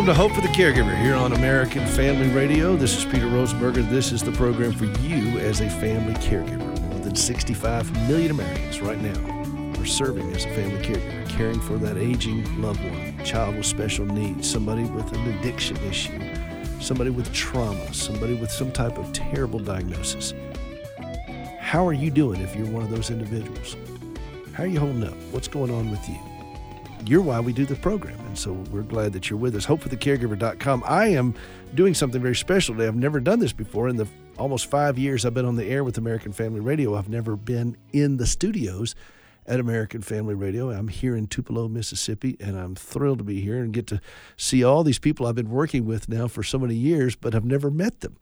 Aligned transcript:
Welcome 0.00 0.14
to 0.14 0.18
Hope 0.22 0.32
for 0.32 0.40
the 0.40 0.48
Caregiver 0.48 0.98
here 0.98 1.14
on 1.14 1.34
American 1.34 1.86
Family 1.86 2.28
Radio. 2.28 2.74
This 2.74 2.96
is 2.96 3.04
Peter 3.04 3.26
Rosenberger. 3.26 3.86
This 3.90 4.12
is 4.12 4.22
the 4.22 4.32
program 4.32 4.72
for 4.72 4.86
you 4.86 5.38
as 5.40 5.60
a 5.60 5.68
family 5.68 6.14
caregiver. 6.14 6.80
More 6.88 7.00
than 7.00 7.14
65 7.14 7.92
million 8.08 8.30
Americans 8.30 8.80
right 8.80 8.98
now 8.98 9.78
are 9.78 9.84
serving 9.84 10.34
as 10.34 10.46
a 10.46 10.54
family 10.54 10.82
caregiver, 10.82 11.28
caring 11.28 11.60
for 11.60 11.76
that 11.76 11.98
aging 11.98 12.62
loved 12.62 12.82
one, 12.82 13.22
child 13.26 13.56
with 13.56 13.66
special 13.66 14.06
needs, 14.06 14.50
somebody 14.50 14.84
with 14.84 15.12
an 15.12 15.34
addiction 15.34 15.76
issue, 15.84 16.18
somebody 16.80 17.10
with 17.10 17.30
trauma, 17.34 17.92
somebody 17.92 18.32
with 18.32 18.50
some 18.50 18.72
type 18.72 18.96
of 18.96 19.12
terrible 19.12 19.58
diagnosis. 19.58 20.32
How 21.58 21.86
are 21.86 21.92
you 21.92 22.10
doing 22.10 22.40
if 22.40 22.56
you're 22.56 22.70
one 22.70 22.82
of 22.82 22.88
those 22.88 23.10
individuals? 23.10 23.76
How 24.54 24.62
are 24.62 24.66
you 24.66 24.80
holding 24.80 25.04
up? 25.04 25.16
What's 25.30 25.48
going 25.48 25.70
on 25.70 25.90
with 25.90 26.08
you? 26.08 26.29
You're 27.06 27.22
why 27.22 27.40
we 27.40 27.52
do 27.52 27.64
the 27.64 27.76
program. 27.76 28.18
And 28.26 28.38
so 28.38 28.52
we're 28.70 28.82
glad 28.82 29.12
that 29.14 29.30
you're 29.30 29.38
with 29.38 29.56
us. 29.56 29.66
HopeForTheCaregiver.com. 29.66 30.84
I 30.86 31.08
am 31.08 31.34
doing 31.74 31.94
something 31.94 32.20
very 32.20 32.36
special 32.36 32.74
today. 32.74 32.86
I've 32.86 32.94
never 32.94 33.20
done 33.20 33.38
this 33.38 33.52
before. 33.52 33.88
In 33.88 33.96
the 33.96 34.06
almost 34.38 34.66
five 34.66 34.98
years 34.98 35.24
I've 35.24 35.34
been 35.34 35.46
on 35.46 35.56
the 35.56 35.66
air 35.66 35.82
with 35.82 35.98
American 35.98 36.32
Family 36.32 36.60
Radio, 36.60 36.94
I've 36.94 37.08
never 37.08 37.36
been 37.36 37.76
in 37.92 38.18
the 38.18 38.26
studios 38.26 38.94
at 39.46 39.60
American 39.60 40.02
Family 40.02 40.34
Radio. 40.34 40.70
I'm 40.70 40.88
here 40.88 41.16
in 41.16 41.26
Tupelo, 41.26 41.68
Mississippi, 41.68 42.36
and 42.38 42.56
I'm 42.56 42.74
thrilled 42.74 43.18
to 43.18 43.24
be 43.24 43.40
here 43.40 43.62
and 43.62 43.72
get 43.72 43.86
to 43.88 44.00
see 44.36 44.62
all 44.62 44.84
these 44.84 44.98
people 44.98 45.26
I've 45.26 45.34
been 45.34 45.50
working 45.50 45.86
with 45.86 46.08
now 46.08 46.28
for 46.28 46.42
so 46.42 46.58
many 46.58 46.74
years, 46.74 47.16
but 47.16 47.34
I've 47.34 47.44
never 47.44 47.70
met 47.70 48.00
them. 48.00 48.16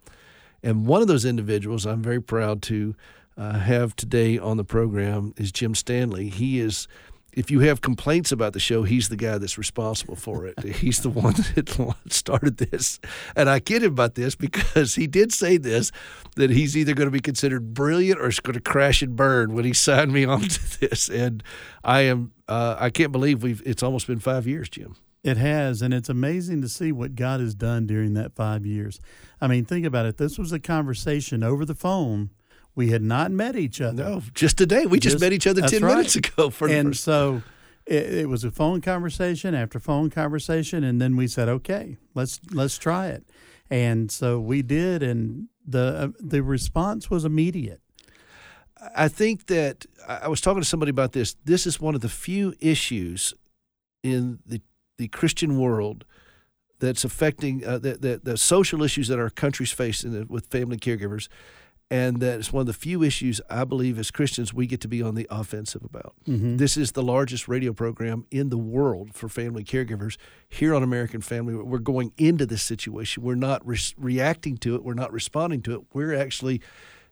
And 0.63 0.87
one 0.87 1.03
of 1.03 1.09
those 1.09 1.25
individuals 1.25 1.85
I'm 1.85 2.03
very 2.03 2.23
proud 2.23 2.63
to 2.63 2.95
uh, 3.37 3.59
have 3.59 3.95
today 3.95 4.37
on 4.39 4.57
the 4.57 4.65
program 4.65 5.33
is 5.37 5.53
Jim 5.53 5.75
Stanley. 5.75 6.29
He 6.29 6.59
is, 6.59 6.89
if 7.33 7.51
you 7.51 7.61
have 7.61 7.81
complaints 7.81 8.33
about 8.33 8.53
the 8.53 8.61
show, 8.61 8.83
he's 8.83 9.09
the 9.09 9.17
guy 9.17 9.39
that's 9.39 9.59
responsible 9.59 10.17
for 10.17 10.47
it. 10.47 10.59
he's 10.65 11.01
the 11.03 11.11
one 11.11 11.35
that 11.55 11.95
started 12.09 12.57
this. 12.57 12.99
And 13.37 13.49
I 13.49 13.61
kid 13.61 13.83
him 13.83 13.93
about 13.93 14.15
this 14.15 14.35
because 14.35 14.95
he 14.95 15.07
did 15.07 15.33
say 15.33 15.57
this 15.57 15.93
that 16.37 16.51
he's 16.51 16.77
either 16.77 16.95
going 16.95 17.07
to 17.07 17.13
be 17.13 17.21
considered 17.21 17.75
brilliant 17.75 18.21
or 18.21 18.29
it's 18.29 18.41
going 18.41 18.55
to 18.55 18.61
crash 18.61 19.03
and 19.03 19.15
burn 19.15 19.55
when 19.55 19.65
he 19.65 19.73
signed 19.73 20.13
me 20.13 20.25
on 20.27 20.43
to 20.43 20.81
this. 20.81 21.09
And 21.09 21.43
I 21.85 22.03
am, 22.03 22.33
uh, 22.49 22.77
I 22.79 22.91
can't 22.91 23.13
believe 23.13 23.43
we've, 23.43 23.63
it's 23.65 23.83
almost 23.83 24.07
been 24.07 24.21
five 24.21 24.47
years, 24.47 24.69
Jim. 24.69 24.97
It 25.25 25.37
has, 25.37 25.83
and 25.83 25.93
it's 25.93 26.09
amazing 26.09 26.63
to 26.63 26.69
see 26.69 26.93
what 26.93 27.17
God 27.17 27.41
has 27.41 27.55
done 27.55 27.87
during 27.87 28.15
that 28.15 28.35
five 28.35 28.65
years. 28.65 29.01
I 29.41 29.49
mean, 29.49 29.65
think 29.65 29.85
about 29.85 30.07
it. 30.07 30.17
This 30.17 30.39
was 30.39 30.53
a 30.53 30.61
conversation 30.61 31.43
over 31.43 31.65
the 31.65 31.75
phone 31.75 32.31
we 32.79 32.91
had 32.91 33.03
not 33.03 33.33
met 33.33 33.57
each 33.57 33.81
other. 33.81 34.05
No, 34.05 34.23
just 34.35 34.57
today. 34.57 34.87
We 34.87 35.01
just, 35.01 35.15
just 35.15 35.21
met 35.21 35.33
each 35.33 35.49
other 35.49 35.63
10 35.63 35.83
right. 35.83 35.97
minutes 35.97 36.15
ago. 36.15 36.49
For 36.49 36.69
and 36.69 36.97
so 36.97 37.43
it, 37.85 38.15
it, 38.15 38.29
was 38.29 38.45
a 38.45 38.53
phone 38.53 38.81
conversation 38.81 39.53
after 39.53 39.81
phone 39.81 40.11
conversation. 40.11 40.85
And 40.85 41.03
then 41.03 41.17
we 41.17 41.27
said, 41.27 41.49
okay, 41.49 41.97
let's, 42.15 42.39
let's 42.53 42.79
try 42.79 43.09
it. 43.09 43.29
And 43.69 44.13
so 44.13 44.39
we 44.39 44.63
did. 44.63 45.03
And 45.03 45.49
the, 45.67 45.81
uh, 45.81 46.09
the 46.21 46.41
response 46.41 47.11
was 47.11 47.25
immediate. 47.25 47.81
I 48.95 49.09
think 49.09 49.47
that 49.47 49.85
I 50.07 50.29
was 50.29 50.41
talking 50.41 50.63
to 50.63 50.69
somebody 50.69 50.91
about 50.91 51.11
this. 51.11 51.35
This 51.45 51.67
is 51.67 51.81
one 51.81 51.97
of 51.97 52.01
the 52.01 52.09
few 52.09 52.55
issues 52.61 53.35
in 54.05 54.39
the, 54.47 54.61
the 54.99 55.09
Christian 55.09 55.59
world 55.59 56.05
that's 56.79 57.03
affecting 57.03 57.67
uh, 57.67 57.79
the, 57.79 57.95
the, 57.95 58.21
the, 58.23 58.37
social 58.37 58.85
issues 58.85 59.09
that 59.09 59.19
our 59.19 59.31
country's 59.31 59.73
facing 59.73 60.29
with 60.29 60.47
family 60.47 60.77
caregivers 60.77 61.27
and 61.91 62.21
that 62.21 62.39
it's 62.39 62.53
one 62.53 62.61
of 62.61 62.67
the 62.67 62.73
few 62.75 63.03
issues 63.03 63.41
I 63.49 63.65
believe 63.65 63.99
as 63.99 64.11
Christians 64.11 64.53
we 64.53 64.67
get 64.67 64.81
to 64.83 64.89
be 64.89 65.03
on 65.03 65.15
the 65.15 65.27
offensive 65.31 65.85
about. 65.85 66.15
Mm-hmm. 66.27 66.57
This 66.59 66.77
is 66.77 66.93
the 66.93 67.03
largest 67.03 67.49
radio 67.49 67.73
program 67.73 68.27
in 68.31 68.51
the 68.51 68.59
world 68.59 69.15
for 69.15 69.29
family 69.29 69.65
caregivers 69.65 70.19
here 70.49 70.75
on 70.75 70.83
American 70.83 71.23
Family. 71.23 71.55
We're 71.55 71.79
going 71.79 72.13
into 72.19 72.45
this 72.45 72.63
situation. 72.63 73.23
We're 73.23 73.37
not 73.37 73.67
re- 73.67 73.79
reacting 73.97 74.59
to 74.59 74.75
it. 74.75 74.85
We're 74.85 74.95
not 74.95 75.13
responding 75.13 75.63
to 75.63 75.75
it. 75.77 75.81
We're 75.95 76.15
actually 76.15 76.61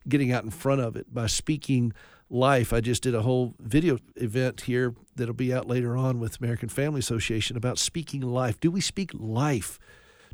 getting 0.07 0.31
out 0.31 0.45
in 0.45 0.51
front 0.51 0.83
of 0.83 0.95
it 0.95 1.13
by 1.13 1.27
speaking 1.27 1.93
life. 2.29 2.73
I 2.73 2.81
just 2.81 3.03
did 3.03 3.15
a 3.15 3.23
whole 3.23 3.55
video 3.59 3.99
event 4.17 4.63
here 4.63 4.95
that'll 5.15 5.35
be 5.35 5.55
out 5.55 5.67
later 5.67 5.97
on 5.97 6.21
with 6.21 6.41
American 6.41 6.69
Family 6.69 7.01
Association 7.01 7.57
about 7.57 7.79
speaking 7.79 8.21
life. 8.21 8.61
Do 8.61 8.71
we 8.71 8.81
speak 8.83 9.11
life 9.15 9.79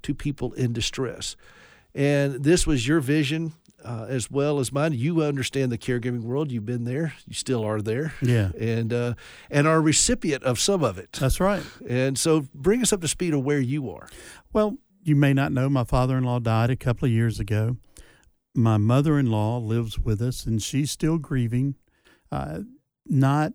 to 0.02 0.14
people 0.14 0.52
in 0.54 0.72
distress? 0.72 1.36
And 1.94 2.42
this 2.42 2.66
was 2.66 2.88
your 2.88 3.00
vision 3.00 3.52
uh, 3.84 4.06
as 4.08 4.30
well 4.30 4.58
as 4.58 4.72
mine. 4.72 4.92
You 4.92 5.22
understand 5.22 5.72
the 5.72 5.78
caregiving 5.78 6.22
world. 6.22 6.50
You've 6.50 6.66
been 6.66 6.84
there. 6.84 7.14
You 7.26 7.34
still 7.34 7.64
are 7.64 7.82
there. 7.82 8.14
Yeah. 8.22 8.50
And 8.58 8.92
uh, 8.92 9.14
and 9.50 9.66
are 9.66 9.76
a 9.76 9.80
recipient 9.80 10.42
of 10.44 10.58
some 10.58 10.82
of 10.82 10.98
it. 10.98 11.12
That's 11.12 11.40
right. 11.40 11.62
And 11.88 12.18
so 12.18 12.46
bring 12.54 12.82
us 12.82 12.92
up 12.92 13.00
to 13.00 13.08
speed 13.08 13.34
of 13.34 13.44
where 13.44 13.60
you 13.60 13.90
are. 13.90 14.08
Well, 14.52 14.78
you 15.02 15.16
may 15.16 15.32
not 15.32 15.52
know 15.52 15.68
my 15.68 15.84
father-in-law 15.84 16.40
died 16.40 16.70
a 16.70 16.76
couple 16.76 17.06
of 17.06 17.12
years 17.12 17.40
ago. 17.40 17.76
My 18.54 18.76
mother-in-law 18.76 19.58
lives 19.58 19.98
with 19.98 20.20
us, 20.20 20.44
and 20.44 20.62
she's 20.62 20.90
still 20.90 21.18
grieving. 21.18 21.76
Uh, 22.30 22.60
not 23.06 23.52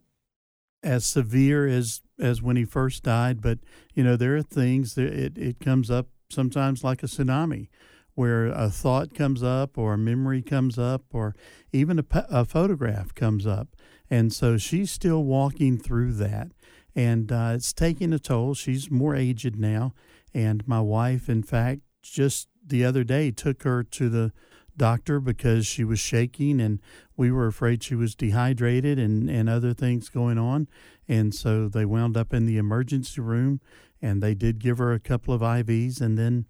as 0.83 1.05
severe 1.05 1.67
as 1.67 2.01
as 2.19 2.41
when 2.41 2.55
he 2.55 2.65
first 2.65 3.03
died, 3.03 3.41
but 3.41 3.59
you 3.93 4.03
know 4.03 4.15
there 4.15 4.35
are 4.35 4.41
things 4.41 4.95
that 4.95 5.13
it 5.13 5.37
it 5.37 5.59
comes 5.59 5.89
up 5.89 6.07
sometimes 6.29 6.83
like 6.83 7.03
a 7.03 7.05
tsunami 7.05 7.69
where 8.17 8.47
a 8.47 8.67
thought 8.67 9.13
comes 9.13 9.43
up 9.43 9.77
or 9.77 9.93
a 9.93 9.97
memory 9.97 10.41
comes 10.41 10.79
up 10.79 11.03
or 11.13 11.35
even 11.71 11.99
a, 11.99 12.05
a 12.31 12.45
photograph 12.45 13.13
comes 13.13 13.45
up. 13.45 13.75
And 14.09 14.33
so 14.33 14.57
she's 14.57 14.89
still 14.89 15.23
walking 15.23 15.77
through 15.77 16.13
that. 16.13 16.47
And 16.95 17.31
uh, 17.31 17.51
it's 17.53 17.71
taking 17.73 18.11
a 18.13 18.17
toll. 18.17 18.55
She's 18.55 18.89
more 18.89 19.15
aged 19.15 19.59
now. 19.59 19.93
And 20.33 20.67
my 20.67 20.81
wife, 20.81 21.29
in 21.29 21.43
fact, 21.43 21.81
just 22.01 22.47
the 22.65 22.83
other 22.83 23.03
day 23.03 23.29
took 23.29 23.61
her 23.61 23.83
to 23.83 24.09
the 24.09 24.33
doctor 24.75 25.19
because 25.19 25.67
she 25.67 25.83
was 25.83 25.99
shaking 25.99 26.59
and 26.59 26.79
we 27.15 27.31
were 27.31 27.45
afraid 27.45 27.83
she 27.83 27.93
was 27.93 28.15
dehydrated 28.15 28.97
and, 28.97 29.29
and 29.29 29.47
other 29.47 29.75
things 29.75 30.09
going 30.09 30.39
on. 30.39 30.67
And 31.07 31.35
so 31.35 31.69
they 31.69 31.85
wound 31.85 32.17
up 32.17 32.33
in 32.33 32.47
the 32.47 32.57
emergency 32.57 33.21
room 33.21 33.61
and 34.01 34.23
they 34.23 34.33
did 34.33 34.57
give 34.57 34.79
her 34.79 34.91
a 34.91 34.99
couple 34.99 35.35
of 35.35 35.41
IVs 35.41 36.01
and 36.01 36.17
then 36.17 36.47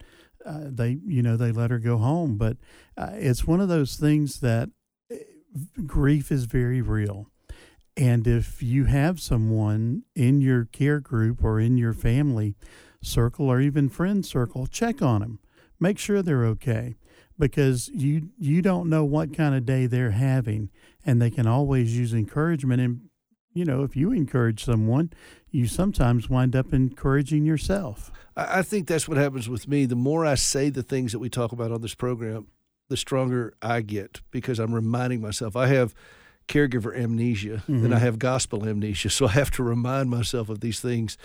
uh, 0.47 0.69
they 0.69 0.99
you 1.05 1.21
know 1.21 1.37
they 1.37 1.51
let 1.51 1.71
her 1.71 1.79
go 1.79 1.97
home. 1.97 2.37
But 2.37 2.57
uh, 2.97 3.11
it's 3.13 3.45
one 3.45 3.61
of 3.61 3.69
those 3.69 3.95
things 3.95 4.39
that 4.39 4.69
uh, 5.11 5.15
grief 5.85 6.31
is 6.31 6.45
very 6.45 6.81
real. 6.81 7.27
And 7.95 8.27
if 8.27 8.61
you 8.61 8.85
have 8.85 9.19
someone 9.19 10.03
in 10.15 10.39
your 10.39 10.65
care 10.65 10.99
group 10.99 11.43
or 11.43 11.59
in 11.59 11.77
your 11.77 11.93
family 11.93 12.55
circle 13.01 13.49
or 13.49 13.59
even 13.59 13.89
friend 13.89 14.25
circle 14.25 14.67
check 14.67 15.01
on 15.01 15.21
them 15.21 15.39
make 15.79 15.97
sure 15.97 16.21
they're 16.21 16.45
okay. 16.45 16.95
Because 17.39 17.89
you 17.89 18.29
you 18.39 18.61
don't 18.61 18.89
know 18.89 19.05
what 19.05 19.35
kind 19.35 19.53
of 19.53 19.65
day 19.65 19.85
they're 19.85 20.11
having. 20.11 20.69
And 21.05 21.21
they 21.21 21.29
can 21.29 21.45
always 21.45 21.97
use 21.97 22.13
encouragement. 22.13 22.81
And 22.81 23.01
you 23.53 23.63
know 23.63 23.83
if 23.83 23.95
you 23.95 24.11
encourage 24.11 24.63
someone 24.63 25.11
you 25.51 25.67
sometimes 25.67 26.29
wind 26.29 26.55
up 26.55 26.73
encouraging 26.73 27.45
yourself 27.45 28.11
I 28.37 28.61
think 28.61 28.87
that's 28.87 29.07
what 29.07 29.17
happens 29.17 29.49
with 29.49 29.67
me. 29.67 29.87
The 29.87 29.95
more 29.95 30.23
I 30.23 30.35
say 30.35 30.69
the 30.69 30.83
things 30.83 31.11
that 31.11 31.17
we 31.17 31.27
talk 31.27 31.51
about 31.51 31.71
on 31.71 31.81
this 31.81 31.95
program, 31.95 32.47
the 32.87 32.95
stronger 32.95 33.55
I 33.63 33.81
get 33.81 34.21
because 34.29 34.59
I'm 34.59 34.75
reminding 34.75 35.21
myself. 35.21 35.55
I 35.55 35.67
have 35.67 35.95
caregiver 36.47 36.95
amnesia 36.95 37.63
mm-hmm. 37.67 37.83
and 37.83 37.95
I 37.95 37.99
have 37.99 38.19
gospel 38.19 38.67
amnesia, 38.67 39.09
so 39.09 39.25
I 39.25 39.31
have 39.31 39.49
to 39.51 39.63
remind 39.63 40.11
myself 40.11 40.49
of 40.49 40.59
these 40.59 40.79
things 40.79 41.17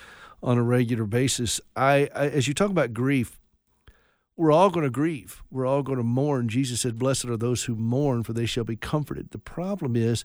on 0.43 0.57
a 0.57 0.63
regular 0.63 1.05
basis. 1.05 1.61
I, 1.77 2.09
I 2.15 2.29
as 2.29 2.49
you 2.49 2.55
talk 2.55 2.71
about 2.71 2.95
grief, 2.95 3.39
we're 4.35 4.51
all 4.51 4.71
going 4.71 4.85
to 4.85 4.91
grieve. 4.91 5.43
We're 5.51 5.67
all 5.67 5.83
going 5.83 5.99
to 5.99 6.03
mourn. 6.05 6.49
Jesus 6.49 6.81
said, 6.81 6.99
"Blessed 6.99 7.27
are 7.27 7.37
those 7.37 7.65
who 7.65 7.77
mourn, 7.77 8.23
for 8.23 8.33
they 8.33 8.47
shall 8.47 8.65
be 8.65 8.77
comforted." 8.77 9.33
The 9.33 9.39
problem 9.39 9.97
is 9.97 10.25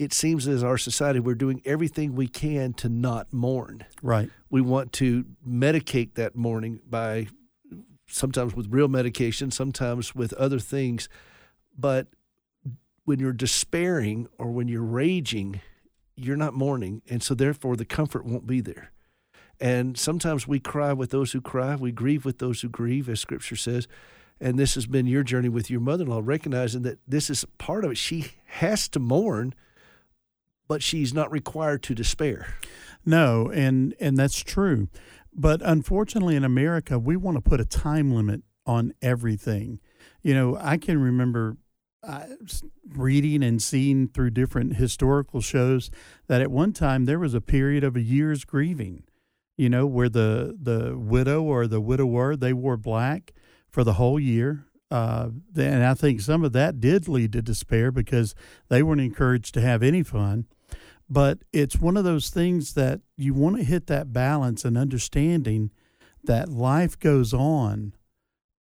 it 0.00 0.14
seems 0.14 0.48
as 0.48 0.64
our 0.64 0.78
society 0.78 1.20
we're 1.20 1.34
doing 1.34 1.60
everything 1.66 2.14
we 2.14 2.26
can 2.26 2.72
to 2.72 2.88
not 2.88 3.30
mourn. 3.34 3.84
Right. 4.02 4.30
We 4.48 4.62
want 4.62 4.94
to 4.94 5.26
medicate 5.46 6.14
that 6.14 6.34
mourning 6.34 6.80
by 6.88 7.28
sometimes 8.08 8.56
with 8.56 8.68
real 8.70 8.88
medication, 8.88 9.50
sometimes 9.50 10.14
with 10.14 10.32
other 10.32 10.58
things. 10.58 11.10
But 11.76 12.06
when 13.04 13.18
you're 13.18 13.34
despairing 13.34 14.26
or 14.38 14.50
when 14.50 14.68
you're 14.68 14.82
raging, 14.82 15.60
you're 16.16 16.34
not 16.34 16.54
mourning. 16.54 17.02
And 17.10 17.22
so 17.22 17.34
therefore 17.34 17.76
the 17.76 17.84
comfort 17.84 18.24
won't 18.24 18.46
be 18.46 18.62
there. 18.62 18.92
And 19.60 19.98
sometimes 19.98 20.48
we 20.48 20.60
cry 20.60 20.94
with 20.94 21.10
those 21.10 21.32
who 21.32 21.42
cry, 21.42 21.76
we 21.76 21.92
grieve 21.92 22.24
with 22.24 22.38
those 22.38 22.62
who 22.62 22.70
grieve, 22.70 23.06
as 23.10 23.20
scripture 23.20 23.54
says. 23.56 23.86
And 24.40 24.58
this 24.58 24.76
has 24.76 24.86
been 24.86 25.06
your 25.06 25.24
journey 25.24 25.50
with 25.50 25.68
your 25.68 25.80
mother 25.80 26.04
in 26.04 26.10
law, 26.10 26.22
recognizing 26.24 26.80
that 26.82 27.00
this 27.06 27.28
is 27.28 27.44
part 27.58 27.84
of 27.84 27.90
it. 27.90 27.98
She 27.98 28.28
has 28.46 28.88
to 28.88 28.98
mourn 28.98 29.54
but 30.70 30.82
she's 30.82 31.12
not 31.12 31.32
required 31.32 31.82
to 31.82 31.94
despair. 31.96 32.54
No, 33.04 33.50
and 33.50 33.94
and 34.00 34.16
that's 34.16 34.40
true. 34.40 34.88
But 35.34 35.60
unfortunately 35.64 36.36
in 36.36 36.44
America, 36.44 36.98
we 36.98 37.16
want 37.16 37.36
to 37.36 37.50
put 37.50 37.60
a 37.60 37.66
time 37.66 38.12
limit 38.12 38.42
on 38.66 38.92
everything. 39.02 39.80
You 40.22 40.34
know, 40.34 40.56
I 40.60 40.76
can 40.78 41.02
remember 41.02 41.56
uh, 42.02 42.26
reading 42.88 43.42
and 43.42 43.60
seeing 43.62 44.08
through 44.08 44.30
different 44.30 44.76
historical 44.76 45.40
shows 45.40 45.90
that 46.28 46.40
at 46.42 46.50
one 46.50 46.72
time 46.72 47.04
there 47.06 47.18
was 47.18 47.34
a 47.34 47.40
period 47.40 47.84
of 47.84 47.96
a 47.96 48.02
year's 48.02 48.44
grieving. 48.44 49.02
you 49.56 49.68
know, 49.68 49.86
where 49.86 50.08
the 50.08 50.56
the 50.60 50.96
widow 50.98 51.42
or 51.42 51.66
the 51.66 51.80
widower 51.80 52.36
they 52.36 52.52
wore 52.52 52.76
black 52.76 53.32
for 53.68 53.84
the 53.84 53.94
whole 53.94 54.18
year. 54.20 54.66
Uh, 54.90 55.30
and 55.56 55.84
I 55.84 55.94
think 55.94 56.20
some 56.20 56.44
of 56.44 56.52
that 56.52 56.80
did 56.80 57.08
lead 57.08 57.32
to 57.34 57.42
despair 57.42 57.92
because 57.92 58.34
they 58.68 58.82
weren't 58.82 59.00
encouraged 59.00 59.54
to 59.54 59.60
have 59.60 59.82
any 59.82 60.02
fun. 60.02 60.46
But 61.10 61.40
it's 61.52 61.80
one 61.80 61.96
of 61.96 62.04
those 62.04 62.30
things 62.30 62.74
that 62.74 63.00
you 63.16 63.34
want 63.34 63.56
to 63.56 63.64
hit 63.64 63.88
that 63.88 64.12
balance 64.12 64.64
and 64.64 64.78
understanding 64.78 65.72
that 66.22 66.48
life 66.48 66.96
goes 66.98 67.34
on, 67.34 67.94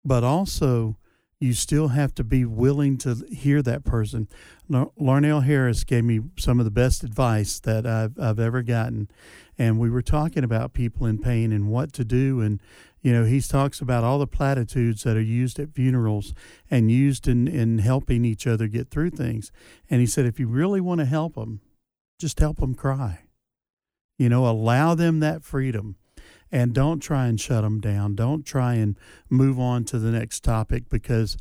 but 0.04 0.22
also 0.22 0.96
you 1.40 1.52
still 1.52 1.88
have 1.88 2.14
to 2.14 2.24
be 2.24 2.44
willing 2.44 2.96
to 2.98 3.26
hear 3.30 3.60
that 3.62 3.84
person. 3.84 4.28
Larnelle 4.70 5.44
Harris 5.44 5.84
gave 5.84 6.04
me 6.04 6.20
some 6.38 6.58
of 6.58 6.64
the 6.64 6.70
best 6.70 7.04
advice 7.04 7.60
that 7.60 7.84
I've, 7.84 8.18
I've 8.18 8.38
ever 8.38 8.62
gotten. 8.62 9.10
And 9.58 9.78
we 9.78 9.90
were 9.90 10.02
talking 10.02 10.44
about 10.44 10.72
people 10.72 11.06
in 11.06 11.18
pain 11.18 11.52
and 11.52 11.68
what 11.68 11.92
to 11.94 12.04
do. 12.04 12.40
And, 12.40 12.60
you 13.02 13.12
know, 13.12 13.24
he 13.24 13.40
talks 13.40 13.80
about 13.80 14.04
all 14.04 14.18
the 14.18 14.26
platitudes 14.26 15.02
that 15.02 15.16
are 15.16 15.20
used 15.20 15.58
at 15.58 15.74
funerals 15.74 16.32
and 16.70 16.90
used 16.90 17.28
in, 17.28 17.48
in 17.48 17.78
helping 17.78 18.24
each 18.24 18.46
other 18.46 18.66
get 18.66 18.88
through 18.88 19.10
things. 19.10 19.52
And 19.90 20.00
he 20.00 20.06
said, 20.06 20.24
if 20.24 20.40
you 20.40 20.46
really 20.46 20.80
want 20.80 21.00
to 21.00 21.06
help 21.06 21.34
them, 21.34 21.60
just 22.18 22.40
help 22.40 22.58
them 22.58 22.74
cry. 22.74 23.20
You 24.18 24.28
know, 24.28 24.46
allow 24.46 24.94
them 24.94 25.20
that 25.20 25.44
freedom 25.44 25.96
and 26.50 26.72
don't 26.72 27.00
try 27.00 27.26
and 27.26 27.40
shut 27.40 27.62
them 27.62 27.80
down. 27.80 28.14
Don't 28.14 28.46
try 28.46 28.74
and 28.74 28.98
move 29.28 29.58
on 29.58 29.84
to 29.84 29.98
the 29.98 30.10
next 30.10 30.42
topic 30.42 30.88
because 30.88 31.36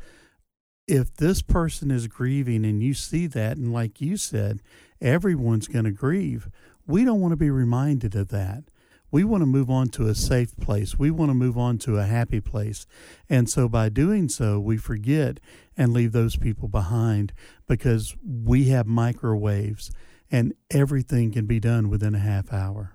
if 0.86 1.14
this 1.14 1.42
person 1.42 1.90
is 1.90 2.06
grieving 2.06 2.64
and 2.64 2.82
you 2.82 2.94
see 2.94 3.26
that, 3.28 3.56
and 3.56 3.72
like 3.72 4.00
you 4.00 4.16
said, 4.16 4.62
everyone's 5.00 5.68
going 5.68 5.84
to 5.84 5.90
grieve, 5.90 6.48
we 6.86 7.04
don't 7.04 7.20
want 7.20 7.32
to 7.32 7.36
be 7.36 7.50
reminded 7.50 8.14
of 8.14 8.28
that. 8.28 8.64
We 9.10 9.24
want 9.24 9.42
to 9.42 9.46
move 9.46 9.70
on 9.70 9.88
to 9.90 10.08
a 10.08 10.14
safe 10.14 10.56
place. 10.56 10.98
We 10.98 11.10
want 11.10 11.30
to 11.30 11.34
move 11.34 11.56
on 11.56 11.78
to 11.78 11.96
a 11.96 12.04
happy 12.04 12.40
place. 12.40 12.86
And 13.30 13.48
so 13.48 13.68
by 13.68 13.88
doing 13.88 14.28
so, 14.28 14.58
we 14.58 14.76
forget 14.76 15.38
and 15.76 15.92
leave 15.92 16.12
those 16.12 16.36
people 16.36 16.68
behind 16.68 17.32
because 17.68 18.16
we 18.24 18.68
have 18.68 18.86
microwaves 18.86 19.90
and 20.30 20.54
everything 20.70 21.32
can 21.32 21.46
be 21.46 21.60
done 21.60 21.88
within 21.88 22.14
a 22.14 22.18
half 22.18 22.52
hour. 22.52 22.92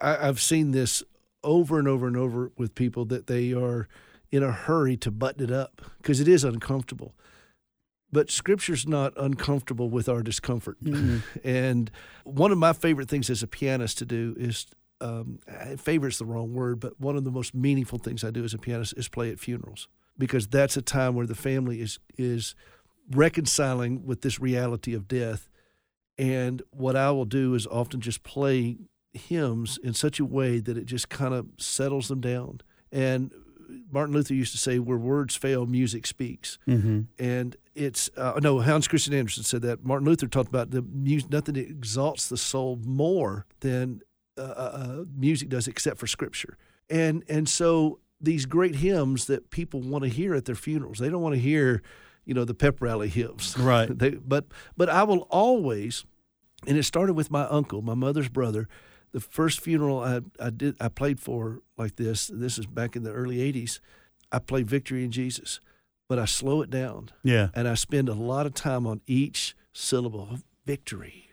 I, 0.00 0.28
I've 0.28 0.40
seen 0.40 0.72
this 0.72 1.02
over 1.44 1.78
and 1.78 1.86
over 1.86 2.06
and 2.06 2.16
over 2.16 2.52
with 2.56 2.74
people 2.74 3.04
that 3.06 3.26
they 3.26 3.52
are 3.52 3.88
in 4.32 4.42
a 4.42 4.52
hurry 4.52 4.96
to 4.98 5.10
button 5.10 5.44
it 5.44 5.50
up 5.50 5.80
because 5.98 6.20
it 6.20 6.28
is 6.28 6.44
uncomfortable. 6.44 7.14
But 8.12 8.30
scripture's 8.30 8.86
not 8.86 9.12
uncomfortable 9.16 9.90
with 9.90 10.08
our 10.08 10.22
discomfort. 10.22 10.82
Mm-hmm. 10.82 11.18
And 11.44 11.90
one 12.24 12.52
of 12.52 12.58
my 12.58 12.72
favorite 12.72 13.08
things 13.08 13.30
as 13.30 13.42
a 13.42 13.46
pianist 13.46 13.98
to 13.98 14.06
do 14.06 14.34
is 14.38 14.66
um, 15.00 15.40
favorite's 15.76 16.18
the 16.18 16.24
wrong 16.24 16.54
word, 16.54 16.80
but 16.80 17.00
one 17.00 17.16
of 17.16 17.24
the 17.24 17.30
most 17.30 17.54
meaningful 17.54 17.98
things 17.98 18.24
I 18.24 18.30
do 18.30 18.44
as 18.44 18.54
a 18.54 18.58
pianist 18.58 18.94
is 18.96 19.08
play 19.08 19.30
at 19.30 19.38
funerals 19.38 19.88
because 20.18 20.46
that's 20.46 20.76
a 20.76 20.82
time 20.82 21.14
where 21.14 21.26
the 21.26 21.34
family 21.34 21.80
is 21.80 21.98
is 22.16 22.54
reconciling 23.10 24.04
with 24.04 24.22
this 24.22 24.40
reality 24.40 24.94
of 24.94 25.06
death. 25.06 25.48
And 26.18 26.62
what 26.70 26.96
I 26.96 27.10
will 27.10 27.24
do 27.24 27.54
is 27.54 27.66
often 27.66 28.00
just 28.00 28.22
play 28.22 28.76
hymns 29.12 29.78
in 29.82 29.94
such 29.94 30.20
a 30.20 30.24
way 30.24 30.60
that 30.60 30.76
it 30.76 30.86
just 30.86 31.08
kind 31.08 31.34
of 31.34 31.46
settles 31.58 32.08
them 32.08 32.20
down. 32.20 32.60
And 32.92 33.32
Martin 33.90 34.14
Luther 34.14 34.34
used 34.34 34.52
to 34.52 34.58
say, 34.58 34.78
"Where 34.78 34.98
words 34.98 35.34
fail, 35.34 35.66
music 35.66 36.06
speaks." 36.06 36.58
Mm-hmm. 36.66 37.02
And 37.18 37.56
it's 37.74 38.08
uh, 38.16 38.38
no 38.42 38.60
Hans 38.60 38.88
Christian 38.88 39.14
Andersen 39.14 39.42
said 39.42 39.62
that. 39.62 39.84
Martin 39.84 40.06
Luther 40.06 40.26
talked 40.26 40.48
about 40.48 40.70
the 40.70 40.82
music, 40.82 41.30
nothing 41.30 41.56
exalts 41.56 42.28
the 42.28 42.36
soul 42.36 42.78
more 42.84 43.46
than 43.60 44.00
uh, 44.38 44.42
uh, 44.42 44.44
uh, 44.44 45.04
music 45.16 45.48
does, 45.48 45.66
except 45.68 45.98
for 45.98 46.06
Scripture. 46.06 46.56
And 46.88 47.24
and 47.28 47.48
so 47.48 48.00
these 48.20 48.46
great 48.46 48.76
hymns 48.76 49.26
that 49.26 49.50
people 49.50 49.80
want 49.80 50.04
to 50.04 50.10
hear 50.10 50.34
at 50.34 50.44
their 50.46 50.54
funerals, 50.54 50.98
they 50.98 51.10
don't 51.10 51.22
want 51.22 51.34
to 51.34 51.40
hear, 51.40 51.82
you 52.26 52.34
know, 52.34 52.44
the 52.44 52.54
pep 52.54 52.82
rally 52.82 53.08
hymns, 53.08 53.56
right? 53.58 53.98
they, 53.98 54.10
but 54.10 54.46
but 54.76 54.90
I 54.90 55.04
will 55.04 55.26
always, 55.30 56.04
and 56.66 56.76
it 56.76 56.82
started 56.82 57.14
with 57.14 57.30
my 57.30 57.44
uncle, 57.44 57.80
my 57.80 57.94
mother's 57.94 58.28
brother 58.28 58.68
the 59.16 59.20
first 59.20 59.60
funeral 59.60 60.00
I, 60.00 60.20
I 60.38 60.50
did 60.50 60.76
I 60.78 60.88
played 60.88 61.20
for 61.20 61.62
like 61.78 61.96
this. 61.96 62.26
This 62.26 62.58
is 62.58 62.66
back 62.66 62.96
in 62.96 63.02
the 63.02 63.12
early 63.12 63.38
'80s. 63.38 63.80
I 64.30 64.38
played 64.38 64.66
"Victory 64.66 65.04
in 65.04 65.10
Jesus," 65.10 65.58
but 66.06 66.18
I 66.18 66.26
slow 66.26 66.60
it 66.60 66.68
down. 66.68 67.08
Yeah, 67.22 67.48
and 67.54 67.66
I 67.66 67.74
spend 67.74 68.10
a 68.10 68.14
lot 68.14 68.44
of 68.44 68.52
time 68.52 68.86
on 68.86 69.00
each 69.06 69.56
syllable 69.72 70.28
of 70.30 70.44
victory 70.66 71.25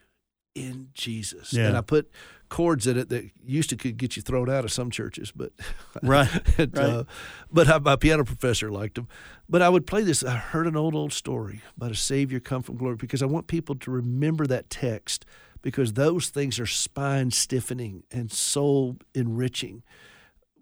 in 0.56 0.90
Jesus. 0.94 1.54
Yeah. 1.54 1.68
and 1.68 1.78
I 1.78 1.82
put 1.82 2.10
chords 2.50 2.86
in 2.86 2.98
it 2.98 3.10
that 3.10 3.30
used 3.44 3.70
to 3.72 3.76
could 3.76 3.98
get 3.98 4.16
you 4.16 4.22
thrown 4.22 4.50
out 4.50 4.64
of 4.64 4.72
some 4.72 4.92
churches, 4.92 5.32
but 5.32 5.52
right, 6.04 6.30
and, 6.60 6.78
right. 6.78 6.86
Uh, 6.86 7.04
but 7.52 7.68
I, 7.68 7.80
my 7.80 7.96
piano 7.96 8.24
professor 8.24 8.70
liked 8.72 8.96
them. 8.96 9.08
But 9.50 9.62
I 9.62 9.70
would 9.70 9.88
play 9.88 10.04
this. 10.04 10.24
I 10.24 10.36
heard 10.36 10.68
an 10.68 10.78
old 10.78 10.96
old 10.96 11.14
story 11.14 11.62
about 11.76 11.92
a 11.92 11.96
Savior 11.96 12.40
come 12.40 12.62
from 12.62 12.78
glory 12.78 12.96
because 12.96 13.22
I 13.22 13.26
want 13.26 13.48
people 13.48 13.76
to 13.76 13.92
remember 13.92 14.46
that 14.48 14.70
text 14.70 15.26
because 15.64 15.94
those 15.94 16.30
things 16.30 16.60
are 16.60 16.68
spine 16.68 17.32
stiffening 17.32 18.04
and 18.12 18.32
soul 18.32 18.98
enriching. 19.16 19.82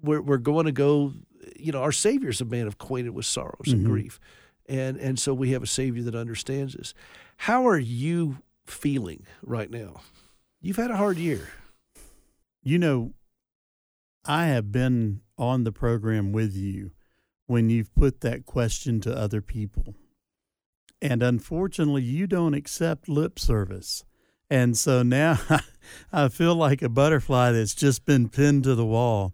We're, 0.01 0.21
we're 0.21 0.37
going 0.37 0.67
to 0.67 0.71
go, 0.71 1.13
you 1.57 1.71
know, 1.71 1.81
our 1.81 1.91
Savior's 1.91 2.39
a 2.39 2.45
man 2.45 2.67
acquainted 2.67 3.09
with 3.09 3.25
sorrows 3.25 3.65
mm-hmm. 3.65 3.79
and 3.79 3.85
grief. 3.85 4.19
And, 4.69 4.97
and 4.97 5.19
so 5.19 5.33
we 5.33 5.51
have 5.51 5.63
a 5.63 5.67
Savior 5.67 6.03
that 6.03 6.15
understands 6.15 6.75
us. 6.75 6.93
How 7.35 7.67
are 7.67 7.79
you 7.79 8.37
feeling 8.65 9.25
right 9.43 9.69
now? 9.69 10.01
You've 10.61 10.77
had 10.77 10.91
a 10.91 10.97
hard 10.97 11.17
year. 11.17 11.49
You 12.61 12.77
know, 12.77 13.13
I 14.25 14.47
have 14.47 14.71
been 14.71 15.21
on 15.37 15.63
the 15.63 15.71
program 15.71 16.31
with 16.31 16.55
you 16.55 16.91
when 17.47 17.69
you've 17.69 17.93
put 17.95 18.21
that 18.21 18.45
question 18.45 19.01
to 19.01 19.17
other 19.17 19.41
people. 19.41 19.95
And 21.01 21.23
unfortunately, 21.23 22.03
you 22.03 22.27
don't 22.27 22.53
accept 22.53 23.09
lip 23.09 23.39
service. 23.39 24.05
And 24.49 24.77
so 24.77 25.01
now 25.01 25.39
I 26.13 26.27
feel 26.27 26.55
like 26.55 26.81
a 26.81 26.89
butterfly 26.89 27.51
that's 27.51 27.73
just 27.73 28.05
been 28.05 28.29
pinned 28.29 28.63
to 28.65 28.75
the 28.75 28.85
wall. 28.85 29.33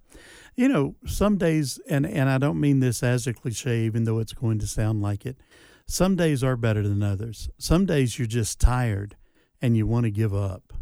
You 0.55 0.69
know, 0.69 0.95
some 1.05 1.37
days, 1.37 1.79
and, 1.89 2.05
and 2.05 2.29
I 2.29 2.37
don't 2.37 2.59
mean 2.59 2.79
this 2.79 3.03
as 3.03 3.27
a 3.27 3.33
cliche, 3.33 3.81
even 3.81 4.05
though 4.05 4.19
it's 4.19 4.33
going 4.33 4.59
to 4.59 4.67
sound 4.67 5.01
like 5.01 5.25
it, 5.25 5.37
some 5.87 6.15
days 6.15 6.43
are 6.43 6.57
better 6.57 6.83
than 6.83 7.01
others. 7.01 7.49
Some 7.57 7.85
days 7.85 8.17
you're 8.17 8.27
just 8.27 8.59
tired 8.59 9.15
and 9.61 9.75
you 9.75 9.87
want 9.87 10.03
to 10.05 10.11
give 10.11 10.33
up. 10.33 10.73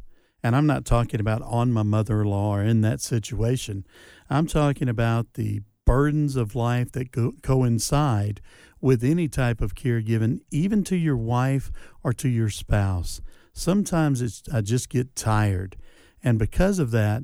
And 0.44 0.56
I'm 0.56 0.68
not 0.68 0.86
talking 0.86 1.20
about 1.20 1.42
on 1.44 1.72
my 1.72 1.84
mother 1.84 2.22
in 2.22 2.28
law 2.28 2.56
or 2.56 2.64
in 2.64 2.82
that 2.82 3.02
situation. 3.02 3.86
I'm 4.30 4.48
talking 4.48 4.90
about 4.90 5.34
the 5.34 5.62
burdens 5.86 6.36
of 6.36 6.56
life 6.56 6.92
that 6.92 7.12
go, 7.12 7.34
coincide 7.42 8.42
with 8.82 9.04
any 9.04 9.28
type 9.28 9.62
of 9.62 9.76
care 9.76 10.02
given, 10.02 10.42
even 10.52 10.84
to 10.86 10.96
your 10.96 11.18
wife 11.18 11.72
or 12.04 12.14
to 12.14 12.28
your 12.30 12.50
spouse 12.50 13.22
sometimes 13.56 14.22
it's 14.22 14.44
I 14.54 14.62
just 14.62 14.90
get 14.90 15.16
tired, 15.16 15.78
and 16.22 16.38
because 16.38 16.78
of 16.78 16.92
that, 16.92 17.24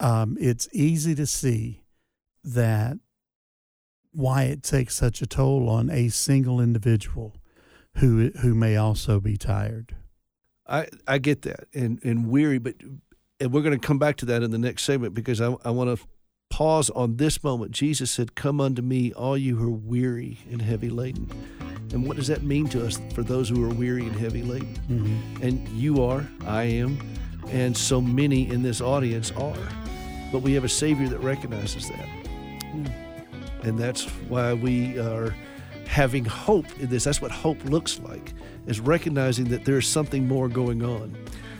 um, 0.00 0.36
it's 0.40 0.68
easy 0.72 1.14
to 1.14 1.26
see 1.26 1.84
that 2.42 2.96
why 4.12 4.44
it 4.44 4.62
takes 4.62 4.94
such 4.94 5.22
a 5.22 5.26
toll 5.26 5.68
on 5.68 5.90
a 5.90 6.08
single 6.08 6.60
individual 6.60 7.36
who 7.96 8.30
who 8.40 8.54
may 8.54 8.76
also 8.76 9.20
be 9.20 9.36
tired. 9.36 9.96
I 10.66 10.86
I 11.06 11.18
get 11.18 11.42
that 11.42 11.66
and 11.74 12.00
and 12.04 12.28
weary, 12.28 12.58
but 12.58 12.74
and 13.38 13.52
we're 13.52 13.62
going 13.62 13.78
to 13.78 13.86
come 13.86 13.98
back 13.98 14.16
to 14.18 14.26
that 14.26 14.42
in 14.42 14.50
the 14.50 14.58
next 14.58 14.84
segment 14.84 15.14
because 15.14 15.40
I 15.40 15.54
I 15.64 15.70
want 15.70 15.96
to 15.96 16.06
pause 16.50 16.90
on 16.90 17.16
this 17.16 17.42
moment. 17.42 17.72
Jesus 17.72 18.10
said, 18.10 18.34
"Come 18.34 18.60
unto 18.60 18.82
me, 18.82 19.12
all 19.12 19.36
you 19.36 19.56
who 19.56 19.68
are 19.68 19.76
weary 19.76 20.38
and 20.50 20.62
heavy 20.62 20.90
laden." 20.90 21.30
And 21.92 22.06
what 22.06 22.16
does 22.16 22.28
that 22.28 22.44
mean 22.44 22.68
to 22.68 22.86
us 22.86 23.00
for 23.14 23.24
those 23.24 23.48
who 23.48 23.64
are 23.64 23.74
weary 23.74 24.06
and 24.06 24.14
heavy 24.14 24.42
laden? 24.42 24.74
Mm-hmm. 24.88 25.42
And 25.42 25.68
you 25.70 26.04
are, 26.04 26.24
I 26.46 26.62
am, 26.64 26.98
and 27.48 27.76
so 27.76 28.00
many 28.00 28.48
in 28.48 28.62
this 28.62 28.80
audience 28.80 29.32
are. 29.32 29.56
But 30.30 30.42
we 30.42 30.52
have 30.52 30.62
a 30.62 30.68
Savior 30.68 31.08
that 31.08 31.18
recognizes 31.18 31.88
that. 31.88 32.08
Mm. 32.72 33.09
And 33.62 33.78
that's 33.78 34.04
why 34.28 34.54
we 34.54 34.98
are 34.98 35.34
having 35.86 36.24
hope 36.24 36.66
in 36.78 36.88
this. 36.88 37.04
That's 37.04 37.20
what 37.20 37.30
hope 37.30 37.62
looks 37.64 37.98
like, 38.00 38.32
is 38.66 38.80
recognizing 38.80 39.46
that 39.46 39.64
there's 39.64 39.86
something 39.86 40.26
more 40.26 40.48
going 40.48 40.82
on. 40.82 41.16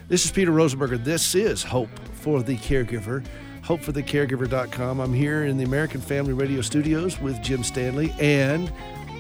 This 0.08 0.24
is 0.24 0.30
Peter 0.30 0.50
Rosenberger. 0.50 1.02
This 1.02 1.34
is 1.34 1.62
Hope 1.62 1.90
for 2.14 2.42
the 2.42 2.56
Caregiver. 2.56 3.24
HopeForTheCaregiver.com. 3.64 5.00
I'm 5.00 5.12
here 5.12 5.44
in 5.44 5.56
the 5.56 5.64
American 5.64 6.00
Family 6.00 6.32
Radio 6.32 6.60
studios 6.60 7.20
with 7.20 7.40
Jim 7.42 7.62
Stanley 7.62 8.12
and 8.18 8.72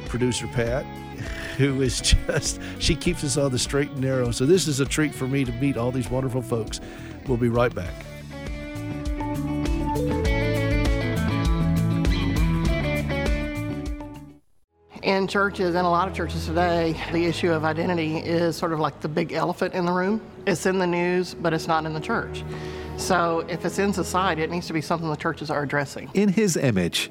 producer 0.06 0.48
Pat, 0.48 0.84
who 1.56 1.82
is 1.82 2.00
just, 2.00 2.60
she 2.78 2.96
keeps 2.96 3.22
us 3.22 3.36
on 3.36 3.52
the 3.52 3.58
straight 3.58 3.90
and 3.90 4.00
narrow. 4.00 4.30
So 4.32 4.46
this 4.46 4.66
is 4.66 4.80
a 4.80 4.84
treat 4.84 5.14
for 5.14 5.28
me 5.28 5.44
to 5.44 5.52
meet 5.52 5.76
all 5.76 5.92
these 5.92 6.10
wonderful 6.10 6.42
folks. 6.42 6.80
We'll 7.26 7.36
be 7.36 7.48
right 7.48 7.72
back. 7.72 7.94
In 15.10 15.26
churches, 15.26 15.74
and 15.74 15.84
a 15.84 15.90
lot 15.90 16.06
of 16.06 16.14
churches 16.14 16.46
today, 16.46 16.94
the 17.10 17.24
issue 17.24 17.50
of 17.50 17.64
identity 17.64 18.18
is 18.18 18.54
sort 18.54 18.72
of 18.72 18.78
like 18.78 19.00
the 19.00 19.08
big 19.08 19.32
elephant 19.32 19.74
in 19.74 19.84
the 19.84 19.90
room. 19.90 20.20
It's 20.46 20.66
in 20.66 20.78
the 20.78 20.86
news, 20.86 21.34
but 21.34 21.52
it's 21.52 21.66
not 21.66 21.84
in 21.84 21.94
the 21.94 22.00
church. 22.00 22.44
So 22.96 23.40
if 23.48 23.64
it's 23.64 23.80
in 23.80 23.92
society, 23.92 24.42
it 24.42 24.50
needs 24.50 24.68
to 24.68 24.72
be 24.72 24.80
something 24.80 25.10
the 25.10 25.16
churches 25.16 25.50
are 25.50 25.64
addressing. 25.64 26.10
In 26.14 26.28
His 26.28 26.56
image, 26.56 27.10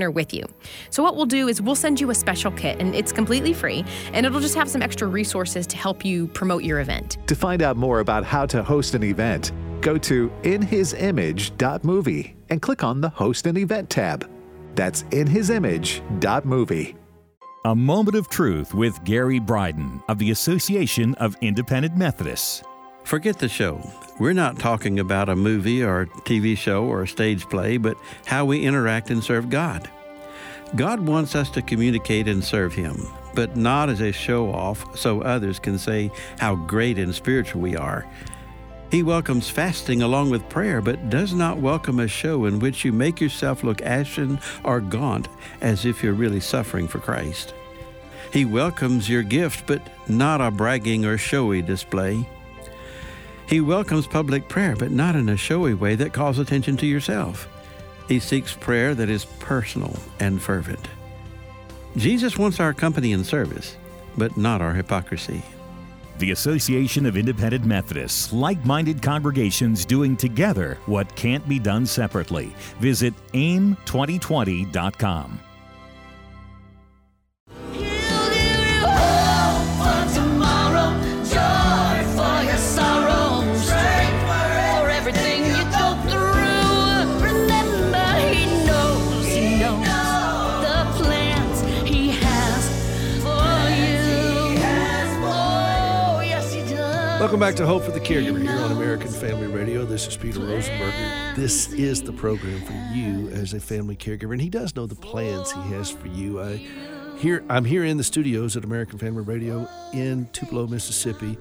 partner 0.01 0.11
with 0.11 0.33
you. 0.33 0.43
So, 0.89 1.03
what 1.03 1.15
we'll 1.15 1.25
do 1.25 1.47
is 1.47 1.61
we'll 1.61 1.75
send 1.75 2.01
you 2.01 2.09
a 2.09 2.15
special 2.15 2.51
kit, 2.51 2.79
and 2.79 2.95
it's 2.95 3.11
completely 3.11 3.53
free, 3.53 3.85
and 4.13 4.25
it'll 4.25 4.39
just 4.39 4.55
have 4.55 4.69
some 4.69 4.81
extra 4.81 5.07
resources 5.07 5.67
to 5.67 5.77
help 5.77 6.03
you 6.03 6.27
promote 6.27 6.63
your 6.63 6.79
event. 6.79 7.17
To 7.27 7.35
find 7.35 7.61
out 7.61 7.77
more 7.77 7.99
about 7.99 8.23
how 8.23 8.47
to 8.47 8.63
host 8.63 8.95
an 8.95 9.03
event, 9.03 9.51
go 9.81 9.97
to 9.99 10.31
inhisimage.movie 10.43 12.35
and 12.49 12.61
click 12.61 12.83
on 12.83 13.01
the 13.01 13.09
Host 13.09 13.45
an 13.47 13.57
Event 13.57 13.89
tab. 13.89 14.29
That's 14.75 15.03
inhisimage.movie. 15.03 16.95
A 17.63 17.75
Moment 17.75 18.15
of 18.15 18.27
Truth 18.27 18.73
with 18.73 19.03
Gary 19.03 19.37
Bryden 19.37 20.01
of 20.09 20.17
the 20.17 20.31
Association 20.31 21.13
of 21.15 21.37
Independent 21.41 21.95
Methodists. 21.95 22.63
Forget 23.03 23.39
the 23.39 23.49
show. 23.49 23.81
We're 24.19 24.33
not 24.33 24.59
talking 24.59 24.99
about 24.99 25.29
a 25.29 25.35
movie 25.35 25.83
or 25.83 26.01
a 26.01 26.07
TV 26.07 26.57
show 26.57 26.85
or 26.85 27.03
a 27.03 27.07
stage 27.07 27.49
play, 27.49 27.77
but 27.77 27.97
how 28.25 28.45
we 28.45 28.63
interact 28.63 29.09
and 29.09 29.23
serve 29.23 29.49
God. 29.49 29.89
God 30.75 31.01
wants 31.01 31.35
us 31.35 31.49
to 31.51 31.61
communicate 31.61 32.27
and 32.27 32.43
serve 32.43 32.73
Him, 32.73 33.07
but 33.35 33.57
not 33.57 33.89
as 33.89 33.99
a 33.99 34.11
show 34.11 34.49
off 34.51 34.97
so 34.97 35.21
others 35.21 35.59
can 35.59 35.77
say 35.77 36.11
how 36.39 36.55
great 36.55 36.97
and 36.97 37.13
spiritual 37.13 37.61
we 37.61 37.75
are. 37.75 38.07
He 38.91 39.03
welcomes 39.03 39.49
fasting 39.49 40.01
along 40.01 40.29
with 40.29 40.47
prayer, 40.49 40.81
but 40.81 41.09
does 41.09 41.33
not 41.33 41.57
welcome 41.57 41.99
a 41.99 42.07
show 42.07 42.45
in 42.45 42.59
which 42.59 42.85
you 42.85 42.93
make 42.93 43.19
yourself 43.19 43.63
look 43.63 43.81
ashen 43.81 44.39
or 44.63 44.81
gaunt 44.81 45.27
as 45.61 45.85
if 45.85 46.03
you're 46.03 46.13
really 46.13 46.41
suffering 46.41 46.87
for 46.87 46.99
Christ. 46.99 47.53
He 48.31 48.45
welcomes 48.45 49.09
your 49.09 49.23
gift, 49.23 49.65
but 49.65 49.81
not 50.07 50.41
a 50.41 50.51
bragging 50.51 51.05
or 51.05 51.17
showy 51.17 51.61
display. 51.61 52.27
He 53.47 53.61
welcomes 53.61 54.07
public 54.07 54.47
prayer, 54.47 54.75
but 54.75 54.91
not 54.91 55.15
in 55.15 55.29
a 55.29 55.37
showy 55.37 55.73
way 55.73 55.95
that 55.95 56.13
calls 56.13 56.39
attention 56.39 56.77
to 56.77 56.85
yourself. 56.85 57.47
He 58.07 58.19
seeks 58.19 58.53
prayer 58.53 58.95
that 58.95 59.09
is 59.09 59.25
personal 59.39 59.97
and 60.19 60.41
fervent. 60.41 60.87
Jesus 61.97 62.37
wants 62.37 62.59
our 62.59 62.73
company 62.73 63.13
and 63.13 63.25
service, 63.25 63.77
but 64.17 64.37
not 64.37 64.61
our 64.61 64.73
hypocrisy. 64.73 65.41
The 66.19 66.31
Association 66.31 67.05
of 67.05 67.17
Independent 67.17 67.65
Methodists, 67.65 68.31
like 68.31 68.63
minded 68.65 69.01
congregations 69.01 69.85
doing 69.85 70.15
together 70.15 70.77
what 70.85 71.13
can't 71.15 71.47
be 71.49 71.57
done 71.57 71.85
separately. 71.85 72.53
Visit 72.79 73.13
aim2020.com. 73.33 75.39
Welcome 97.31 97.47
back 97.47 97.55
to 97.55 97.65
Hope 97.65 97.83
for 97.83 97.91
the 97.91 97.99
Caregiver 98.01 98.41
here 98.41 98.59
on 98.59 98.73
American 98.73 99.07
Family 99.07 99.47
Radio. 99.47 99.85
This 99.85 100.05
is 100.05 100.17
Peter 100.17 100.41
Rosenberger. 100.41 101.33
This 101.37 101.71
is 101.71 102.01
the 102.01 102.11
program 102.11 102.59
for 102.59 102.73
you 102.93 103.29
as 103.29 103.53
a 103.53 103.59
family 103.61 103.95
caregiver, 103.95 104.33
and 104.33 104.41
he 104.41 104.49
does 104.49 104.75
know 104.75 104.85
the 104.85 104.95
plans 104.95 105.49
he 105.49 105.61
has 105.69 105.89
for 105.89 106.07
you. 106.07 106.41
I 106.41 106.57
here 107.17 107.41
I'm 107.47 107.63
here 107.63 107.85
in 107.85 107.95
the 107.95 108.03
studios 108.03 108.57
at 108.57 108.65
American 108.65 108.99
Family 108.99 109.23
Radio 109.23 109.65
in 109.93 110.27
Tupelo, 110.33 110.67
Mississippi, 110.67 111.37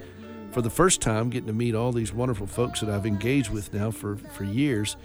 for 0.52 0.62
the 0.62 0.70
first 0.70 1.00
time, 1.00 1.28
getting 1.28 1.48
to 1.48 1.52
meet 1.52 1.74
all 1.74 1.90
these 1.90 2.12
wonderful 2.12 2.46
folks 2.46 2.78
that 2.82 2.88
I've 2.88 3.04
engaged 3.04 3.50
with 3.50 3.74
now 3.74 3.90
for 3.90 4.16
for 4.16 4.44
years. 4.44 4.96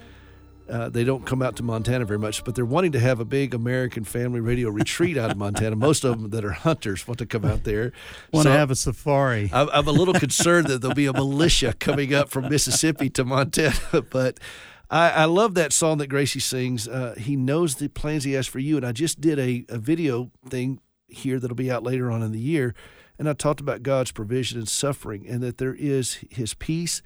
Uh, 0.70 0.90
they 0.90 1.04
don't 1.04 1.26
come 1.26 1.42
out 1.42 1.56
to 1.58 1.64
Montana 1.64 2.06
very 2.06 2.20
much, 2.20 2.44
but 2.44 2.56
they're 2.56 2.66
wanting 2.66 2.92
to 2.94 3.00
have 3.00 3.20
a 3.20 3.26
big 3.26 3.54
American 3.54 4.04
family 4.04 4.40
radio 4.40 4.70
retreat 4.70 5.18
out 5.18 5.32
of 5.32 5.38
Montana. 5.38 5.76
Most 5.76 6.04
of 6.04 6.20
them 6.20 6.32
that 6.32 6.44
are 6.44 6.52
hunters 6.52 7.08
want 7.08 7.20
to 7.20 7.26
come 7.26 7.46
out 7.46 7.64
there. 7.64 7.94
Want 8.32 8.46
so 8.46 8.52
to 8.52 8.58
have 8.58 8.72
a 8.72 8.76
safari. 8.76 9.50
I'm, 9.54 9.70
I'm 9.72 9.88
a 9.88 9.92
little 9.92 10.14
concerned 10.14 10.68
that 10.68 10.82
there'll 10.82 10.96
be 10.96 11.06
a 11.06 11.14
militia 11.14 11.74
coming 11.80 12.14
up 12.14 12.30
from 12.30 12.50
Mississippi 12.50 13.10
to 13.12 13.26
Montana, 13.26 14.02
but. 14.10 14.40
I, 14.88 15.10
I, 15.10 15.26
love 15.26 15.56
that 15.56 15.74
song 15.74 15.98
that 15.98 16.08
Gracie 16.08 16.40
sings. 16.40 16.88
Uh, 16.88 17.16
he 17.18 17.36
knows 17.36 17.78
the 17.78 17.88
plans 17.88 18.24
he 18.24 18.34
has 18.34 18.46
for 18.46 18.60
you. 18.60 18.78
And 18.78 18.86
I 18.86 18.92
just 18.92 19.20
did 19.20 19.40
a, 19.40 19.66
a 19.68 19.80
video 19.80 20.30
thing 20.48 20.80
here 21.08 21.40
that'll 21.40 21.56
be 21.56 21.72
out 21.72 21.82
later 21.82 22.12
on 22.12 22.22
in 22.22 22.32
the 22.32 22.40
year. 22.40 22.76
And 23.18 23.30
I 23.30 23.34
talked 23.34 23.62
about 23.62 23.84
God's 23.84 24.12
provision 24.12 24.60
and 24.60 24.68
suffering, 24.68 25.26
and 25.28 25.42
that 25.42 25.58
there 25.58 25.74
is 25.74 26.20
His 26.30 26.54
peace, 26.54 27.02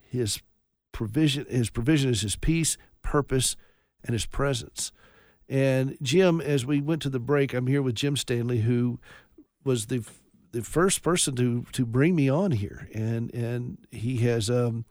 His 0.00 0.42
provision. 0.92 1.46
His 1.48 1.70
provision 1.70 2.10
is 2.10 2.20
His 2.20 2.36
peace, 2.36 2.76
purpose, 3.02 3.56
and 4.04 4.12
his 4.12 4.26
presence. 4.26 4.92
And 5.48 5.96
Jim, 6.02 6.40
as 6.40 6.66
we 6.66 6.80
went 6.80 7.02
to 7.02 7.10
the 7.10 7.18
break, 7.18 7.54
I'm 7.54 7.66
here 7.66 7.82
with 7.82 7.94
Jim 7.94 8.16
Stanley, 8.16 8.60
who 8.60 9.00
was 9.64 9.86
the 9.86 10.04
the 10.52 10.62
first 10.62 11.02
person 11.02 11.36
to 11.36 11.64
to 11.72 11.86
bring 11.86 12.14
me 12.14 12.28
on 12.28 12.52
here, 12.52 12.88
and 12.94 13.32
and 13.34 13.78
he 13.90 14.18
has 14.18 14.50
um, 14.50 14.84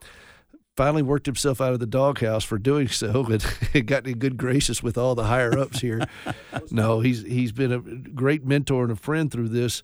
finally 0.75 1.01
worked 1.01 1.25
himself 1.25 1.59
out 1.59 1.73
of 1.73 1.79
the 1.79 1.87
doghouse 1.87 2.43
for 2.43 2.57
doing 2.57 2.87
so, 2.87 3.25
and 3.73 3.87
got 3.87 4.07
in 4.07 4.17
good 4.19 4.37
graces 4.37 4.81
with 4.81 4.97
all 4.97 5.15
the 5.15 5.25
higher 5.25 5.57
ups 5.57 5.81
here. 5.81 6.01
no, 6.71 7.01
he's 7.01 7.23
he's 7.23 7.51
been 7.51 7.71
a 7.71 7.79
great 7.79 8.45
mentor 8.45 8.83
and 8.83 8.91
a 8.91 8.95
friend 8.95 9.31
through 9.31 9.49
this. 9.49 9.83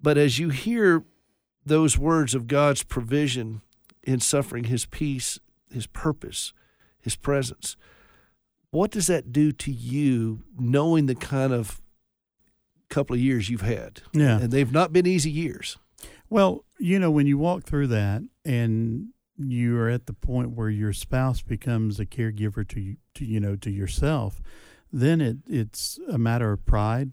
But 0.00 0.16
as 0.16 0.38
you 0.38 0.50
hear 0.50 1.04
those 1.66 1.98
words 1.98 2.34
of 2.34 2.46
God's 2.46 2.82
provision 2.82 3.62
in 4.04 4.20
suffering, 4.20 4.64
His 4.64 4.86
peace, 4.86 5.38
His 5.72 5.86
purpose, 5.86 6.52
his 7.08 7.16
presence. 7.16 7.76
What 8.70 8.90
does 8.90 9.06
that 9.06 9.32
do 9.32 9.50
to 9.52 9.72
you 9.72 10.44
knowing 10.58 11.06
the 11.06 11.14
kind 11.14 11.52
of 11.52 11.80
couple 12.90 13.14
of 13.14 13.20
years 13.20 13.48
you've 13.48 13.62
had? 13.62 14.02
Yeah. 14.12 14.38
And 14.38 14.50
they've 14.50 14.72
not 14.72 14.92
been 14.92 15.06
easy 15.06 15.30
years. 15.30 15.78
Well, 16.28 16.64
you 16.78 16.98
know, 16.98 17.10
when 17.10 17.26
you 17.26 17.38
walk 17.38 17.64
through 17.64 17.86
that 17.88 18.22
and 18.44 19.08
you 19.38 19.78
are 19.78 19.88
at 19.88 20.06
the 20.06 20.12
point 20.12 20.50
where 20.50 20.68
your 20.68 20.92
spouse 20.92 21.40
becomes 21.40 21.98
a 21.98 22.06
caregiver 22.06 22.66
to 22.68 22.80
you, 22.80 22.96
to 23.14 23.24
you 23.24 23.40
know 23.40 23.56
to 23.56 23.70
yourself, 23.70 24.42
then 24.92 25.20
it 25.20 25.38
it's 25.46 25.98
a 26.08 26.18
matter 26.18 26.52
of 26.52 26.66
pride, 26.66 27.12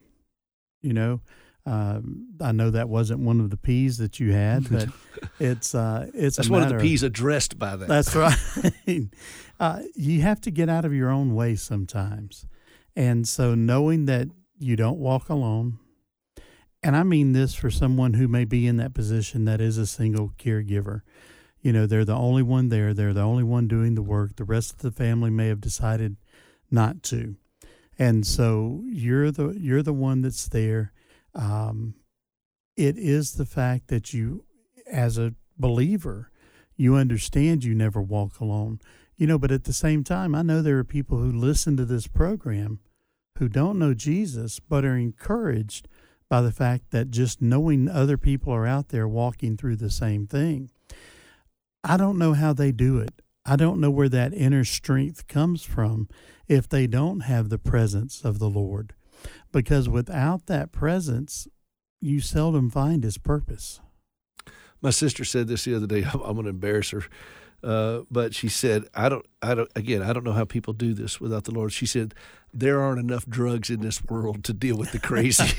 you 0.82 0.92
know, 0.92 1.22
um, 1.66 2.28
I 2.42 2.52
know 2.52 2.70
that 2.70 2.90
wasn't 2.90 3.22
one 3.22 3.40
of 3.40 3.50
the 3.50 3.58
P's 3.58 3.98
that 3.98 4.20
you 4.20 4.34
had, 4.34 4.70
but 4.72 4.90
it's 5.40 5.74
uh, 5.74 6.10
it's 6.14 6.38
that's 6.38 6.50
one 6.50 6.64
of 6.64 6.70
the 6.70 6.78
P's 6.78 7.04
addressed 7.04 7.58
by 7.58 7.76
that. 7.76 7.88
That's 7.88 8.16
right. 8.16 8.38
uh, 9.60 9.82
you 9.96 10.22
have 10.22 10.42
to 10.42 10.52
get 10.52 10.70
out 10.70 10.86
of 10.86 10.94
your 10.94 11.10
own 11.10 11.34
way 11.34 11.56
sometimes, 11.56 12.46
and 12.96 13.28
so 13.28 13.56
knowing 13.56 14.06
that 14.06 14.28
you 14.60 14.76
don't 14.76 15.00
walk 15.00 15.30
alone, 15.30 15.80
and 16.84 16.96
I 16.96 17.04
mean 17.04 17.34
this 17.34 17.56
for 17.56 17.72
someone 17.72 18.14
who 18.14 18.28
may 18.28 18.46
be 18.46 18.68
in 18.68 18.78
that 18.78 18.94
position 18.94 19.46
that 19.46 19.60
is 19.60 19.78
a 19.78 19.88
single 19.88 20.34
caregiver. 20.38 21.02
You 21.62 21.74
know, 21.74 21.88
they're 21.88 22.06
the 22.06 22.14
only 22.14 22.44
one 22.44 22.70
there. 22.70 22.94
They're 22.94 23.14
the 23.14 23.22
only 23.22 23.44
one 23.44 23.68
doing 23.68 23.96
the 23.96 24.04
work. 24.04 24.36
The 24.36 24.44
rest 24.44 24.74
of 24.74 24.80
the 24.80 24.92
family 24.92 25.32
may 25.32 25.48
have 25.48 25.62
decided 25.62 26.18
not 26.70 27.02
to, 27.04 27.38
and 27.98 28.28
so 28.28 28.84
you're 28.86 29.32
the 29.32 29.58
you're 29.60 29.82
the 29.82 29.94
one 29.94 30.22
that's 30.22 30.48
there 30.48 30.92
um, 31.36 31.96
it 32.78 32.98
is 32.98 33.34
the 33.34 33.46
fact 33.46 33.88
that 33.88 34.14
you, 34.14 34.46
as 34.90 35.18
a 35.18 35.34
believer, 35.58 36.32
you 36.76 36.96
understand 36.96 37.64
you 37.64 37.74
never 37.74 38.02
walk 38.02 38.40
alone. 38.40 38.80
You 39.18 39.28
know, 39.28 39.38
but 39.38 39.52
at 39.52 39.64
the 39.64 39.74
same 39.74 40.04
time, 40.04 40.36
I 40.36 40.42
know 40.42 40.62
there 40.62 40.78
are 40.78 40.84
people 40.84 41.20
who 41.20 41.32
listen 41.32 41.78
to 41.78 41.86
this 41.86 42.08
program 42.08 42.80
who 43.38 43.48
don't 43.48 43.80
know 43.80 43.94
Jesus, 43.94 44.60
but 44.60 44.84
are 44.86 44.98
encouraged 44.98 45.88
by 46.30 46.42
the 46.42 46.52
fact 46.52 46.92
that 46.92 47.12
just 47.12 47.42
knowing 47.42 47.88
other 47.88 48.18
people 48.18 48.52
are 48.54 48.66
out 48.66 48.90
there 48.90 49.08
walking 49.08 49.56
through 49.56 49.76
the 49.76 49.92
same 49.92 50.26
thing. 50.26 50.70
I 51.84 51.98
don't 51.98 52.18
know 52.18 52.34
how 52.34 52.52
they 52.52 52.72
do 52.72 52.98
it. 52.98 53.22
I 53.46 53.56
don't 53.56 53.80
know 53.80 53.92
where 53.92 54.10
that 54.10 54.34
inner 54.34 54.66
strength 54.66 55.28
comes 55.28 55.64
from 55.64 56.10
if 56.48 56.68
they 56.68 56.88
don't 56.88 57.22
have 57.22 57.50
the 57.50 57.60
presence 57.60 58.24
of 58.24 58.40
the 58.40 58.50
Lord 58.50 58.96
because 59.56 59.88
without 59.88 60.48
that 60.48 60.74
presence, 60.74 61.48
you 62.02 62.20
seldom 62.20 62.70
find 62.70 63.06
his 63.06 63.18
purpose. 63.18 63.80
My 64.82 64.90
sister 64.90 65.24
said 65.24 65.48
this 65.48 65.64
the 65.64 65.76
other 65.76 65.88
day. 65.88 66.04
I'm, 66.14 66.20
going 66.20 66.44
to 66.44 66.50
embarrass 66.50 66.90
her. 66.92 67.04
Uh, 67.64 68.02
but 68.12 68.36
she 68.36 68.50
said, 68.50 68.84
I 68.94 69.08
don't, 69.08 69.26
I 69.42 69.56
don't, 69.56 69.72
again, 69.76 70.02
I 70.02 70.12
don't 70.12 70.26
know 70.26 70.34
how 70.34 70.44
people 70.44 70.74
do 70.74 70.94
this 70.94 71.22
without 71.22 71.46
the 71.46 71.52
Lord. 71.52 71.72
She 71.72 71.86
said, 71.86 72.14
there 72.54 72.82
aren't 72.82 73.00
enough 73.00 73.26
drugs 73.28 73.70
in 73.70 73.80
this 73.80 74.04
world 74.04 74.44
to 74.44 74.54
deal 74.54 74.78
with 74.78 74.92
the 74.92 75.00
crazy. 75.00 75.56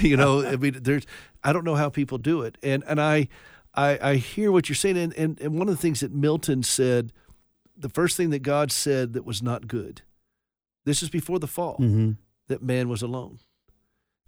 you 0.00 0.16
know, 0.16 0.46
I 0.46 0.54
mean, 0.54 0.78
there's, 0.80 1.04
I 1.42 1.52
don't 1.52 1.64
know 1.64 1.74
how 1.74 1.90
people 1.90 2.18
do 2.18 2.42
it. 2.42 2.56
And, 2.62 2.84
and 2.86 3.00
I, 3.00 3.28
I, 3.74 3.98
I 4.00 4.14
hear 4.14 4.52
what 4.52 4.68
you're 4.68 4.76
saying. 4.76 4.96
And, 4.96 5.12
and, 5.14 5.40
and 5.40 5.58
one 5.58 5.68
of 5.68 5.74
the 5.74 5.82
things 5.82 6.00
that 6.00 6.12
Milton 6.12 6.62
said, 6.62 7.12
the 7.76 7.90
first 7.90 8.16
thing 8.16 8.30
that 8.30 8.42
God 8.42 8.70
said 8.70 9.12
that 9.14 9.24
was 9.24 9.42
not 9.42 9.66
good, 9.66 10.02
this 10.84 11.02
is 11.02 11.10
before 11.10 11.40
the 11.40 11.48
fall, 11.48 11.76
Mm-hmm. 11.78 12.12
That 12.50 12.62
man 12.62 12.88
was 12.88 13.00
alone. 13.00 13.38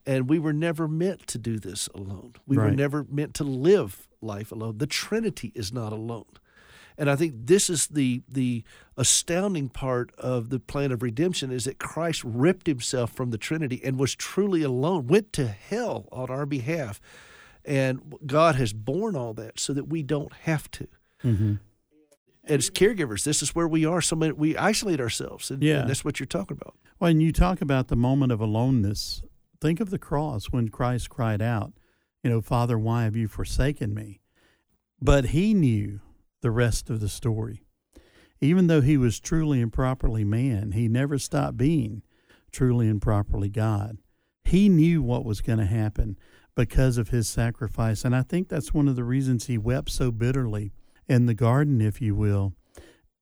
And 0.06 0.28
we 0.28 0.38
were 0.38 0.52
never 0.52 0.88
meant 0.88 1.26
to 1.28 1.38
do 1.38 1.58
this 1.58 1.88
alone. 1.94 2.32
We 2.46 2.56
were 2.56 2.70
never 2.70 3.06
meant 3.08 3.34
to 3.34 3.44
live 3.44 4.08
life 4.20 4.50
alone. 4.50 4.78
The 4.78 4.86
Trinity 4.86 5.52
is 5.54 5.72
not 5.72 5.92
alone. 5.92 6.24
And 6.98 7.10
I 7.10 7.16
think 7.16 7.34
this 7.36 7.70
is 7.70 7.86
the 7.86 8.22
the 8.28 8.64
astounding 8.96 9.68
part 9.68 10.12
of 10.18 10.50
the 10.50 10.58
plan 10.58 10.92
of 10.92 11.02
redemption 11.02 11.50
is 11.50 11.64
that 11.64 11.78
Christ 11.78 12.22
ripped 12.24 12.66
himself 12.66 13.12
from 13.12 13.30
the 13.30 13.38
Trinity 13.38 13.80
and 13.84 13.98
was 13.98 14.14
truly 14.14 14.62
alone, 14.62 15.06
went 15.06 15.32
to 15.34 15.46
hell 15.46 16.08
on 16.12 16.30
our 16.30 16.46
behalf. 16.46 17.00
And 17.64 18.14
God 18.26 18.56
has 18.56 18.72
borne 18.72 19.16
all 19.16 19.34
that 19.34 19.58
so 19.58 19.72
that 19.72 19.88
we 19.88 20.02
don't 20.02 20.32
have 20.32 20.70
to. 20.72 20.88
Mm-hmm. 21.24 21.54
As 22.44 22.70
caregivers, 22.70 23.24
this 23.24 23.42
is 23.42 23.54
where 23.54 23.68
we 23.68 23.84
are. 23.86 24.00
So 24.00 24.16
many, 24.16 24.32
we 24.32 24.56
isolate 24.56 25.00
ourselves, 25.00 25.50
and, 25.50 25.62
Yeah. 25.62 25.80
and 25.80 25.90
that's 25.90 26.04
what 26.04 26.18
you're 26.18 26.26
talking 26.26 26.56
about. 26.60 26.76
When 26.98 27.20
you 27.20 27.32
talk 27.32 27.60
about 27.60 27.88
the 27.88 27.96
moment 27.96 28.32
of 28.32 28.40
aloneness, 28.40 29.22
think 29.60 29.80
of 29.80 29.90
the 29.90 29.98
cross 29.98 30.46
when 30.46 30.68
Christ 30.68 31.08
cried 31.08 31.40
out, 31.40 31.72
you 32.22 32.30
know, 32.30 32.40
Father, 32.40 32.78
why 32.78 33.04
have 33.04 33.16
you 33.16 33.28
forsaken 33.28 33.94
me? 33.94 34.20
But 35.00 35.26
he 35.26 35.54
knew 35.54 36.00
the 36.40 36.50
rest 36.50 36.90
of 36.90 37.00
the 37.00 37.08
story. 37.08 37.62
Even 38.40 38.66
though 38.66 38.80
he 38.80 38.96
was 38.96 39.20
truly 39.20 39.60
and 39.60 39.72
properly 39.72 40.24
man, 40.24 40.72
he 40.72 40.88
never 40.88 41.18
stopped 41.18 41.56
being 41.56 42.02
truly 42.50 42.88
and 42.88 43.00
properly 43.00 43.48
God. 43.48 43.98
He 44.44 44.68
knew 44.68 45.00
what 45.02 45.24
was 45.24 45.40
going 45.40 45.60
to 45.60 45.64
happen 45.66 46.18
because 46.56 46.98
of 46.98 47.08
his 47.10 47.28
sacrifice. 47.28 48.04
And 48.04 48.14
I 48.14 48.22
think 48.22 48.48
that's 48.48 48.74
one 48.74 48.88
of 48.88 48.96
the 48.96 49.04
reasons 49.04 49.46
he 49.46 49.58
wept 49.58 49.90
so 49.90 50.10
bitterly 50.10 50.72
in 51.12 51.26
the 51.26 51.34
garden, 51.34 51.82
if 51.82 52.00
you 52.00 52.14
will, 52.14 52.54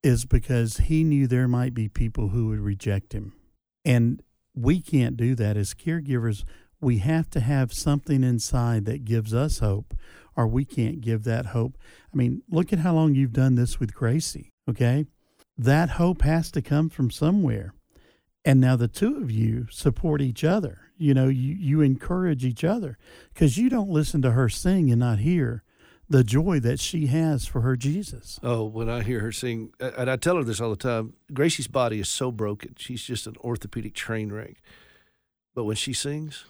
is 0.02 0.24
because 0.24 0.76
he 0.76 1.02
knew 1.02 1.26
there 1.26 1.48
might 1.48 1.74
be 1.74 1.88
people 1.88 2.28
who 2.28 2.46
would 2.46 2.60
reject 2.60 3.12
him. 3.12 3.32
And 3.84 4.22
we 4.54 4.80
can't 4.80 5.16
do 5.16 5.34
that 5.34 5.56
as 5.56 5.74
caregivers. 5.74 6.44
We 6.80 6.98
have 6.98 7.28
to 7.30 7.40
have 7.40 7.72
something 7.72 8.22
inside 8.22 8.84
that 8.84 9.04
gives 9.04 9.34
us 9.34 9.58
hope, 9.58 9.92
or 10.36 10.46
we 10.46 10.64
can't 10.64 11.00
give 11.00 11.24
that 11.24 11.46
hope. 11.46 11.76
I 12.12 12.16
mean, 12.16 12.42
look 12.48 12.72
at 12.72 12.78
how 12.78 12.94
long 12.94 13.16
you've 13.16 13.32
done 13.32 13.56
this 13.56 13.80
with 13.80 13.92
Gracie, 13.92 14.50
okay? 14.68 15.06
That 15.58 15.90
hope 15.90 16.22
has 16.22 16.52
to 16.52 16.62
come 16.62 16.90
from 16.90 17.10
somewhere. 17.10 17.74
And 18.44 18.60
now 18.60 18.76
the 18.76 18.88
two 18.88 19.16
of 19.16 19.32
you 19.32 19.66
support 19.68 20.22
each 20.22 20.44
other. 20.44 20.78
You 20.96 21.12
know, 21.12 21.26
you, 21.26 21.54
you 21.54 21.80
encourage 21.80 22.44
each 22.44 22.62
other 22.62 22.96
because 23.34 23.58
you 23.58 23.68
don't 23.68 23.90
listen 23.90 24.22
to 24.22 24.30
her 24.30 24.48
sing 24.48 24.90
and 24.90 25.00
not 25.00 25.18
hear 25.18 25.64
the 26.10 26.24
joy 26.24 26.58
that 26.58 26.80
she 26.80 27.06
has 27.06 27.46
for 27.46 27.60
her 27.60 27.76
Jesus. 27.76 28.40
Oh, 28.42 28.64
when 28.64 28.90
I 28.90 29.02
hear 29.02 29.20
her 29.20 29.30
sing, 29.30 29.72
and 29.78 30.10
I 30.10 30.16
tell 30.16 30.36
her 30.36 30.44
this 30.44 30.60
all 30.60 30.70
the 30.70 30.76
time, 30.76 31.14
Gracie's 31.32 31.68
body 31.68 32.00
is 32.00 32.08
so 32.08 32.32
broken. 32.32 32.74
She's 32.76 33.04
just 33.04 33.28
an 33.28 33.36
orthopedic 33.44 33.94
train 33.94 34.32
wreck. 34.32 34.56
But 35.54 35.64
when 35.64 35.76
she 35.76 35.92
sings, 35.92 36.46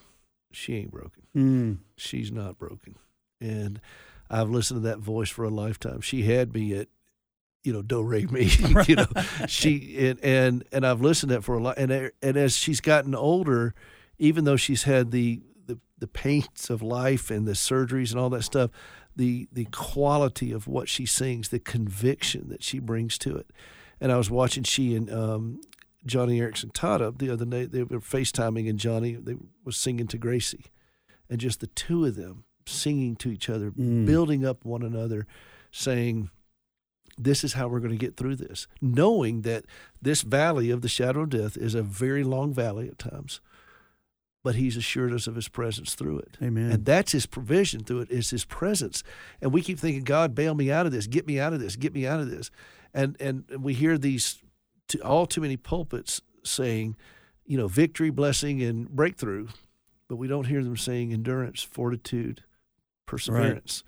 she 0.51 0.77
ain't 0.77 0.91
broken. 0.91 1.23
Mm. 1.37 1.79
She's 1.97 2.33
not 2.33 2.59
broken. 2.59 2.97
And 3.39 3.83
I've 4.31 4.49
listened 4.49 4.83
to 4.83 4.89
that 4.89 4.99
voice 4.99 5.29
for 5.29 5.45
a 5.45 5.51
lifetime. 5.51 6.01
She 6.01 6.23
had 6.23 6.55
me 6.55 6.75
at, 6.75 6.89
you 7.63 7.75
know, 7.75 7.83
do 7.83 8.03
re 8.03 8.27
mi. 8.31 8.45
you 8.89 8.97
know, 8.97 9.07
she 9.47 10.09
and 10.09 10.25
and 10.25 10.65
and 10.73 10.87
I've 10.87 11.03
listened 11.03 11.31
to 11.31 11.37
that 11.37 11.43
for 11.43 11.57
a 11.57 11.63
lot. 11.63 11.77
And 11.77 12.11
and 12.23 12.37
as 12.39 12.57
she's 12.57 12.81
gotten 12.81 13.15
older, 13.15 13.75
even 14.19 14.45
though 14.45 14.57
she's 14.57 14.85
had 14.85 15.11
the 15.11 15.43
the 15.67 15.79
the 15.99 16.07
pains 16.07 16.71
of 16.71 16.81
life 16.81 17.31
and 17.31 17.47
the 17.47 17.53
surgeries 17.53 18.13
and 18.13 18.21
all 18.21 18.31
that 18.31 18.45
stuff, 18.45 18.71
the 19.17 19.49
the 19.53 19.67
quality 19.67 20.53
of 20.53 20.67
what 20.67 20.89
she 20.89 21.07
sings, 21.07 21.49
the 21.49 21.59
conviction 21.59 22.49
that 22.49 22.63
she 22.63 22.79
brings 22.79 23.19
to 23.19 23.37
it. 23.37 23.51
And 24.01 24.11
I 24.13 24.17
was 24.17 24.31
watching 24.31 24.63
she 24.65 24.95
and 24.95 25.13
um, 25.13 25.61
Joni 26.07 26.39
Eareckson 26.41 26.73
Tada 26.73 27.17
the 27.19 27.31
other 27.31 27.45
night. 27.45 27.73
They 27.73 27.83
were 27.83 28.01
FaceTiming, 28.01 28.69
and 28.69 28.79
Joni 28.79 29.23
they 29.23 29.37
was 29.65 29.77
singing 29.77 30.07
to 30.09 30.19
Gracie, 30.19 30.67
and 31.29 31.39
just 31.41 31.61
the 31.61 31.67
two 31.67 32.05
of 32.07 32.17
them 32.17 32.45
singing 32.67 33.17
to 33.17 33.31
each 33.31 33.49
other, 33.51 33.71
Mm. 33.73 34.07
building 34.07 34.45
up 34.47 34.65
one 34.65 34.83
another, 34.83 35.27
saying, 35.73 36.31
"This 37.19 37.43
is 37.45 37.55
how 37.55 37.69
we're 37.69 37.81
going 37.81 37.91
to 37.99 38.07
get 38.07 38.17
through 38.17 38.37
this," 38.37 38.67
knowing 38.81 39.43
that 39.43 39.65
this 40.01 40.23
valley 40.23 40.71
of 40.71 40.81
the 40.83 40.89
shadow 40.89 41.23
of 41.23 41.31
death 41.31 41.57
is 41.57 41.75
a 41.75 41.83
very 41.83 42.23
long 42.25 42.55
valley 42.55 42.89
at 42.89 42.99
times. 42.99 43.41
But 44.43 44.55
he's 44.55 44.77
assured 44.77 45.13
us 45.13 45.27
of 45.27 45.35
his 45.35 45.49
presence 45.49 45.95
through 45.95 46.21
it. 46.21 46.39
Amen. 46.43 46.71
And 46.73 46.85
that's 46.85 47.13
his 47.13 47.27
provision 47.27 47.85
through 47.85 48.01
it 48.01 48.11
is 48.11 48.31
his 48.31 48.47
presence. 48.47 49.03
And 49.43 49.53
we 49.53 49.61
keep 49.61 49.79
thinking, 49.79 50.03
God, 50.03 50.35
bail 50.35 50.55
me 50.55 50.71
out 50.71 50.87
of 50.87 50.93
this, 50.93 51.07
get 51.07 51.27
me 51.27 51.39
out 51.39 51.53
of 51.53 51.61
this, 51.61 51.77
get 51.77 51.93
me 51.93 52.07
out 52.07 52.21
of 52.21 52.31
this. 52.31 52.51
And 52.95 53.17
and 53.21 53.45
we 53.59 53.75
hear 53.75 53.99
these 53.99 54.41
to, 54.89 54.99
all 55.01 55.27
too 55.27 55.43
many 55.43 55.59
pulpits 55.59 56.23
saying, 56.43 56.97
you 57.45 57.59
know, 57.59 57.69
victory, 57.69 58.11
blessing, 58.11 58.63
and 58.63 58.89
breakthrough, 58.89 59.49
but 60.09 60.17
we 60.17 60.27
don't 60.27 60.47
hear 60.47 60.65
them 60.65 60.77
saying 60.77 61.13
endurance, 61.13 61.63
fortitude, 61.63 62.43
perseverance. 63.07 63.85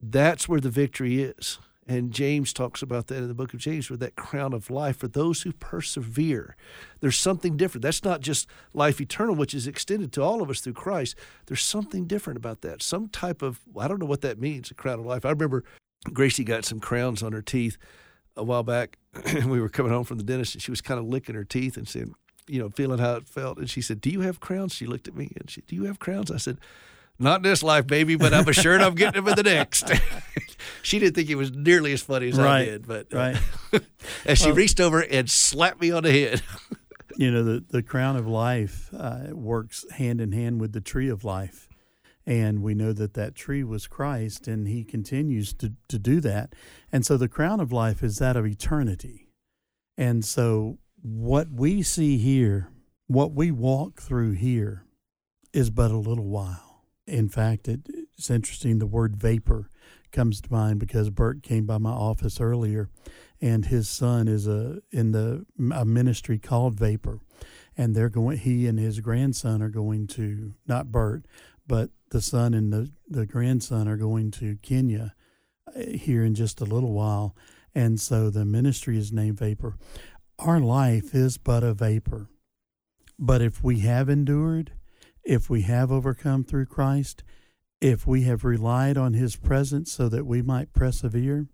That's 0.00 0.48
where 0.48 0.60
the 0.60 0.70
victory 0.70 1.22
is. 1.22 1.58
And 1.86 2.12
James 2.12 2.52
talks 2.52 2.80
about 2.80 3.08
that 3.08 3.18
in 3.18 3.28
the 3.28 3.34
book 3.34 3.52
of 3.52 3.60
James 3.60 3.90
with 3.90 4.00
that 4.00 4.16
crown 4.16 4.54
of 4.54 4.70
life 4.70 4.96
for 4.96 5.08
those 5.08 5.42
who 5.42 5.52
persevere. 5.52 6.56
There's 7.00 7.16
something 7.16 7.56
different. 7.58 7.82
That's 7.82 8.02
not 8.02 8.22
just 8.22 8.46
life 8.72 9.00
eternal, 9.00 9.34
which 9.34 9.52
is 9.52 9.66
extended 9.66 10.12
to 10.14 10.22
all 10.22 10.40
of 10.40 10.48
us 10.48 10.60
through 10.60 10.72
Christ. 10.74 11.14
There's 11.46 11.62
something 11.62 12.06
different 12.06 12.38
about 12.38 12.62
that. 12.62 12.82
Some 12.82 13.08
type 13.08 13.42
of, 13.42 13.60
I 13.78 13.86
don't 13.86 14.00
know 14.00 14.06
what 14.06 14.22
that 14.22 14.40
means, 14.40 14.70
a 14.70 14.74
crown 14.74 14.98
of 14.98 15.04
life. 15.04 15.26
I 15.26 15.30
remember 15.30 15.62
Gracie 16.12 16.44
got 16.44 16.64
some 16.64 16.80
crowns 16.80 17.22
on 17.22 17.32
her 17.32 17.42
teeth 17.42 17.76
a 18.36 18.44
while 18.44 18.62
back. 18.62 18.98
and 19.26 19.44
we 19.50 19.60
were 19.60 19.68
coming 19.68 19.92
home 19.92 20.04
from 20.04 20.16
the 20.18 20.24
dentist 20.24 20.54
and 20.54 20.62
she 20.62 20.70
was 20.70 20.80
kind 20.80 20.98
of 20.98 21.06
licking 21.06 21.34
her 21.34 21.44
teeth 21.44 21.76
and 21.76 21.86
saying, 21.86 22.14
you 22.46 22.58
know, 22.58 22.70
feeling 22.70 22.98
how 22.98 23.16
it 23.16 23.28
felt. 23.28 23.58
And 23.58 23.68
she 23.68 23.80
said, 23.80 24.00
Do 24.00 24.10
you 24.10 24.20
have 24.20 24.40
crowns? 24.40 24.74
She 24.74 24.86
looked 24.86 25.08
at 25.08 25.14
me 25.14 25.32
and 25.38 25.50
she, 25.50 25.62
Do 25.62 25.76
you 25.76 25.84
have 25.84 25.98
crowns? 25.98 26.30
I 26.30 26.36
said, 26.38 26.58
Not 27.18 27.36
in 27.36 27.42
this 27.42 27.62
life, 27.62 27.86
baby, 27.86 28.16
but 28.16 28.34
I'm 28.34 28.48
assured 28.48 28.80
I'm 28.80 28.94
getting 28.94 29.22
them 29.24 29.30
in 29.30 29.36
the 29.36 29.44
next. 29.44 29.90
she 30.82 30.98
didn't 30.98 31.14
think 31.14 31.30
it 31.30 31.36
was 31.36 31.52
nearly 31.52 31.92
as 31.92 32.02
funny 32.02 32.28
as 32.28 32.38
I 32.38 32.64
did, 32.64 32.86
but 32.86 33.14
uh, 33.14 33.16
right. 33.16 33.82
as 34.26 34.38
she 34.38 34.46
Well- 34.46 34.56
reached 34.56 34.80
over 34.80 35.00
and 35.00 35.30
slapped 35.30 35.80
me 35.80 35.90
on 35.92 36.02
the 36.02 36.12
head. 36.12 36.42
you 37.16 37.30
know 37.30 37.44
the 37.44 37.64
the 37.68 37.82
crown 37.82 38.16
of 38.16 38.26
life 38.26 38.90
uh, 38.96 39.26
works 39.30 39.84
hand 39.92 40.20
in 40.20 40.32
hand 40.32 40.60
with 40.60 40.72
the 40.72 40.80
tree 40.80 41.08
of 41.08 41.24
life 41.24 41.68
and 42.26 42.62
we 42.62 42.74
know 42.74 42.92
that 42.92 43.14
that 43.14 43.34
tree 43.36 43.62
was 43.62 43.86
christ 43.86 44.48
and 44.48 44.66
he 44.66 44.82
continues 44.82 45.52
to, 45.52 45.72
to 45.88 45.98
do 45.98 46.20
that 46.20 46.54
and 46.90 47.06
so 47.06 47.16
the 47.16 47.28
crown 47.28 47.60
of 47.60 47.70
life 47.70 48.02
is 48.02 48.18
that 48.18 48.36
of 48.36 48.44
eternity 48.46 49.28
and 49.96 50.24
so 50.24 50.78
what 51.02 51.48
we 51.52 51.82
see 51.82 52.18
here 52.18 52.68
what 53.06 53.32
we 53.32 53.50
walk 53.50 54.00
through 54.00 54.32
here 54.32 54.84
is 55.52 55.70
but 55.70 55.90
a 55.92 55.96
little 55.96 56.26
while 56.26 56.73
in 57.06 57.28
fact 57.28 57.68
it, 57.68 57.80
it's 58.16 58.30
interesting 58.30 58.78
the 58.78 58.86
word 58.86 59.16
vapor 59.16 59.68
comes 60.12 60.40
to 60.40 60.52
mind 60.52 60.78
because 60.78 61.10
bert 61.10 61.42
came 61.42 61.66
by 61.66 61.78
my 61.78 61.90
office 61.90 62.40
earlier 62.40 62.88
and 63.44 63.66
his 63.66 63.90
son 63.90 64.26
is 64.26 64.46
a 64.46 64.80
in 64.90 65.12
the 65.12 65.44
a 65.74 65.84
ministry 65.84 66.38
called 66.38 66.78
Vapor, 66.78 67.20
and 67.76 67.94
they're 67.94 68.08
going. 68.08 68.38
He 68.38 68.66
and 68.66 68.78
his 68.78 69.00
grandson 69.00 69.60
are 69.60 69.68
going 69.68 70.06
to 70.08 70.54
not 70.66 70.90
Bert, 70.90 71.26
but 71.66 71.90
the 72.10 72.22
son 72.22 72.54
and 72.54 72.72
the 72.72 72.90
the 73.06 73.26
grandson 73.26 73.86
are 73.86 73.98
going 73.98 74.30
to 74.32 74.56
Kenya 74.62 75.14
uh, 75.68 75.80
here 75.90 76.24
in 76.24 76.34
just 76.34 76.62
a 76.62 76.64
little 76.64 76.92
while, 76.92 77.36
and 77.74 78.00
so 78.00 78.30
the 78.30 78.46
ministry 78.46 78.96
is 78.96 79.12
named 79.12 79.38
Vapor. 79.38 79.76
Our 80.38 80.58
life 80.58 81.14
is 81.14 81.36
but 81.36 81.62
a 81.62 81.74
vapor, 81.74 82.30
but 83.18 83.42
if 83.42 83.62
we 83.62 83.80
have 83.80 84.08
endured, 84.08 84.72
if 85.24 85.48
we 85.50 85.62
have 85.62 85.90
overcome 85.90 86.44
through 86.44 86.66
Christ, 86.66 87.22
if 87.80 88.06
we 88.06 88.22
have 88.22 88.44
relied 88.44 88.96
on 88.96 89.14
His 89.14 89.36
presence 89.36 89.92
so 89.92 90.08
that 90.08 90.26
we 90.26 90.42
might 90.42 90.72
persevere, 90.72 91.46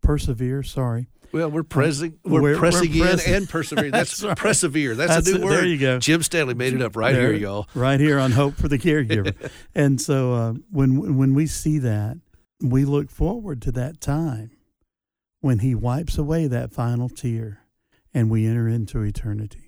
persevere. 0.00 0.62
Sorry. 0.62 1.08
Well, 1.30 1.50
we're 1.50 1.62
pressing, 1.62 2.18
we're, 2.24 2.40
We're- 2.40 2.54
we're 2.54 2.58
pressing 2.58 2.94
in 2.94 3.18
and 3.26 3.48
persevering. 3.48 3.90
That's, 3.92 4.16
That's 4.20 4.40
persevere. 4.40 4.94
That's, 4.94 5.14
That's 5.14 5.28
a 5.28 5.32
new 5.32 5.38
it. 5.38 5.44
word. 5.44 5.52
There 5.56 5.66
you 5.66 5.78
go. 5.78 5.98
Jim 5.98 6.22
Stanley 6.22 6.54
made 6.54 6.72
it 6.72 6.80
up 6.80 6.96
right 6.96 7.12
There- 7.12 7.32
here, 7.32 7.40
y'all. 7.40 7.68
Right 7.74 8.00
here 8.00 8.18
on 8.18 8.32
Hope 8.32 8.54
for 8.54 8.68
the 8.68 8.78
Caregiver. 8.78 9.50
and 9.74 10.00
so 10.00 10.32
uh, 10.32 10.52
when 10.70 11.16
when 11.18 11.34
we 11.34 11.46
see 11.46 11.78
that, 11.80 12.16
we 12.62 12.84
look 12.86 13.10
forward 13.10 13.60
to 13.62 13.72
that 13.72 14.00
time 14.00 14.52
when 15.40 15.58
He 15.58 15.74
wipes 15.74 16.16
away 16.16 16.46
that 16.46 16.72
final 16.72 17.08
tear, 17.10 17.60
and 18.14 18.30
we 18.30 18.46
enter 18.46 18.66
into 18.66 19.02
eternity. 19.02 19.67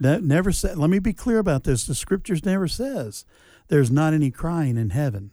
That 0.00 0.22
never 0.22 0.52
said. 0.52 0.76
Let 0.76 0.90
me 0.90 0.98
be 0.98 1.12
clear 1.12 1.38
about 1.38 1.64
this. 1.64 1.86
The 1.86 1.94
Scriptures 1.94 2.44
never 2.44 2.68
says 2.68 3.24
there's 3.68 3.90
not 3.90 4.14
any 4.14 4.30
crying 4.30 4.76
in 4.76 4.90
heaven, 4.90 5.30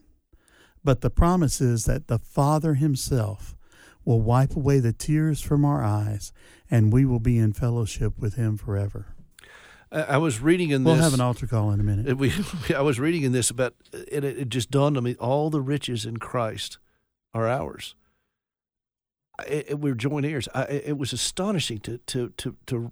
but 0.84 1.02
the 1.02 1.10
promise 1.10 1.62
is 1.62 1.86
that 1.86 2.08
the 2.08 2.20
Father 2.20 2.76
Himself 2.76 3.56
will 4.06 4.22
wipe 4.22 4.56
away 4.56 4.80
the 4.80 4.94
tears 4.94 5.42
from 5.42 5.64
our 5.64 5.84
eyes, 5.84 6.34
and 6.70 6.92
we 6.92 7.06
will 7.06 7.20
be 7.20 7.38
in 7.38 7.54
fellowship 7.54 8.18
with 8.20 8.36
him 8.36 8.58
forever. 8.58 9.16
I 9.92 10.18
was 10.18 10.42
reading 10.42 10.72
in 10.72 10.84
this. 10.84 10.94
We'll 10.94 11.04
have 11.04 11.14
an 11.14 11.22
altar 11.22 11.46
call 11.46 11.72
in 11.72 11.80
a 11.80 11.84
minute. 11.84 12.18
We, 12.18 12.34
I 12.76 12.82
was 12.82 13.00
reading 13.00 13.22
in 13.24 13.32
this 13.32 13.52
about, 13.52 13.76
and 14.12 14.26
it, 14.26 14.40
it 14.40 14.50
just 14.50 14.72
dawned 14.72 14.98
on 14.98 15.04
me: 15.04 15.16
all 15.20 15.52
the 15.52 15.62
riches 15.62 16.06
in 16.06 16.18
Christ 16.18 16.80
are 17.34 17.48
ours. 17.48 17.94
It, 19.48 19.66
it, 19.70 19.80
we're 19.80 19.94
joint 19.94 20.26
heirs. 20.26 20.48
I, 20.54 20.64
it 20.64 20.98
was 20.98 21.14
astonishing 21.14 21.78
to 21.80 22.00
to 22.00 22.30
to 22.38 22.56
to 22.66 22.92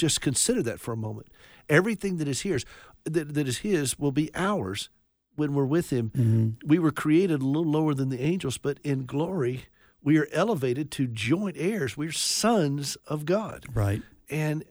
just 0.00 0.20
consider 0.20 0.62
that 0.62 0.80
for 0.80 0.92
a 0.92 0.96
moment. 0.96 1.28
Everything 1.68 2.16
that 2.16 2.28
is 2.28 2.40
his, 2.40 2.64
that, 3.04 3.34
that 3.34 3.46
is 3.46 3.58
his, 3.58 3.98
will 3.98 4.12
be 4.12 4.30
ours 4.34 4.88
when 5.36 5.54
we're 5.54 5.64
with 5.64 5.90
him. 5.90 6.10
Mm-hmm. 6.10 6.68
We 6.68 6.78
were 6.78 6.90
created 6.90 7.42
a 7.42 7.46
little 7.46 7.70
lower 7.70 7.94
than 7.94 8.08
the 8.08 8.20
angels, 8.20 8.58
but 8.58 8.78
in 8.82 9.06
glory, 9.06 9.66
we 10.02 10.18
are 10.18 10.28
elevated 10.32 10.90
to 10.92 11.06
joint 11.06 11.56
heirs. 11.58 11.96
We're 11.96 12.12
sons 12.12 12.96
of 13.06 13.24
God. 13.24 13.66
Right. 13.72 14.02
And 14.28 14.64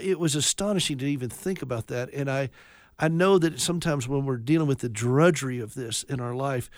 it 0.00 0.18
was 0.18 0.34
astonishing 0.34 0.98
to 0.98 1.06
even 1.06 1.30
think 1.30 1.62
about 1.62 1.86
that. 1.88 2.12
And 2.12 2.30
I, 2.30 2.50
I 2.98 3.08
know 3.08 3.38
that 3.38 3.60
sometimes 3.60 4.08
when 4.08 4.24
we're 4.24 4.36
dealing 4.36 4.68
with 4.68 4.78
the 4.78 4.88
drudgery 4.88 5.58
of 5.58 5.74
this 5.74 6.02
in 6.04 6.20
our 6.20 6.34
life, 6.34 6.70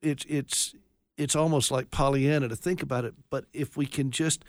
it's 0.00 0.24
it's 0.28 0.74
it's 1.16 1.34
almost 1.34 1.70
like 1.70 1.90
Pollyanna 1.90 2.48
to 2.48 2.56
think 2.56 2.82
about 2.82 3.04
it. 3.04 3.14
But 3.30 3.46
if 3.52 3.76
we 3.76 3.86
can 3.86 4.10
just 4.10 4.44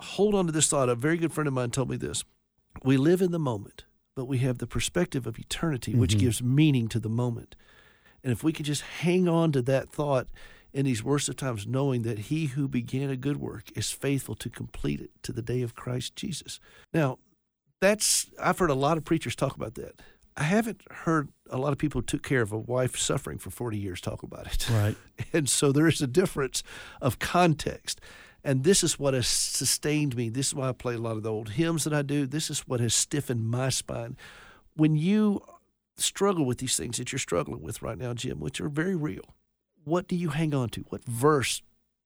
hold 0.00 0.34
on 0.34 0.46
to 0.46 0.52
this 0.52 0.68
thought, 0.68 0.88
a 0.88 0.94
very 0.94 1.16
good 1.16 1.32
friend 1.32 1.48
of 1.48 1.54
mine 1.54 1.70
told 1.70 1.90
me 1.90 1.96
this: 1.96 2.24
we 2.84 2.96
live 2.96 3.20
in 3.22 3.32
the 3.32 3.38
moment, 3.38 3.84
but 4.16 4.26
we 4.26 4.38
have 4.38 4.58
the 4.58 4.66
perspective 4.66 5.26
of 5.26 5.38
eternity, 5.38 5.94
which 5.94 6.16
Mhm. 6.16 6.20
gives 6.20 6.42
meaning 6.42 6.88
to 6.88 7.00
the 7.00 7.08
moment. 7.08 7.56
And 8.22 8.32
if 8.32 8.42
we 8.42 8.52
could 8.52 8.66
just 8.66 8.82
hang 8.82 9.28
on 9.28 9.52
to 9.52 9.62
that 9.62 9.90
thought 9.92 10.26
in 10.72 10.84
these 10.84 11.02
worst 11.04 11.28
of 11.28 11.36
times, 11.36 11.66
knowing 11.66 12.02
that 12.02 12.18
he 12.18 12.46
who 12.46 12.68
began 12.68 13.10
a 13.10 13.16
good 13.16 13.36
work 13.38 13.70
is 13.76 13.90
faithful 13.90 14.34
to 14.36 14.50
complete 14.50 15.00
it 15.00 15.10
to 15.22 15.32
the 15.32 15.42
day 15.42 15.62
of 15.62 15.74
Christ 15.74 16.14
Jesus. 16.16 16.60
Now, 16.92 17.18
that's 17.80 18.28
I've 18.40 18.58
heard 18.58 18.70
a 18.70 18.74
lot 18.74 18.96
of 18.98 19.04
preachers 19.04 19.36
talk 19.36 19.56
about 19.56 19.74
that. 19.76 20.02
I 20.36 20.42
haven't 20.44 20.82
heard 20.90 21.30
a 21.50 21.58
lot 21.58 21.72
of 21.72 21.78
people 21.78 22.00
who 22.00 22.06
took 22.06 22.22
care 22.22 22.42
of 22.42 22.52
a 22.52 22.58
wife 22.58 22.96
suffering 22.96 23.38
for 23.38 23.50
40 23.50 23.76
years 23.78 24.00
talk 24.00 24.22
about 24.22 24.46
it. 24.46 24.68
Right. 24.70 24.96
And 25.32 25.48
so 25.48 25.72
there 25.72 25.88
is 25.88 26.00
a 26.00 26.06
difference 26.06 26.62
of 27.00 27.18
context. 27.18 28.00
And 28.44 28.64
this 28.64 28.84
is 28.84 28.98
what 28.98 29.14
has 29.14 29.26
sustained 29.26 30.16
me. 30.16 30.28
This 30.28 30.48
is 30.48 30.54
why 30.54 30.68
I 30.68 30.72
play 30.72 30.94
a 30.94 30.98
lot 30.98 31.16
of 31.16 31.22
the 31.22 31.30
old 31.30 31.50
hymns 31.50 31.84
that 31.84 31.92
I 31.92 32.02
do. 32.02 32.26
This 32.26 32.50
is 32.50 32.60
what 32.60 32.80
has 32.80 32.94
stiffened 32.94 33.48
my 33.50 33.68
spine. 33.68 34.16
When 34.74 34.94
you 34.96 35.42
struggle 35.96 36.44
with 36.44 36.58
these 36.58 36.76
things 36.76 36.98
that 36.98 37.10
you're 37.10 37.18
struggling 37.18 37.62
with 37.62 37.82
right 37.82 37.98
now, 37.98 38.14
Jim, 38.14 38.38
which 38.38 38.60
are 38.60 38.68
very 38.68 38.94
real, 38.94 39.34
what 39.84 40.06
do 40.06 40.14
you 40.14 40.28
hang 40.30 40.54
on 40.54 40.68
to? 40.70 40.82
What 40.88 41.04
verse, 41.04 41.62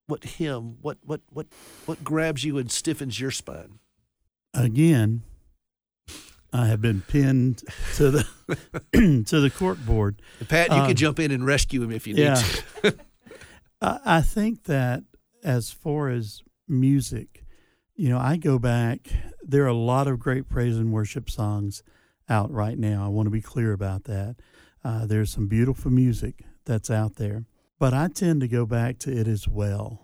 what 0.06 0.24
hymn, 0.24 0.78
what 0.80 0.98
what 1.04 1.20
what 1.30 1.46
what 1.84 2.02
grabs 2.02 2.44
you 2.44 2.56
and 2.58 2.70
stiffens 2.70 3.20
your 3.20 3.30
spine? 3.30 3.78
Again, 4.54 5.22
I 6.52 6.66
have 6.66 6.80
been 6.80 7.02
pinned 7.02 7.62
to 7.96 8.10
the 8.10 8.26
to 9.26 9.40
the 9.40 9.50
cork 9.50 9.78
board. 9.78 10.22
Pat, 10.48 10.70
you 10.70 10.76
Um, 10.76 10.86
can 10.88 10.96
jump 10.96 11.18
in 11.20 11.30
and 11.30 11.44
rescue 11.44 11.82
him 11.82 11.90
if 11.92 12.06
you 12.06 12.14
need 12.14 12.22
yeah. 12.22 12.34
to. 12.82 12.96
I, 13.82 13.98
I 14.04 14.20
think 14.22 14.64
that 14.64 15.02
as 15.42 15.70
far 15.70 16.08
as 16.08 16.42
music, 16.68 17.44
you 17.94 18.08
know, 18.08 18.18
I 18.18 18.36
go 18.36 18.58
back. 18.58 19.08
There 19.42 19.64
are 19.64 19.68
a 19.68 19.74
lot 19.74 20.06
of 20.08 20.18
great 20.18 20.48
praise 20.48 20.76
and 20.78 20.92
worship 20.92 21.28
songs 21.28 21.82
out 22.28 22.50
right 22.50 22.78
now. 22.78 23.04
I 23.04 23.08
want 23.08 23.26
to 23.26 23.30
be 23.30 23.40
clear 23.42 23.72
about 23.72 24.04
that. 24.04 24.36
Uh, 24.84 25.06
there's 25.06 25.30
some 25.30 25.46
beautiful 25.48 25.90
music 25.90 26.44
that's 26.64 26.90
out 26.90 27.16
there, 27.16 27.44
but 27.78 27.92
I 27.92 28.08
tend 28.08 28.40
to 28.40 28.48
go 28.48 28.64
back 28.66 28.98
to 29.00 29.12
"It 29.16 29.26
Is 29.28 29.46
Well." 29.48 30.00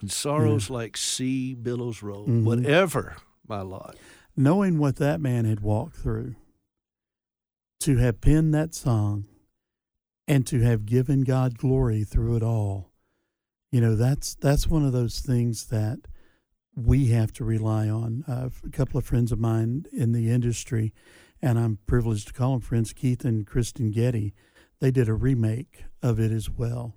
And 0.00 0.10
sorrows 0.10 0.68
like 0.70 0.96
sea 0.96 1.54
billows 1.54 2.02
roll, 2.02 2.26
Mhm. 2.26 2.44
whatever 2.44 3.16
my 3.48 3.60
lot. 3.62 3.96
knowing 4.36 4.78
what 4.78 4.96
that 4.96 5.20
man 5.20 5.44
had 5.44 5.60
walked 5.60 5.96
through, 5.96 6.34
to 7.80 7.96
have 7.96 8.20
penned 8.20 8.54
that 8.54 8.74
song 8.74 9.26
and 10.28 10.46
to 10.46 10.60
have 10.60 10.86
given 10.86 11.22
God 11.22 11.58
glory 11.58 12.04
through 12.04 12.36
it 12.36 12.42
all, 12.42 12.91
you 13.72 13.80
know, 13.80 13.96
that's 13.96 14.36
that's 14.36 14.68
one 14.68 14.84
of 14.84 14.92
those 14.92 15.18
things 15.20 15.66
that 15.66 15.98
we 16.76 17.06
have 17.08 17.32
to 17.32 17.44
rely 17.44 17.88
on. 17.88 18.24
Uh, 18.28 18.48
a 18.64 18.70
couple 18.70 18.98
of 18.98 19.04
friends 19.04 19.32
of 19.32 19.40
mine 19.40 19.86
in 19.92 20.12
the 20.12 20.30
industry, 20.30 20.92
and 21.42 21.58
I'm 21.58 21.78
privileged 21.86 22.28
to 22.28 22.32
call 22.32 22.52
them 22.52 22.60
friends, 22.60 22.92
Keith 22.92 23.24
and 23.24 23.44
Kristyn 23.46 23.90
Getty, 23.90 24.32
they 24.78 24.90
did 24.92 25.08
a 25.08 25.14
remake 25.14 25.84
of 26.02 26.20
it 26.20 26.30
as 26.30 26.48
well. 26.48 26.94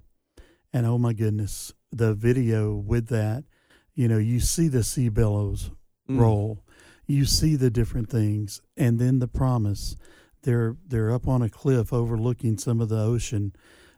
And 0.71 0.85
oh 0.85 0.97
my 0.97 1.13
goodness, 1.13 1.73
the 1.91 2.13
video 2.13 2.73
with 2.75 3.07
that, 3.07 3.45
you 3.93 4.07
know, 4.07 4.17
you 4.17 4.39
see 4.39 4.67
the 4.67 4.83
sea 4.83 5.09
billows 5.09 5.71
Mm. 6.07 6.19
roll. 6.19 6.63
You 7.07 7.25
see 7.25 7.55
the 7.55 7.71
different 7.71 8.09
things, 8.11 8.61
and 8.77 8.99
then 8.99 9.17
the 9.19 9.27
promise. 9.27 9.95
They're 10.43 10.77
they're 10.87 11.11
up 11.11 11.27
on 11.27 11.41
a 11.41 11.49
cliff 11.49 11.91
overlooking 11.91 12.59
some 12.59 12.79
of 12.79 12.89
the 12.89 12.99
ocean, 12.99 13.53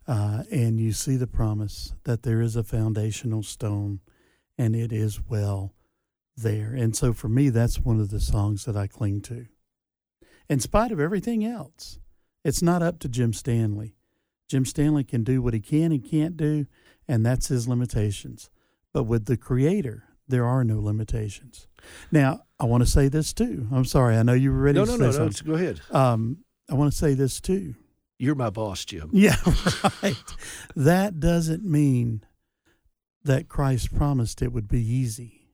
uh, 0.07 0.43
and 0.51 0.79
you 0.79 0.91
see 0.93 1.15
the 1.15 1.27
promise 1.27 1.93
that 2.05 2.23
there 2.23 2.41
is 2.41 2.55
a 2.55 2.63
foundational 2.63 3.43
stone, 3.43 3.99
and 4.57 4.75
it 4.75 4.91
is 4.93 5.21
well 5.29 5.73
there. 6.35 6.73
And 6.73 6.95
so 6.95 7.13
for 7.13 7.27
me, 7.29 7.49
that's 7.49 7.79
one 7.79 7.99
of 7.99 8.09
the 8.09 8.19
songs 8.19 8.65
that 8.65 8.77
I 8.77 8.87
cling 8.87 9.21
to. 9.23 9.47
In 10.49 10.59
spite 10.59 10.91
of 10.91 10.99
everything 10.99 11.43
else, 11.43 11.99
it's 12.43 12.61
not 12.61 12.81
up 12.81 12.99
to 12.99 13.09
Jim 13.09 13.33
Stanley. 13.33 13.95
Jim 14.47 14.63
Stanley 14.65 15.03
can 15.03 15.23
do 15.23 15.41
what 15.41 15.53
he 15.53 15.59
can 15.59 15.91
and 15.91 16.03
can't 16.09 16.37
do, 16.37 16.67
and 17.07 17.25
that's 17.25 17.47
his 17.49 17.67
limitations. 17.67 18.49
But 18.93 19.03
with 19.03 19.25
the 19.25 19.35
Creator, 19.35 20.03
there 20.27 20.45
are 20.45 20.63
no 20.63 20.79
limitations. 20.79 21.67
Now, 22.11 22.41
I 22.59 22.65
want 22.65 22.81
to 22.83 22.89
say 22.89 23.09
this 23.09 23.33
too. 23.33 23.67
I'm 23.73 23.83
sorry. 23.85 24.15
I 24.15 24.23
know 24.23 24.33
you 24.33 24.51
were 24.51 24.59
ready 24.61 24.79
No, 24.79 24.85
to 24.85 24.91
no, 24.91 24.97
say 24.97 24.99
no, 25.01 25.05
no. 25.07 25.11
something. 25.11 25.31
just 25.31 25.45
Go 25.45 25.53
ahead. 25.55 25.81
Um, 25.91 26.37
I 26.69 26.75
want 26.75 26.91
to 26.91 26.97
say 26.97 27.13
this 27.13 27.41
too. 27.41 27.75
You're 28.19 28.35
my 28.35 28.49
boss, 28.49 28.83
Jim. 28.85 29.09
Yeah, 29.13 29.35
right. 30.03 30.15
that 30.75 31.19
doesn't 31.19 31.63
mean 31.63 32.23
that 33.23 33.47
Christ 33.47 33.95
promised 33.95 34.41
it 34.41 34.51
would 34.51 34.67
be 34.67 34.81
easy. 34.81 35.47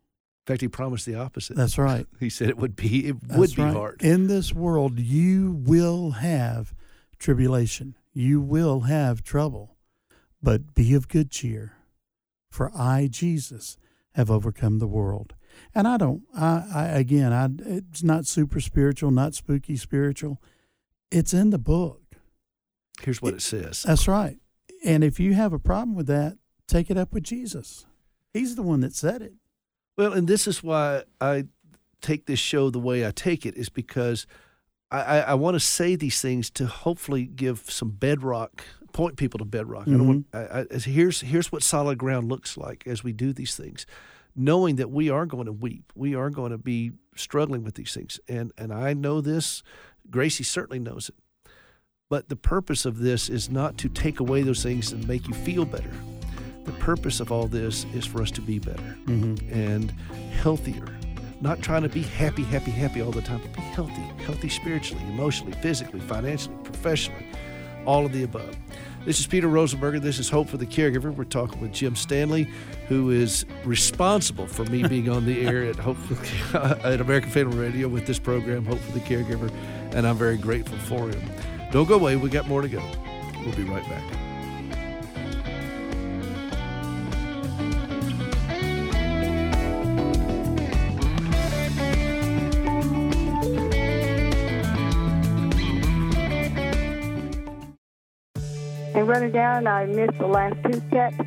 In 0.46 0.54
fact, 0.54 0.62
he 0.62 0.68
promised 0.68 1.06
the 1.06 1.16
opposite. 1.16 1.56
That's 1.56 1.78
right. 1.78 2.06
He 2.20 2.30
said 2.30 2.50
it 2.50 2.58
would 2.58 2.76
be 2.76 3.08
it 3.08 3.16
That's 3.22 3.38
would 3.40 3.56
be 3.56 3.62
right. 3.64 3.74
hard. 3.74 4.02
In 4.02 4.28
this 4.28 4.54
world, 4.54 5.00
you 5.00 5.62
will 5.66 6.12
have 6.12 6.74
tribulation. 7.20 7.98
You 8.14 8.42
will 8.42 8.82
have 8.82 9.24
trouble. 9.24 9.78
But 10.42 10.76
be 10.76 10.94
of 10.94 11.08
good 11.08 11.32
cheer, 11.32 11.78
for 12.50 12.70
I, 12.76 13.08
Jesus, 13.10 13.78
have 14.16 14.30
overcome 14.30 14.80
the 14.80 14.88
world. 14.88 15.36
And 15.74 15.88
I 15.88 15.98
don't, 15.98 16.24
I, 16.36 16.66
I 16.74 16.84
again, 16.88 17.32
I, 17.32 17.50
it's 17.66 18.04
not 18.04 18.26
super 18.26 18.60
spiritual, 18.60 19.12
not 19.12 19.36
spooky 19.36 19.78
spiritual. 19.78 20.42
It's 21.12 21.34
in 21.34 21.52
the 21.52 21.60
book. 21.60 22.03
Here's 23.02 23.22
what 23.22 23.34
it 23.34 23.42
says. 23.42 23.84
That's 23.84 24.08
right. 24.08 24.38
And 24.86 25.04
if 25.04 25.20
you 25.20 25.34
have 25.34 25.54
a 25.54 25.60
problem 25.60 25.96
with 25.96 26.08
that, 26.08 26.38
take 26.68 26.90
it 26.90 26.98
up 26.98 27.14
with 27.14 27.24
Jesus. 27.24 27.86
He's 28.34 28.56
the 28.56 28.64
one 28.64 28.82
that 28.82 28.94
said 28.94 29.22
it. 29.22 29.34
Well, 29.98 30.14
and 30.14 30.28
this 30.28 30.48
is 30.48 30.64
why 30.64 31.04
I 31.22 31.46
take 32.02 32.26
this 32.26 32.40
show 32.40 32.70
the 32.70 32.80
way 32.80 33.06
I 33.06 33.12
take 33.12 33.46
it 33.46 33.56
is 33.56 33.70
because 33.70 34.28
I, 34.92 35.02
I, 35.02 35.20
I 35.20 35.34
want 35.36 35.56
to 35.56 35.60
say 35.60 35.96
these 35.96 36.22
things 36.22 36.50
to 36.52 36.68
hopefully 36.68 37.26
give 37.26 37.70
some 37.70 37.92
bedrock, 37.92 38.64
point 38.92 39.18
people 39.18 39.40
to 39.40 39.46
bedrock. 39.46 39.88
I 39.88 39.92
don't 39.92 40.08
want, 40.08 40.32
mm-hmm. 40.32 40.58
I, 40.58 40.76
I, 40.76 40.80
here's 40.80 41.22
here's 41.22 41.52
what 41.52 41.64
solid 41.64 41.98
ground 41.98 42.30
looks 42.30 42.58
like 42.58 42.86
as 42.88 43.04
we 43.04 43.14
do 43.14 43.34
these 43.34 43.56
things, 43.56 43.86
knowing 44.36 44.76
that 44.76 44.92
we 44.92 45.10
are 45.10 45.26
going 45.26 45.46
to 45.46 45.54
weep, 45.54 45.92
we 45.96 46.16
are 46.16 46.30
going 46.30 46.52
to 46.52 46.58
be 46.58 46.92
struggling 47.16 47.64
with 47.64 47.76
these 47.76 47.94
things, 47.94 48.20
and 48.28 48.52
and 48.58 48.74
I 48.74 48.94
know 48.94 49.22
this. 49.22 49.64
Gracie 50.10 50.44
certainly 50.44 50.80
knows 50.80 51.10
it. 51.10 51.16
But 52.14 52.30
the 52.30 52.36
purpose 52.36 52.86
of 52.86 53.00
this 53.00 53.28
is 53.28 53.50
not 53.50 53.76
to 53.80 53.90
take 53.90 54.20
away 54.20 54.44
those 54.44 54.62
things 54.62 54.92
and 54.92 55.08
make 55.08 55.28
you 55.28 55.34
feel 55.34 55.66
better. 55.66 55.90
The 56.64 56.72
purpose 56.74 57.20
of 57.20 57.32
all 57.32 57.48
this 57.48 57.88
is 57.96 58.06
for 58.06 58.22
us 58.22 58.30
to 58.30 58.42
be 58.42 58.60
better 58.60 58.96
Mm-hmm. 59.08 59.52
and 59.52 59.90
healthier. 60.40 60.86
Not 61.42 61.64
trying 61.64 61.82
to 61.82 61.90
be 61.90 62.04
happy, 62.04 62.44
happy, 62.44 62.70
happy 62.70 63.02
all 63.02 63.10
the 63.10 63.24
time, 63.24 63.42
but 63.42 63.52
be 63.56 63.62
healthy, 63.62 64.04
healthy 64.28 64.48
spiritually, 64.50 65.04
emotionally, 65.06 65.54
physically, 65.54 66.02
financially, 66.02 66.56
professionally, 66.64 67.26
all 67.88 68.06
of 68.06 68.14
the 68.14 68.22
above. 68.22 68.56
This 69.06 69.20
is 69.20 69.26
Peter 69.26 69.48
Rosenberger. 69.48 70.00
This 70.00 70.20
is 70.20 70.30
Hope 70.30 70.48
for 70.50 70.58
the 70.58 70.68
Caregiver. 70.68 71.12
We're 71.12 71.24
talking 71.24 71.62
with 71.62 71.74
Jim 71.74 71.96
Stanley, 71.96 72.44
who 72.90 73.10
is 73.10 73.44
responsible 73.66 74.46
for 74.46 74.66
me 74.66 74.88
being 74.88 75.10
on 75.10 75.26
the 75.26 75.48
air 75.48 75.64
at 75.64 75.78
Hope 75.78 75.98
for, 75.98 76.58
at 76.86 77.02
American 77.02 77.32
Family 77.32 77.58
Radio 77.58 77.88
with 77.88 78.06
this 78.06 78.20
program, 78.20 78.66
Hope 78.66 78.78
for 78.82 78.92
the 78.92 79.00
Caregiver, 79.00 79.52
and 79.96 80.06
I'm 80.06 80.16
very 80.16 80.38
grateful 80.38 80.78
for 80.78 81.10
him. 81.10 81.20
Don't 81.74 81.88
go 81.88 81.96
away. 81.96 82.16
We 82.16 82.30
got 82.30 82.48
more 82.48 82.62
to 82.62 82.68
go. 82.68 82.84
We'll 83.44 83.56
be 83.56 83.64
right 83.64 83.84
back. 83.90 84.04
And 98.94 99.08
running 99.08 99.32
down, 99.32 99.66
I 99.66 99.86
missed 99.88 100.20
the 100.20 100.28
last 100.28 100.56
two 100.64 100.80
checks. 100.92 101.18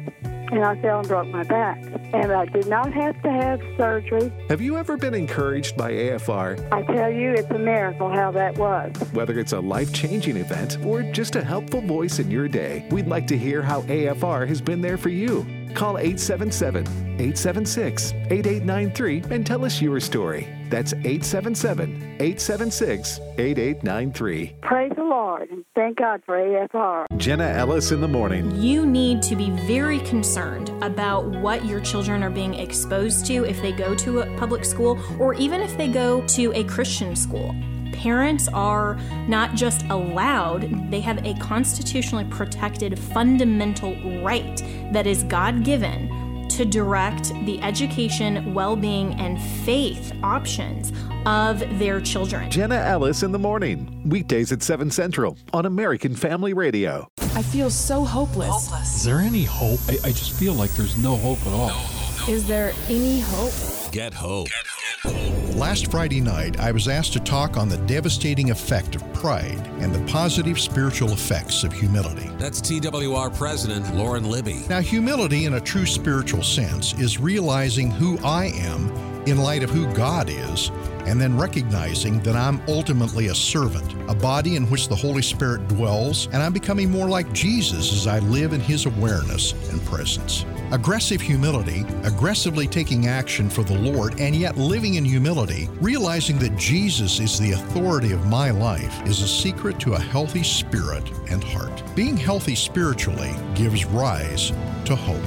And 0.50 0.64
I 0.64 0.80
fell 0.80 1.00
and 1.00 1.09
broke 1.09 1.28
my 1.28 1.44
back. 1.44 1.82
And 2.12 2.32
I 2.32 2.46
did 2.46 2.66
not 2.66 2.92
have 2.92 3.20
to 3.22 3.30
have 3.30 3.61
surgery. 3.76 4.32
Have 4.48 4.61
you 4.61 4.76
ever 4.76 4.96
been 4.96 5.14
encouraged 5.14 5.76
by 5.76 5.92
AFR? 5.92 6.72
I 6.72 6.82
tell 6.82 7.11
you, 7.11 7.32
it's 7.32 7.50
a 7.50 7.59
miracle 7.59 8.11
how 8.11 8.30
that 8.32 8.56
was. 8.56 8.94
Whether 9.12 9.38
it's 9.38 9.52
a 9.52 9.61
life 9.61 9.92
changing 9.92 10.37
event 10.37 10.78
or 10.85 11.02
just 11.02 11.37
a 11.37 11.44
helpful 11.44 11.80
voice 11.80 12.18
in 12.18 12.30
your 12.30 12.48
day, 12.48 12.87
we'd 12.90 13.09
like 13.09 13.26
to 13.28 13.38
hear 13.38 13.62
how 13.62 13.82
AFR 13.82 14.46
has 14.46 14.61
been 14.61 14.80
there 14.80 14.96
for 14.96 15.11
you. 15.11 15.46
Call 15.74 15.98
877 15.98 16.87
876 16.87 18.12
8893 18.12 19.24
and 19.30 19.46
tell 19.46 19.64
us 19.64 19.80
your 19.82 20.00
story. 20.00 20.56
That's 20.70 20.92
877 20.92 22.16
876 22.20 23.20
8893. 23.38 24.57
Praise 24.62 24.92
the 24.96 25.02
Lord 25.02 25.48
and 25.50 25.64
thank 25.74 25.98
God 25.98 26.22
for 26.24 26.37
AFR. 26.37 27.07
Jenna 27.16 27.48
Ellis 27.48 27.92
in 27.92 28.00
the 28.00 28.09
morning. 28.09 28.50
You 28.57 28.87
need 28.87 29.22
to 29.22 29.37
be 29.37 29.50
very 29.66 30.00
concerned 30.00 30.70
about 30.83 31.26
what 31.26 31.64
your 31.64 31.81
children 31.81 32.22
are 32.22 32.31
being 32.31 32.55
exposed 32.55 33.26
to 33.26 33.44
if 33.44 33.61
they 33.62 33.72
go 33.72 33.94
to 33.96 34.20
a 34.20 34.37
public 34.38 34.64
school 34.64 34.98
or 35.20 35.35
even 35.35 35.61
if 35.61 35.76
they 35.76 35.88
go 35.88 36.26
to 36.29 36.52
a 36.55 36.64
Christian 36.64 37.14
school. 37.14 37.55
Parents 37.92 38.46
are 38.48 38.96
not 39.26 39.55
just 39.55 39.85
allowed, 39.87 40.90
they 40.90 41.00
have 41.00 41.24
a 41.24 41.35
constitutionally 41.35 42.24
protected 42.26 42.98
fundamental 42.98 43.94
right 44.22 44.62
that 44.92 45.07
is 45.07 45.22
God 45.24 45.64
given 45.64 46.26
to 46.57 46.64
direct 46.64 47.29
the 47.45 47.61
education, 47.62 48.55
well 48.55 48.77
being, 48.77 49.12
and 49.14 49.40
faith 49.64 50.12
options 50.23 50.90
of 51.27 51.59
their 51.79 52.01
children. 52.01 52.51
Jenna 52.51 52.77
Ellis 52.77 53.23
in 53.23 53.31
the 53.31 53.38
morning, 53.38 54.03
weekdays 54.09 54.53
at 54.53 54.62
7 54.62 54.90
Central 54.90 55.37
on 55.53 55.66
American 55.66 56.16
Family 56.16 56.55
Radio. 56.55 57.09
I 57.35 57.42
feel 57.42 57.69
so 57.69 58.05
hopeless. 58.05 58.49
hopeless. 58.49 58.97
Is 58.97 59.05
there 59.05 59.19
any 59.19 59.45
hope? 59.45 59.81
I, 59.88 59.99
I, 60.05 60.12
just 60.12 60.33
feel 60.33 60.55
like 60.55 60.71
there's 60.71 60.97
no 60.97 61.16
hope 61.16 61.40
at 61.47 61.53
all. 61.53 61.69
No, 61.69 62.27
no. 62.27 62.33
Is 62.33 62.49
there 62.49 62.73
any 62.88 63.21
hope? 63.21 63.92
Get 63.92 64.14
hope. 64.14 64.47
Get 64.47 64.66
hope. 64.66 64.76
Last 65.04 65.90
Friday 65.90 66.20
night, 66.20 66.59
I 66.59 66.72
was 66.72 66.88
asked 66.88 67.12
to 67.14 67.20
talk 67.20 67.56
on 67.56 67.68
the 67.68 67.76
devastating 67.78 68.50
effect 68.50 68.94
of 68.94 69.12
pride 69.12 69.66
and 69.80 69.94
the 69.94 70.00
positive 70.11 70.59
spiritual 70.59 71.12
effects 71.12 71.64
of 71.64 71.72
humility. 71.72 72.28
That's 72.38 72.61
TWR 72.61 73.37
President 73.37 73.94
Lauren 73.94 74.24
Libby. 74.24 74.64
Now, 74.68 74.80
humility 74.80 75.44
in 75.44 75.54
a 75.54 75.61
true 75.61 75.87
spiritual 75.87 76.42
sense 76.42 76.94
is 76.94 77.18
realizing 77.18 77.90
who 77.90 78.18
I 78.24 78.46
am 78.54 78.90
in 79.26 79.38
light 79.38 79.62
of 79.62 79.70
who 79.70 79.92
God 79.92 80.30
is, 80.30 80.70
and 81.06 81.20
then 81.20 81.37
recognizing 81.37 82.20
that 82.20 82.37
I'm 82.37 82.62
ultimately 82.68 83.26
a 83.26 83.35
servant, 83.35 83.94
a 84.09 84.14
body 84.14 84.56
in 84.56 84.70
which 84.70 84.88
the 84.88 84.96
Holy 84.96 85.22
Spirit 85.22 85.66
dwells, 85.68 86.26
and 86.26 86.37
I'm 86.37 86.52
becoming 86.52 86.90
more 86.90 87.09
like 87.09 87.32
Jesus 87.32 87.92
as 87.92 88.06
I 88.06 88.20
live 88.20 88.52
in 88.52 88.61
His 88.61 88.87
awareness 88.87 89.52
and 89.70 89.85
presence. 89.85 90.44
Aggressive 90.72 91.20
humility, 91.20 91.85
aggressively 92.02 92.66
taking 92.66 93.07
action 93.07 93.48
for 93.48 93.62
the 93.62 93.79
Lord, 93.79 94.20
and 94.20 94.35
yet 94.35 94.57
living 94.57 94.94
in 94.94 95.05
humility, 95.05 95.68
realizing 95.81 96.38
that 96.38 96.57
Jesus 96.57 97.20
is 97.20 97.38
the 97.38 97.52
authority 97.52 98.11
of 98.12 98.26
my 98.26 98.50
life, 98.50 99.00
is 99.07 99.22
a 99.22 99.29
secret 99.29 99.79
to 99.81 99.94
a 99.94 100.00
healthy 100.00 100.42
spirit 100.42 101.09
and 101.31 101.44
heart. 101.44 101.83
Being 101.94 102.16
healthy 102.16 102.57
spiritually 102.57 103.33
gives 103.55 103.85
rise 103.85 104.50
to 104.87 104.96
hope. 104.96 105.22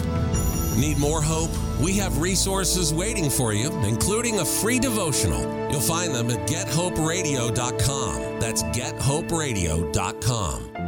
Need 0.77 0.97
more 0.97 1.21
hope? 1.21 1.51
We 1.79 1.95
have 1.97 2.21
resources 2.21 2.93
waiting 2.93 3.29
for 3.29 3.53
you, 3.53 3.71
including 3.85 4.39
a 4.39 4.45
free 4.45 4.79
devotional. 4.79 5.41
You'll 5.71 5.79
find 5.79 6.13
them 6.13 6.29
at 6.29 6.49
gethoperadio.com. 6.49 8.39
That's 8.39 8.63
gethoperadio.com. 8.63 10.78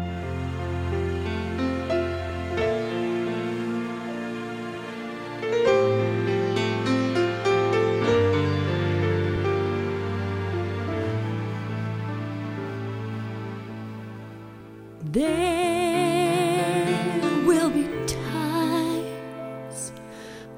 There 15.03 15.23
will 17.43 17.71
be 17.71 17.87
times 18.05 19.91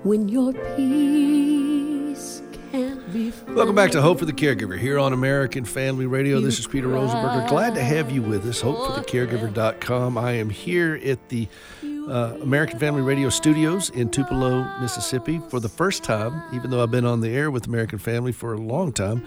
when 0.04 0.28
your 0.28 0.52
peace 0.76 2.42
can't 2.72 3.14
be 3.14 3.32
found. 3.32 3.56
Welcome 3.56 3.74
back 3.74 3.92
to 3.92 4.02
Hope 4.02 4.20
for 4.20 4.26
the 4.26 4.34
Caregiver 4.34 4.78
here 4.78 5.00
on 5.00 5.14
American 5.14 5.64
Family 5.64 6.06
Radio. 6.08 6.42
This 6.42 6.60
is 6.60 6.68
Peter 6.68 6.90
Rosenberger. 6.90 7.48
Glad 7.48 7.74
to 7.76 7.82
have 7.82 8.12
you 8.12 8.22
with 8.22 8.46
us. 8.46 8.62
HopeForTheCaregiver.com. 8.62 10.18
I 10.18 10.34
am 10.34 10.50
here 10.50 11.00
at 11.06 11.30
the 11.30 11.48
uh, 11.82 12.36
American 12.42 12.80
Family 12.80 13.02
Radio 13.02 13.30
studios 13.30 13.92
in 13.92 14.10
Tupelo, 14.10 14.70
Mississippi 14.82 15.40
for 15.48 15.62
the 15.62 15.70
first 15.70 16.04
time, 16.04 16.54
even 16.54 16.70
though 16.70 16.84
I've 16.84 16.92
been 16.92 17.06
on 17.06 17.22
the 17.22 17.30
air 17.30 17.50
with 17.50 17.68
American 17.68 17.98
Family 17.98 18.34
for 18.34 18.52
a 18.54 18.58
long 18.58 18.92
time. 18.92 19.24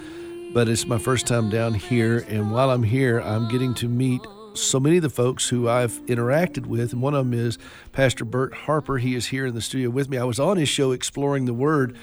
But 0.53 0.69
it's 0.69 0.87
my 0.87 0.99
first 0.99 1.27
time 1.27 1.49
down 1.49 1.73
here, 1.73 2.19
and 2.29 2.53
while 2.53 2.71
I'm 2.71 2.83
here, 2.83 3.21
I'm 3.21 3.49
getting 3.49 3.73
to 3.75 3.89
meet 3.89 4.21
so 4.57 4.81
many 4.81 4.97
of 4.97 5.03
the 5.03 5.11
folks 5.11 5.49
who 5.49 5.69
I've 5.69 5.93
interacted 6.07 6.67
with, 6.67 6.93
and 6.93 7.03
one 7.03 7.15
of 7.15 7.25
them 7.25 7.35
is 7.35 7.59
Pastor 7.93 8.25
Bert 8.25 8.55
Harper. 8.55 8.99
He 8.99 9.15
is 9.15 9.27
here 9.27 9.47
in 9.47 9.55
the 9.55 9.61
studio 9.61 9.91
with 9.91 10.09
me. 10.09 10.19
I 10.19 10.25
was 10.25 10.41
on 10.41 10.57
his 10.57 10.69
show 10.69 10.93
Exploring 10.93 11.47
the 11.47 11.55
Word 11.55 11.97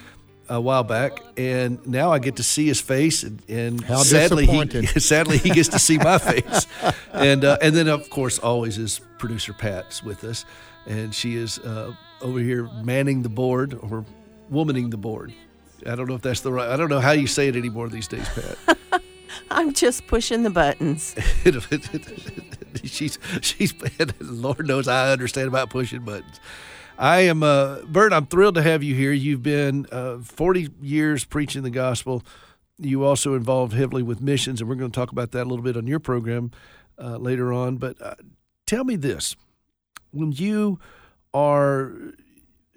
a 0.49 0.59
while 0.59 0.83
back, 0.83 1.19
and 1.37 1.85
now 1.87 2.11
I 2.11 2.19
get 2.19 2.35
to 2.37 2.43
see 2.43 2.67
his 2.67 2.81
face, 2.81 3.23
and, 3.23 3.41
and 3.47 3.81
How 3.83 3.97
sadly, 3.97 4.45
he 4.45 4.85
sadly 4.99 5.37
he 5.37 5.49
gets 5.49 5.69
to 5.69 5.79
see 5.79 5.97
my 5.97 6.17
face, 6.19 6.67
and 7.13 7.45
uh, 7.45 7.57
and 7.61 7.75
then 7.75 7.87
of 7.87 8.09
course 8.09 8.39
always 8.39 8.77
is 8.77 8.99
producer 9.17 9.53
Pat's 9.53 10.03
with 10.03 10.23
us, 10.23 10.45
and 10.85 11.13
she 11.15 11.35
is 11.35 11.59
uh, 11.59 11.93
over 12.21 12.39
here 12.39 12.69
manning 12.83 13.21
the 13.21 13.29
board 13.29 13.73
or 13.73 14.05
womaning 14.51 14.91
the 14.91 14.97
board. 14.97 15.33
I 15.85 15.95
don't 15.95 16.07
know 16.07 16.15
if 16.15 16.21
that's 16.21 16.41
the 16.41 16.51
right. 16.51 16.69
I 16.69 16.77
don't 16.77 16.89
know 16.89 16.99
how 16.99 17.11
you 17.11 17.27
say 17.27 17.47
it 17.47 17.55
anymore 17.55 17.89
these 17.89 18.07
days, 18.07 18.27
Pat. 18.29 19.01
I'm 19.51 19.73
just 19.73 20.07
pushing 20.07 20.43
the 20.43 20.49
buttons. 20.49 21.15
she's 22.83 23.19
she's 23.41 23.73
Lord 24.19 24.67
knows 24.67 24.87
I 24.87 25.11
understand 25.11 25.47
about 25.47 25.69
pushing 25.69 26.01
buttons. 26.01 26.39
I 26.97 27.21
am 27.21 27.41
uh, 27.41 27.79
Bert. 27.81 28.13
I'm 28.13 28.27
thrilled 28.27 28.55
to 28.55 28.61
have 28.61 28.83
you 28.83 28.93
here. 28.93 29.11
You've 29.11 29.43
been 29.43 29.87
uh, 29.91 30.19
40 30.19 30.69
years 30.81 31.25
preaching 31.25 31.63
the 31.63 31.71
gospel. 31.71 32.23
You 32.77 33.03
also 33.03 33.33
involved 33.33 33.73
heavily 33.73 34.03
with 34.03 34.21
missions, 34.21 34.61
and 34.61 34.69
we're 34.69 34.75
going 34.75 34.91
to 34.91 34.95
talk 34.95 35.11
about 35.11 35.31
that 35.31 35.43
a 35.43 35.49
little 35.49 35.63
bit 35.63 35.77
on 35.77 35.87
your 35.87 35.99
program 35.99 36.51
uh, 36.99 37.17
later 37.17 37.51
on. 37.51 37.77
But 37.77 38.01
uh, 38.01 38.15
tell 38.65 38.83
me 38.83 38.95
this: 38.95 39.35
when 40.11 40.31
you 40.31 40.79
are 41.33 41.93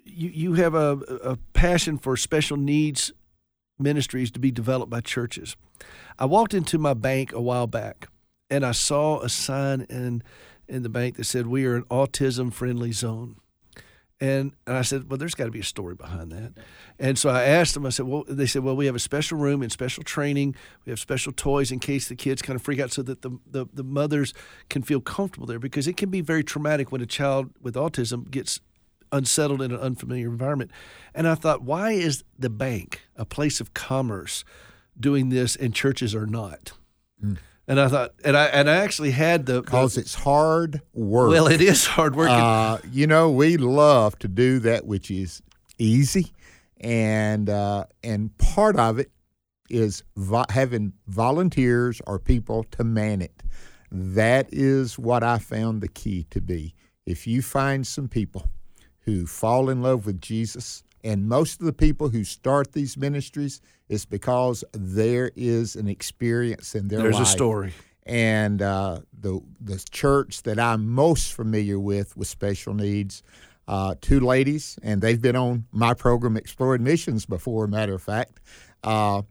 you 0.05 0.31
you 0.31 0.55
have 0.55 0.75
a, 0.75 0.99
a 1.23 1.37
passion 1.53 1.99
for 1.99 2.17
special 2.17 2.57
needs 2.57 3.13
ministries 3.79 4.31
to 4.33 4.41
be 4.41 4.51
developed 4.51 4.91
by 4.91 5.01
churches. 5.01 5.57
I 6.19 6.25
walked 6.27 6.55
into 6.55 6.79
my 6.79 6.95
bank 6.95 7.33
a 7.33 7.41
while 7.41 7.67
back 7.67 8.09
and 8.51 8.65
I 8.65 8.73
saw 8.73 9.21
a 9.21 9.29
sign 9.29 9.83
in 9.89 10.23
in 10.69 10.83
the 10.83 10.89
bank 10.89 11.17
that 11.17 11.25
said 11.25 11.47
we 11.47 11.65
are 11.65 11.77
an 11.77 11.85
autism 11.85 12.53
friendly 12.53 12.93
zone. 12.93 13.37
And, 14.19 14.53
and 14.67 14.77
I 14.77 14.83
said, 14.83 15.11
well, 15.11 15.19
there's 15.19 15.35
got 15.35 15.45
to 15.45 15.51
be 15.51 15.61
a 15.61 15.65
story 15.65 15.95
behind 15.95 16.33
that. 16.33 16.55
And 16.99 17.19
so 17.19 17.29
I 17.29 17.45
asked 17.45 17.75
them, 17.75 17.85
I 17.85 17.91
said, 17.91 18.07
well, 18.07 18.25
they 18.27 18.47
said, 18.47 18.65
well, 18.65 18.75
we 18.75 18.87
have 18.87 18.95
a 18.95 19.01
special 19.01 19.37
room 19.37 19.63
and 19.63 19.71
special 19.71 20.03
training. 20.03 20.57
We 20.87 20.91
have 20.91 20.99
special 20.99 21.33
toys 21.33 21.71
in 21.71 21.81
case 21.81 22.09
the 22.09 22.17
kids 22.17 22.41
kind 22.41 22.57
of 22.57 22.63
freak 22.63 22.81
out 22.81 22.93
so 22.93 23.03
that 23.03 23.21
the, 23.21 23.39
the, 23.47 23.67
the 23.75 23.85
mothers 23.85 24.33
can 24.71 24.83
feel 24.83 25.03
comfortable 25.03 25.47
there 25.47 25.59
because 25.59 25.87
it 25.87 25.99
can 25.99 26.09
be 26.09 26.23
very 26.23 26.43
traumatic 26.43 26.91
when 26.91 27.03
a 27.03 27.07
child 27.07 27.51
with 27.61 27.75
autism 27.75 28.31
gets 28.31 28.61
unsettled 29.13 29.63
in 29.63 29.73
an 29.73 29.79
unfamiliar 29.79 30.29
environment. 30.29 30.71
And 31.15 31.27
I 31.27 31.35
thought, 31.35 31.63
why 31.63 31.93
is 31.93 32.25
the 32.39 32.51
bank 32.51 33.03
a 33.17 33.25
place 33.25 33.61
of 33.61 33.75
commerce 33.75 34.45
doing 34.99 35.29
this 35.29 35.57
and 35.57 35.75
churches 35.75 36.15
are 36.15 36.27
not? 36.27 36.73
Mm. 37.23 37.39
And 37.69 37.81
I 37.81 37.89
thought, 37.89 38.15
and 38.25 38.37
I 38.37 38.45
and 38.47 38.71
I 38.71 38.77
actually 38.77 39.11
had 39.11 39.47
the 39.47 39.61
because 39.61 39.97
it's 39.97 40.15
hard 40.15 40.83
work. 40.95 41.31
Well, 41.31 41.49
it 41.49 41.61
is 41.61 41.85
hard 41.85 42.15
work. 42.15 42.31
Uh, 42.31 42.79
you 42.93 43.09
know, 43.09 43.31
we 43.31 43.57
love 43.57 44.17
to 44.21 44.29
do 44.29 44.61
that 44.61 44.87
which 44.87 45.11
is 45.11 45.43
easy, 45.77 46.33
and 46.81 47.51
uh, 47.51 47.87
and 48.05 48.37
part 48.39 48.77
of 48.77 49.01
it 49.01 49.11
is 49.69 50.05
vo- 50.17 50.45
having 50.51 50.93
volunteers 51.09 52.01
or 52.07 52.21
people 52.21 52.63
to 52.71 52.85
man 52.85 53.21
it. 53.21 53.43
That 53.91 54.49
is 54.53 54.97
what 54.97 55.25
I 55.25 55.39
found 55.39 55.81
the 55.81 55.89
key 55.89 56.25
to 56.31 56.41
be. 56.41 56.75
If 57.05 57.27
you 57.27 57.43
find 57.43 57.85
some 57.85 58.09
people 58.09 58.49
who 59.07 59.25
fall 59.25 59.71
in 59.71 59.81
love 59.81 60.05
with 60.05 60.21
Jesus, 60.21 60.83
and 61.03 61.29
most 61.29 61.61
of 61.61 61.67
the 61.67 61.73
people 61.73 62.09
who 62.09 62.25
start 62.25 62.73
these 62.73 62.97
ministries 62.97 63.61
is 63.89 64.05
because 64.05 64.65
there 64.73 65.31
is 65.37 65.77
an 65.77 65.87
experience 65.89 66.75
in 66.75 66.89
their 66.89 66.99
life. 66.99 67.05
There's 67.05 67.21
life. 67.21 67.29
a 67.29 67.31
story. 67.31 67.75
And 68.05 68.61
uh, 68.61 69.01
the 69.19 69.41
the 69.61 69.83
church 69.91 70.43
that 70.43 70.59
I'm 70.59 70.89
most 70.89 71.33
familiar 71.33 71.79
with 71.79 72.17
with 72.17 72.29
special 72.29 72.75
needs, 72.75 73.23
uh, 73.67 73.95
two 74.01 74.21
ladies, 74.21 74.79
and 74.83 75.01
they've 75.01 75.21
been 75.21 75.37
on 75.37 75.67
my 75.73 75.95
program 75.95 76.37
Exploring 76.37 76.85
Missions 76.85 77.27
before. 77.27 77.67
Matter 77.67 77.95
of 77.95 78.03
fact, 78.03 78.41
uh, 78.85 79.23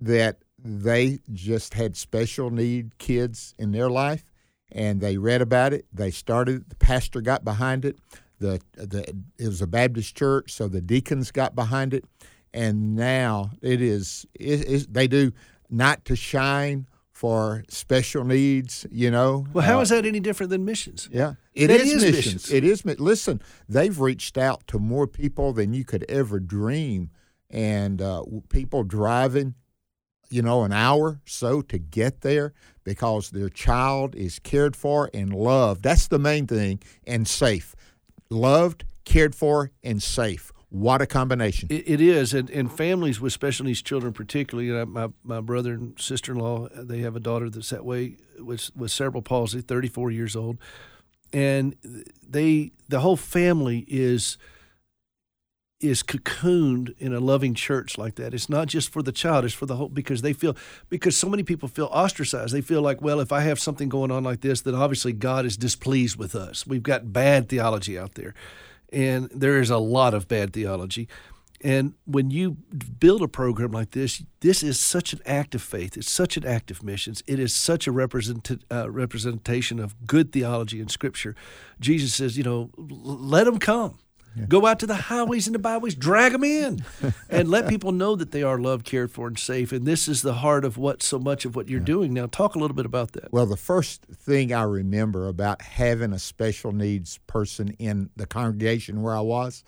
that 0.00 0.38
they 0.58 1.18
just 1.32 1.74
had 1.74 1.96
special 1.96 2.50
need 2.50 2.96
kids 2.98 3.54
in 3.58 3.72
their 3.72 3.90
life, 3.90 4.24
and 4.72 5.00
they 5.00 5.18
read 5.18 5.42
about 5.42 5.74
it. 5.74 5.86
They 5.92 6.10
started. 6.10 6.70
The 6.70 6.76
pastor 6.76 7.20
got 7.20 7.44
behind 7.44 7.84
it. 7.84 7.98
The 8.38 8.60
the 8.74 9.02
it 9.38 9.46
was 9.46 9.62
a 9.62 9.66
Baptist 9.66 10.14
church, 10.16 10.52
so 10.52 10.68
the 10.68 10.80
deacons 10.82 11.30
got 11.30 11.54
behind 11.54 11.94
it, 11.94 12.04
and 12.52 12.94
now 12.94 13.50
it 13.62 13.80
is 13.80 14.26
it, 14.34 14.68
it, 14.68 14.92
they 14.92 15.06
do 15.08 15.32
not 15.70 16.04
to 16.04 16.16
shine 16.16 16.86
for 17.12 17.64
special 17.70 18.24
needs, 18.24 18.86
you 18.90 19.10
know. 19.10 19.46
Well, 19.54 19.64
how 19.64 19.78
Uh, 19.78 19.82
is 19.82 19.88
that 19.88 20.04
any 20.04 20.20
different 20.20 20.50
than 20.50 20.64
missions? 20.66 21.08
yeah, 21.10 21.34
it 21.54 21.70
is, 21.70 21.92
is 21.92 22.02
missions. 22.02 22.14
missions. 22.14 22.52
It 22.52 22.64
is. 22.64 22.84
Listen, 23.00 23.40
they've 23.70 23.98
reached 23.98 24.36
out 24.36 24.66
to 24.66 24.78
more 24.78 25.06
people 25.06 25.54
than 25.54 25.72
you 25.72 25.84
could 25.84 26.04
ever 26.10 26.38
dream, 26.38 27.10
and 27.48 28.02
uh, 28.02 28.22
people 28.50 28.84
driving, 28.84 29.54
you 30.28 30.42
know, 30.42 30.62
an 30.64 30.72
hour 30.72 31.20
so 31.24 31.62
to 31.62 31.78
get 31.78 32.20
there 32.20 32.52
because 32.84 33.30
their 33.30 33.48
child 33.48 34.14
is 34.14 34.38
cared 34.38 34.76
for 34.76 35.08
and 35.14 35.32
loved. 35.32 35.82
That's 35.82 36.08
the 36.08 36.18
main 36.18 36.46
thing, 36.46 36.80
and 37.06 37.26
safe, 37.26 37.74
loved, 38.30 38.84
cared 39.04 39.34
for, 39.34 39.70
and 39.82 40.02
safe. 40.02 40.52
What 40.68 41.00
a 41.00 41.06
combination! 41.06 41.68
It, 41.70 41.88
it 41.88 42.00
is, 42.00 42.34
and, 42.34 42.50
and 42.50 42.70
families 42.70 43.20
with 43.20 43.32
special 43.32 43.66
needs 43.66 43.80
children, 43.82 44.12
particularly. 44.12 44.66
You 44.66 44.74
know, 44.74 44.86
my 44.86 45.08
my 45.22 45.40
brother 45.40 45.72
and 45.72 45.98
sister 45.98 46.32
in 46.32 46.38
law, 46.38 46.68
they 46.74 46.98
have 47.00 47.14
a 47.14 47.20
daughter 47.20 47.48
that's 47.48 47.70
that 47.70 47.84
way 47.84 48.16
with 48.38 48.70
with 48.76 48.90
cerebral 48.90 49.22
palsy, 49.22 49.60
thirty 49.60 49.88
four 49.88 50.10
years 50.10 50.34
old, 50.34 50.58
and 51.32 51.76
they 52.28 52.72
the 52.88 53.00
whole 53.00 53.16
family 53.16 53.84
is 53.86 54.38
is 55.80 56.02
cocooned 56.02 56.94
in 56.98 57.12
a 57.12 57.20
loving 57.20 57.54
church 57.54 57.98
like 57.98 58.14
that. 58.14 58.32
It's 58.32 58.48
not 58.48 58.68
just 58.68 58.90
for 58.90 59.02
the 59.02 59.12
child; 59.12 59.44
it's 59.44 59.54
for 59.54 59.66
the 59.66 59.76
whole 59.76 59.88
because 59.88 60.22
they 60.22 60.32
feel 60.32 60.56
because 60.88 61.16
so 61.16 61.28
many 61.28 61.42
people 61.42 61.68
feel 61.68 61.86
ostracized. 61.86 62.54
They 62.54 62.60
feel 62.60 62.82
like, 62.82 63.02
well, 63.02 63.20
if 63.20 63.32
I 63.32 63.40
have 63.40 63.60
something 63.60 63.88
going 63.88 64.10
on 64.10 64.24
like 64.24 64.40
this, 64.40 64.62
then 64.62 64.74
obviously 64.74 65.12
God 65.12 65.44
is 65.44 65.56
displeased 65.56 66.16
with 66.16 66.34
us. 66.34 66.66
We've 66.66 66.82
got 66.82 67.12
bad 67.12 67.48
theology 67.48 67.98
out 67.98 68.14
there, 68.14 68.34
and 68.92 69.28
there 69.34 69.60
is 69.60 69.70
a 69.70 69.78
lot 69.78 70.14
of 70.14 70.28
bad 70.28 70.52
theology. 70.52 71.08
And 71.62 71.94
when 72.04 72.30
you 72.30 72.58
build 73.00 73.22
a 73.22 73.28
program 73.28 73.72
like 73.72 73.92
this, 73.92 74.22
this 74.40 74.62
is 74.62 74.78
such 74.78 75.12
an 75.12 75.20
act 75.24 75.54
of 75.54 75.62
faith. 75.62 75.96
It's 75.96 76.10
such 76.10 76.36
an 76.36 76.46
act 76.46 76.70
of 76.70 76.82
missions. 76.82 77.22
It 77.26 77.38
is 77.38 77.54
such 77.54 77.86
a 77.86 77.92
represent, 77.92 78.64
uh, 78.70 78.90
representation 78.90 79.78
of 79.78 80.06
good 80.06 80.32
theology 80.32 80.80
and 80.80 80.90
Scripture. 80.90 81.34
Jesus 81.80 82.14
says, 82.14 82.36
you 82.36 82.44
know, 82.44 82.70
let 82.76 83.44
them 83.44 83.58
come. 83.58 83.98
Go 84.48 84.66
out 84.66 84.78
to 84.80 84.86
the 84.86 84.94
highways 84.94 85.46
and 85.46 85.54
the 85.54 85.58
byways, 85.58 85.94
drag 85.94 86.32
them 86.32 86.44
in, 86.44 86.80
and 87.30 87.48
let 87.48 87.68
people 87.68 87.92
know 87.92 88.14
that 88.16 88.32
they 88.32 88.42
are 88.42 88.58
loved, 88.58 88.84
cared 88.84 89.10
for, 89.10 89.26
and 89.26 89.38
safe. 89.38 89.72
And 89.72 89.86
this 89.86 90.08
is 90.08 90.22
the 90.22 90.34
heart 90.34 90.64
of 90.64 90.76
what 90.76 91.02
so 91.02 91.18
much 91.18 91.44
of 91.44 91.56
what 91.56 91.68
you're 91.68 91.80
doing 91.80 92.12
now. 92.12 92.26
Talk 92.26 92.54
a 92.54 92.58
little 92.58 92.76
bit 92.76 92.86
about 92.86 93.12
that. 93.12 93.32
Well, 93.32 93.46
the 93.46 93.56
first 93.56 94.04
thing 94.04 94.52
I 94.52 94.62
remember 94.62 95.28
about 95.28 95.62
having 95.62 96.12
a 96.12 96.18
special 96.18 96.72
needs 96.72 97.18
person 97.26 97.70
in 97.78 98.10
the 98.16 98.26
congregation 98.26 99.02
where 99.02 99.16
I 99.16 99.22
was, 99.22 99.64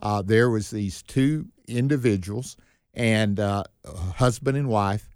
uh, 0.00 0.22
there 0.22 0.50
was 0.50 0.70
these 0.70 1.02
two 1.02 1.46
individuals 1.66 2.56
and 2.92 3.40
uh, 3.40 3.64
husband 4.16 4.56
and 4.56 4.68
wife, 4.68 5.08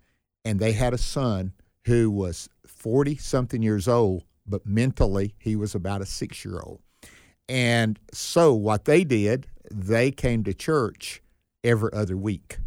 and 0.45 0.59
they 0.59 0.73
had 0.73 0.95
a 0.95 0.99
son 0.99 1.53
who 1.87 2.11
was 2.11 2.49
forty 2.67 3.17
something 3.17 3.63
years 3.63 3.87
old, 3.89 4.25
but 4.47 4.65
mentally 4.65 5.35
he 5.39 5.57
was 5.57 5.75
about 5.75 6.01
a 6.01 6.07
six 6.07 6.45
year 6.45 6.61
old. 6.61 6.81
And 7.49 7.99
so 8.13 8.55
what 8.55 8.85
they 8.85 9.05
did, 9.05 9.47
they 9.71 10.11
came 10.11 10.45
to 10.45 10.55
church 10.55 11.23
every 11.63 11.93
other 11.93 12.17
week. 12.17 12.59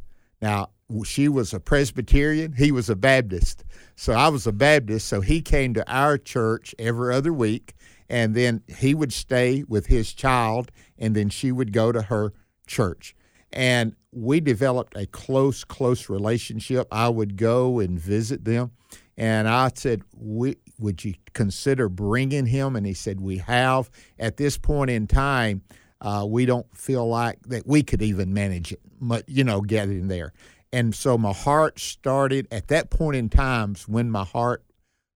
Now, 0.41 0.69
she 1.03 1.27
was 1.27 1.53
a 1.53 1.59
Presbyterian, 1.59 2.53
he 2.53 2.71
was 2.71 2.89
a 2.89 2.95
Baptist. 2.95 3.65
So 3.95 4.13
I 4.13 4.29
was 4.29 4.47
a 4.47 4.51
Baptist, 4.51 5.07
so 5.07 5.21
he 5.21 5.41
came 5.41 5.73
to 5.73 5.91
our 5.91 6.17
church 6.17 6.73
every 6.79 7.13
other 7.13 7.33
week, 7.33 7.73
and 8.09 8.35
then 8.35 8.61
he 8.67 8.93
would 8.93 9.11
stay 9.11 9.63
with 9.67 9.87
his 9.87 10.13
child, 10.13 10.71
and 10.97 11.15
then 11.15 11.29
she 11.29 11.51
would 11.51 11.73
go 11.73 11.91
to 11.91 12.03
her 12.03 12.33
church. 12.67 13.15
And 13.51 13.95
we 14.11 14.39
developed 14.39 14.95
a 14.95 15.07
close, 15.07 15.63
close 15.63 16.09
relationship. 16.09 16.87
I 16.91 17.09
would 17.09 17.35
go 17.37 17.79
and 17.79 17.99
visit 17.99 18.45
them, 18.45 18.71
and 19.17 19.47
I 19.47 19.71
said, 19.73 20.03
Would 20.13 21.03
you 21.03 21.15
consider 21.33 21.89
bringing 21.89 22.45
him? 22.45 22.75
And 22.75 22.85
he 22.85 22.93
said, 22.93 23.19
We 23.19 23.37
have. 23.39 23.89
At 24.19 24.37
this 24.37 24.57
point 24.57 24.91
in 24.91 25.07
time, 25.07 25.63
uh, 26.01 26.25
we 26.29 26.45
don't 26.45 26.67
feel 26.77 27.07
like 27.07 27.39
that 27.47 27.65
we 27.65 27.81
could 27.81 28.01
even 28.01 28.33
manage 28.33 28.71
it, 28.71 28.81
you 29.27 29.43
know, 29.43 29.61
getting 29.61 30.07
there. 30.07 30.33
And 30.71 30.93
so 30.93 31.17
my 31.17 31.33
heart 31.33 31.79
started 31.79 32.47
at 32.51 32.67
that 32.67 32.89
point 32.89 33.15
in 33.15 33.29
times 33.29 33.87
when 33.87 34.11
my 34.11 34.23
heart 34.23 34.63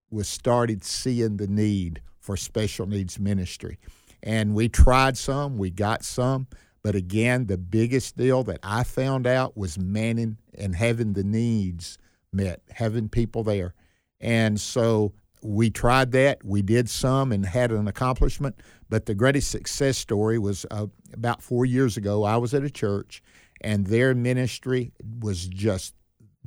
was 0.09 0.27
started 0.27 0.83
seeing 0.83 1.37
the 1.37 1.47
need 1.47 2.01
for 2.19 2.35
special 2.35 2.87
needs 2.87 3.19
ministry. 3.19 3.77
And 4.23 4.53
we 4.53 4.69
tried 4.69 5.17
some, 5.17 5.57
we 5.57 5.69
got 5.69 6.03
some, 6.03 6.47
but 6.83 6.95
again, 6.95 7.47
the 7.47 7.57
biggest 7.57 8.17
deal 8.17 8.43
that 8.43 8.59
I 8.63 8.83
found 8.83 9.27
out 9.27 9.57
was 9.57 9.77
manning 9.77 10.37
and 10.57 10.75
having 10.75 11.13
the 11.13 11.23
needs 11.23 11.97
met, 12.31 12.61
having 12.69 13.09
people 13.09 13.43
there. 13.43 13.73
And 14.21 14.59
so 14.59 15.13
we 15.41 15.69
tried 15.69 16.11
that. 16.11 16.45
We 16.45 16.61
did 16.61 16.89
some 16.89 17.31
and 17.31 17.45
had 17.45 17.71
an 17.71 17.87
accomplishment. 17.87 18.61
But 18.89 19.05
the 19.05 19.15
greatest 19.15 19.51
success 19.51 19.97
story 19.97 20.37
was 20.37 20.65
uh, 20.71 20.87
about 21.13 21.41
four 21.41 21.65
years 21.65 21.97
ago. 21.97 22.23
I 22.23 22.37
was 22.37 22.53
at 22.53 22.63
a 22.63 22.69
church, 22.69 23.23
and 23.61 23.87
their 23.87 24.13
ministry 24.13 24.93
was 25.19 25.47
just 25.47 25.95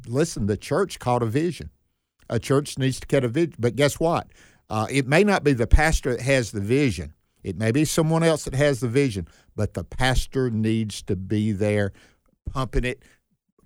listen, 0.07 0.47
the 0.47 0.57
church 0.57 0.99
caught 0.99 1.23
a 1.23 1.27
vision. 1.27 1.71
A 2.29 2.39
church 2.39 2.79
needs 2.79 3.01
to 3.01 3.07
get 3.07 3.25
a 3.25 3.29
vision. 3.29 3.55
But 3.59 3.77
guess 3.77 4.01
what? 4.01 4.29
Uh, 4.71 4.87
it 4.91 5.07
may 5.07 5.25
not 5.25 5.45
be 5.45 5.53
the 5.53 5.67
pastor 5.67 6.13
that 6.13 6.23
has 6.23 6.53
the 6.53 6.61
vision. 6.61 7.13
It 7.43 7.59
may 7.59 7.71
be 7.71 7.85
someone 7.85 8.23
else 8.23 8.45
that 8.45 8.55
has 8.55 8.81
the 8.81 8.89
vision, 8.89 9.29
but 9.55 9.75
the 9.75 9.85
pastor 9.85 10.51
needs 10.51 11.03
to 11.03 11.17
be 11.17 11.53
there, 11.53 11.93
pumping 12.51 12.85
it, 12.85 13.03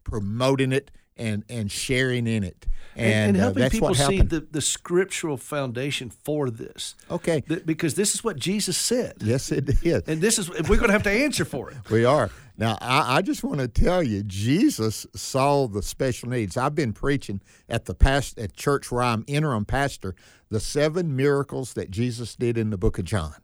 promoting 0.02 0.72
it, 0.72 0.90
and 1.18 1.44
and 1.48 1.70
sharing 1.70 2.26
in 2.26 2.44
it. 2.44 2.66
And, 2.96 3.12
and, 3.12 3.36
uh, 3.36 3.40
helping 3.40 3.60
that's 3.60 3.72
people 3.72 3.94
see 3.94 4.22
the, 4.22 4.40
the 4.40 4.60
scriptural 4.60 5.36
foundation 5.36 6.10
for 6.10 6.50
this. 6.50 6.96
Okay. 7.08 7.42
Th- 7.42 7.64
because 7.64 7.94
this 7.94 8.14
is 8.14 8.24
what 8.24 8.36
Jesus 8.36 8.76
said. 8.76 9.14
Yes, 9.20 9.52
it 9.52 9.68
is. 9.84 10.02
And 10.08 10.20
this 10.20 10.36
is 10.36 10.50
we're 10.50 10.78
going 10.78 10.88
to 10.88 10.92
have 10.92 11.04
to 11.04 11.10
answer 11.10 11.44
for 11.44 11.70
it. 11.70 11.76
We 11.90 12.04
are. 12.04 12.30
Now, 12.56 12.76
I, 12.80 13.18
I 13.18 13.22
just 13.22 13.44
want 13.44 13.60
to 13.60 13.68
tell 13.68 14.02
you, 14.02 14.24
Jesus 14.24 15.06
saw 15.14 15.68
the 15.68 15.82
special 15.82 16.28
needs. 16.28 16.56
I've 16.56 16.74
been 16.74 16.92
preaching 16.92 17.40
at 17.68 17.84
the 17.84 17.94
past 17.94 18.36
at 18.38 18.54
church 18.54 18.90
where 18.90 19.02
I'm 19.02 19.24
interim 19.28 19.64
pastor, 19.64 20.16
the 20.50 20.60
seven 20.60 21.14
miracles 21.14 21.74
that 21.74 21.90
Jesus 21.90 22.34
did 22.34 22.58
in 22.58 22.70
the 22.70 22.78
book 22.78 22.98
of 22.98 23.04
John. 23.04 23.36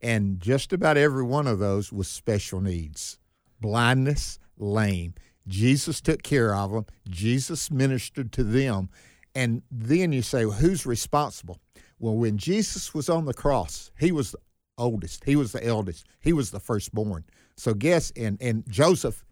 And 0.00 0.40
just 0.40 0.72
about 0.72 0.96
every 0.96 1.24
one 1.24 1.46
of 1.46 1.58
those 1.58 1.92
was 1.92 2.08
special 2.08 2.60
needs. 2.60 3.18
Blindness, 3.60 4.38
lame. 4.56 5.14
Jesus 5.50 6.00
took 6.00 6.22
care 6.22 6.54
of 6.54 6.72
them. 6.72 6.86
Jesus 7.08 7.70
ministered 7.70 8.32
to 8.32 8.44
them. 8.44 8.88
And 9.34 9.62
then 9.70 10.12
you 10.12 10.22
say, 10.22 10.44
well, 10.46 10.56
who's 10.56 10.86
responsible? 10.86 11.58
Well, 11.98 12.16
when 12.16 12.38
Jesus 12.38 12.94
was 12.94 13.08
on 13.08 13.26
the 13.26 13.34
cross, 13.34 13.90
he 13.98 14.10
was 14.10 14.32
the 14.32 14.38
oldest, 14.78 15.24
he 15.24 15.36
was 15.36 15.52
the 15.52 15.64
eldest, 15.64 16.06
he 16.20 16.32
was 16.32 16.50
the 16.50 16.60
firstborn. 16.60 17.24
So 17.56 17.74
guess 17.74 18.10
and 18.16 18.40
and 18.40 18.64
Joseph 18.68 19.24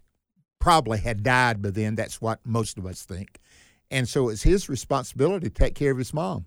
probably 0.61 0.98
had 0.98 1.22
died 1.22 1.62
by 1.62 1.70
then. 1.70 1.94
That's 1.94 2.20
what 2.20 2.40
most 2.44 2.76
of 2.78 2.85
us 2.85 3.04
think. 3.04 3.38
And 3.90 4.07
so 4.07 4.28
it's 4.28 4.42
his 4.42 4.68
responsibility 4.68 5.48
to 5.48 5.54
take 5.54 5.74
care 5.74 5.92
of 5.92 5.98
his 5.98 6.12
mom. 6.12 6.44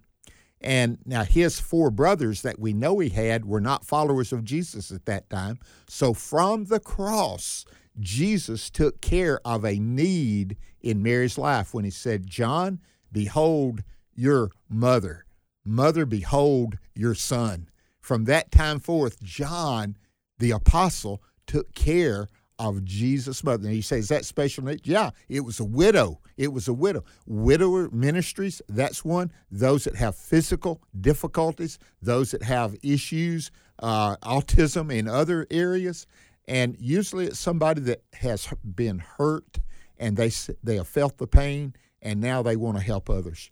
And 0.59 0.99
now 1.05 1.23
his 1.23 1.59
four 1.59 1.89
brothers 1.89 2.43
that 2.43 2.59
we 2.59 2.71
know 2.71 2.99
he 2.99 3.09
had 3.09 3.45
were 3.45 3.61
not 3.61 3.83
followers 3.83 4.31
of 4.31 4.43
Jesus 4.43 4.91
at 4.91 5.05
that 5.05 5.27
time. 5.29 5.57
So 5.87 6.13
from 6.13 6.65
the 6.65 6.79
cross, 6.79 7.65
Jesus 7.99 8.69
took 8.69 9.01
care 9.01 9.39
of 9.45 9.65
a 9.65 9.79
need 9.79 10.57
in 10.81 11.03
Mary's 11.03 11.37
life 11.37 11.73
when 11.73 11.83
he 11.83 11.91
said, 11.91 12.27
John, 12.27 12.79
behold 13.11 13.83
your 14.15 14.51
mother. 14.69 15.25
Mother, 15.63 16.05
behold 16.05 16.77
your 16.95 17.13
son. 17.13 17.69
From 17.99 18.25
that 18.25 18.51
time 18.51 18.79
forth, 18.79 19.21
John, 19.21 19.97
the 20.39 20.51
apostle, 20.51 21.21
took 21.45 21.73
care 21.75 22.27
of 22.57 22.83
Jesus' 22.85 23.43
mother. 23.43 23.67
And 23.67 23.75
you 23.75 23.81
say, 23.81 23.99
is 23.99 24.09
that 24.09 24.23
special 24.23 24.63
need? 24.63 24.81
Yeah, 24.85 25.11
it 25.27 25.41
was 25.41 25.59
a 25.59 25.63
widow. 25.63 26.19
It 26.37 26.53
was 26.53 26.67
a 26.67 26.73
widow. 26.73 27.03
Widower 27.25 27.89
ministries, 27.91 28.61
that's 28.69 29.03
one. 29.03 29.31
Those 29.49 29.83
that 29.85 29.95
have 29.95 30.15
physical 30.15 30.81
difficulties, 30.99 31.79
those 32.01 32.31
that 32.31 32.43
have 32.43 32.75
issues, 32.83 33.51
uh, 33.79 34.15
autism 34.17 34.93
in 34.93 35.07
other 35.07 35.47
areas. 35.49 36.05
And 36.47 36.75
usually 36.79 37.27
it's 37.27 37.39
somebody 37.39 37.81
that 37.81 38.03
has 38.13 38.47
been 38.63 38.99
hurt 38.99 39.59
and 39.97 40.17
they, 40.17 40.31
they 40.63 40.75
have 40.77 40.87
felt 40.87 41.17
the 41.17 41.27
pain 41.27 41.75
and 42.01 42.19
now 42.19 42.41
they 42.41 42.55
want 42.55 42.77
to 42.77 42.83
help 42.83 43.09
others. 43.09 43.51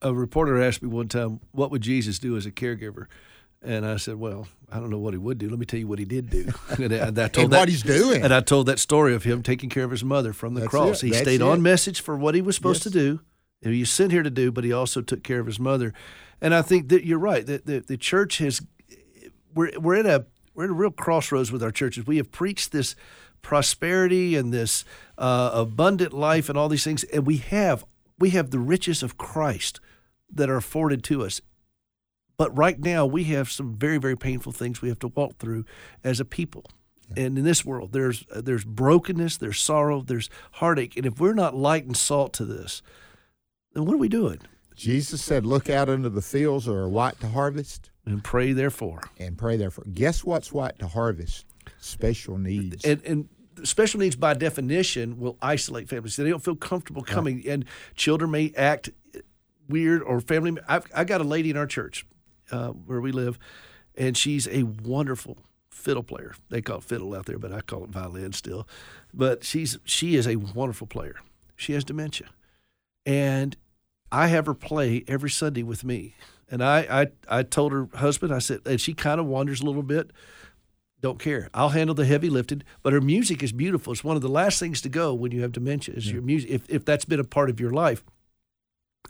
A 0.00 0.14
reporter 0.14 0.62
asked 0.62 0.82
me 0.82 0.88
one 0.88 1.08
time, 1.08 1.40
what 1.52 1.70
would 1.70 1.82
Jesus 1.82 2.18
do 2.18 2.36
as 2.36 2.46
a 2.46 2.52
caregiver? 2.52 3.06
And 3.60 3.84
I 3.84 3.96
said, 3.96 4.14
"Well, 4.14 4.46
I 4.70 4.78
don't 4.78 4.88
know 4.88 5.00
what 5.00 5.14
he 5.14 5.18
would 5.18 5.36
do. 5.38 5.48
Let 5.48 5.58
me 5.58 5.66
tell 5.66 5.80
you 5.80 5.88
what 5.88 5.98
he 5.98 6.04
did 6.04 6.30
do." 6.30 6.46
and, 6.78 6.92
I, 6.92 6.96
and 7.08 7.18
I 7.18 7.26
told 7.26 7.44
And 7.46 7.52
that, 7.52 7.58
what 7.58 7.68
he's 7.68 7.82
doing. 7.82 8.22
And 8.22 8.32
I 8.32 8.40
told 8.40 8.66
that 8.66 8.78
story 8.78 9.14
of 9.16 9.24
him 9.24 9.42
taking 9.42 9.68
care 9.68 9.82
of 9.82 9.90
his 9.90 10.04
mother 10.04 10.32
from 10.32 10.54
the 10.54 10.60
That's 10.60 10.70
cross. 10.70 11.02
it. 11.02 11.06
He 11.06 11.10
That's 11.12 11.22
stayed 11.24 11.40
it. 11.40 11.42
on 11.42 11.60
message 11.60 12.00
for 12.00 12.16
what 12.16 12.36
he 12.36 12.40
was 12.40 12.54
supposed 12.54 12.84
Yes. 12.86 12.92
to 12.92 12.98
do. 12.98 13.20
And 13.64 13.74
he 13.74 13.80
was 13.80 13.90
sent 13.90 14.12
here 14.12 14.22
to 14.22 14.30
do, 14.30 14.52
but 14.52 14.62
he 14.62 14.72
also 14.72 15.00
took 15.00 15.24
care 15.24 15.40
of 15.40 15.46
his 15.46 15.58
mother. 15.58 15.92
And 16.40 16.54
I 16.54 16.62
think 16.62 16.88
that 16.90 17.04
you're 17.04 17.18
right. 17.18 17.44
That 17.44 17.66
the, 17.66 17.80
the 17.80 17.96
church 17.96 18.38
has 18.38 18.62
we're 19.52 19.72
we're 19.80 19.96
at 19.96 20.06
a 20.06 20.26
we're 20.58 20.64
at 20.64 20.70
a 20.70 20.72
real 20.72 20.90
crossroads 20.90 21.52
with 21.52 21.62
our 21.62 21.70
churches. 21.70 22.04
We 22.04 22.16
have 22.16 22.32
preached 22.32 22.72
this 22.72 22.96
prosperity 23.42 24.34
and 24.34 24.52
this 24.52 24.84
uh, 25.16 25.52
abundant 25.54 26.12
life 26.12 26.48
and 26.48 26.58
all 26.58 26.68
these 26.68 26.82
things, 26.82 27.04
and 27.04 27.24
we 27.24 27.36
have 27.36 27.84
we 28.18 28.30
have 28.30 28.50
the 28.50 28.58
riches 28.58 29.04
of 29.04 29.16
Christ 29.16 29.78
that 30.28 30.50
are 30.50 30.56
afforded 30.56 31.04
to 31.04 31.24
us. 31.24 31.40
But 32.36 32.56
right 32.58 32.80
now, 32.80 33.06
we 33.06 33.22
have 33.24 33.52
some 33.52 33.76
very 33.76 33.98
very 33.98 34.16
painful 34.16 34.50
things 34.50 34.82
we 34.82 34.88
have 34.88 34.98
to 34.98 35.12
walk 35.14 35.38
through 35.38 35.64
as 36.02 36.18
a 36.18 36.24
people. 36.24 36.64
And 37.16 37.38
in 37.38 37.44
this 37.44 37.64
world, 37.64 37.92
there's 37.92 38.24
there's 38.34 38.64
brokenness, 38.64 39.36
there's 39.36 39.60
sorrow, 39.60 40.02
there's 40.02 40.28
heartache, 40.54 40.96
and 40.96 41.06
if 41.06 41.20
we're 41.20 41.34
not 41.34 41.54
light 41.54 41.84
and 41.84 41.96
salt 41.96 42.32
to 42.32 42.44
this, 42.44 42.82
then 43.74 43.84
what 43.84 43.94
are 43.94 43.98
we 43.98 44.08
doing? 44.08 44.40
Jesus 44.74 45.22
said, 45.22 45.46
"Look 45.46 45.70
out 45.70 45.88
into 45.88 46.10
the 46.10 46.20
fields 46.20 46.64
that 46.64 46.72
are 46.72 46.88
white 46.88 47.20
to 47.20 47.28
harvest, 47.28 47.90
and 48.08 48.24
pray 48.24 48.52
therefore." 48.52 49.02
And 49.18 49.36
pray 49.36 49.56
therefore. 49.56 49.84
Guess 49.92 50.24
what's 50.24 50.52
white 50.52 50.78
to 50.78 50.86
harvest? 50.86 51.46
Special 51.78 52.38
needs. 52.38 52.84
And 52.84 53.02
and 53.04 53.28
special 53.64 54.00
needs, 54.00 54.16
by 54.16 54.34
definition, 54.34 55.18
will 55.18 55.36
isolate 55.42 55.88
families. 55.88 56.16
They 56.16 56.28
don't 56.28 56.44
feel 56.44 56.56
comfortable 56.56 57.02
coming, 57.02 57.36
right. 57.36 57.46
and 57.46 57.64
children 57.94 58.30
may 58.30 58.52
act 58.56 58.90
weird 59.68 60.02
or 60.02 60.20
family. 60.20 60.60
I've, 60.68 60.86
I 60.94 61.04
got 61.04 61.20
a 61.20 61.24
lady 61.24 61.50
in 61.50 61.56
our 61.56 61.66
church 61.66 62.06
uh, 62.50 62.68
where 62.68 63.00
we 63.00 63.12
live, 63.12 63.38
and 63.94 64.16
she's 64.16 64.48
a 64.48 64.62
wonderful 64.62 65.38
fiddle 65.70 66.02
player. 66.02 66.34
They 66.48 66.60
call 66.60 66.78
it 66.78 66.84
fiddle 66.84 67.14
out 67.14 67.26
there, 67.26 67.38
but 67.38 67.52
I 67.52 67.60
call 67.60 67.84
it 67.84 67.90
violin 67.90 68.32
still. 68.32 68.66
But 69.12 69.44
she's 69.44 69.78
she 69.84 70.16
is 70.16 70.26
a 70.26 70.36
wonderful 70.36 70.86
player. 70.86 71.16
She 71.56 71.72
has 71.72 71.84
dementia, 71.84 72.28
and 73.06 73.56
I 74.10 74.28
have 74.28 74.46
her 74.46 74.54
play 74.54 75.04
every 75.06 75.30
Sunday 75.30 75.62
with 75.62 75.84
me. 75.84 76.14
And 76.50 76.62
I 76.62 76.78
I, 77.28 77.38
I 77.40 77.42
told 77.42 77.72
her 77.72 77.88
husband, 77.94 78.32
I 78.32 78.38
said, 78.38 78.60
and 78.66 78.80
she 78.80 78.94
kind 78.94 79.20
of 79.20 79.26
wanders 79.26 79.60
a 79.60 79.64
little 79.64 79.82
bit. 79.82 80.12
Don't 81.00 81.20
care. 81.20 81.48
I'll 81.54 81.68
handle 81.68 81.94
the 81.94 82.06
heavy 82.06 82.28
lifting. 82.28 82.62
But 82.82 82.92
her 82.92 83.00
music 83.00 83.42
is 83.42 83.52
beautiful. 83.52 83.92
It's 83.92 84.02
one 84.02 84.16
of 84.16 84.22
the 84.22 84.28
last 84.28 84.58
things 84.58 84.80
to 84.80 84.88
go 84.88 85.14
when 85.14 85.30
you 85.30 85.42
have 85.42 85.52
dementia 85.52 85.94
is 85.94 86.06
yeah. 86.06 86.14
your 86.14 86.22
music. 86.22 86.50
If 86.50 86.68
if 86.68 86.84
that's 86.84 87.04
been 87.04 87.20
a 87.20 87.24
part 87.24 87.50
of 87.50 87.60
your 87.60 87.70
life. 87.70 88.04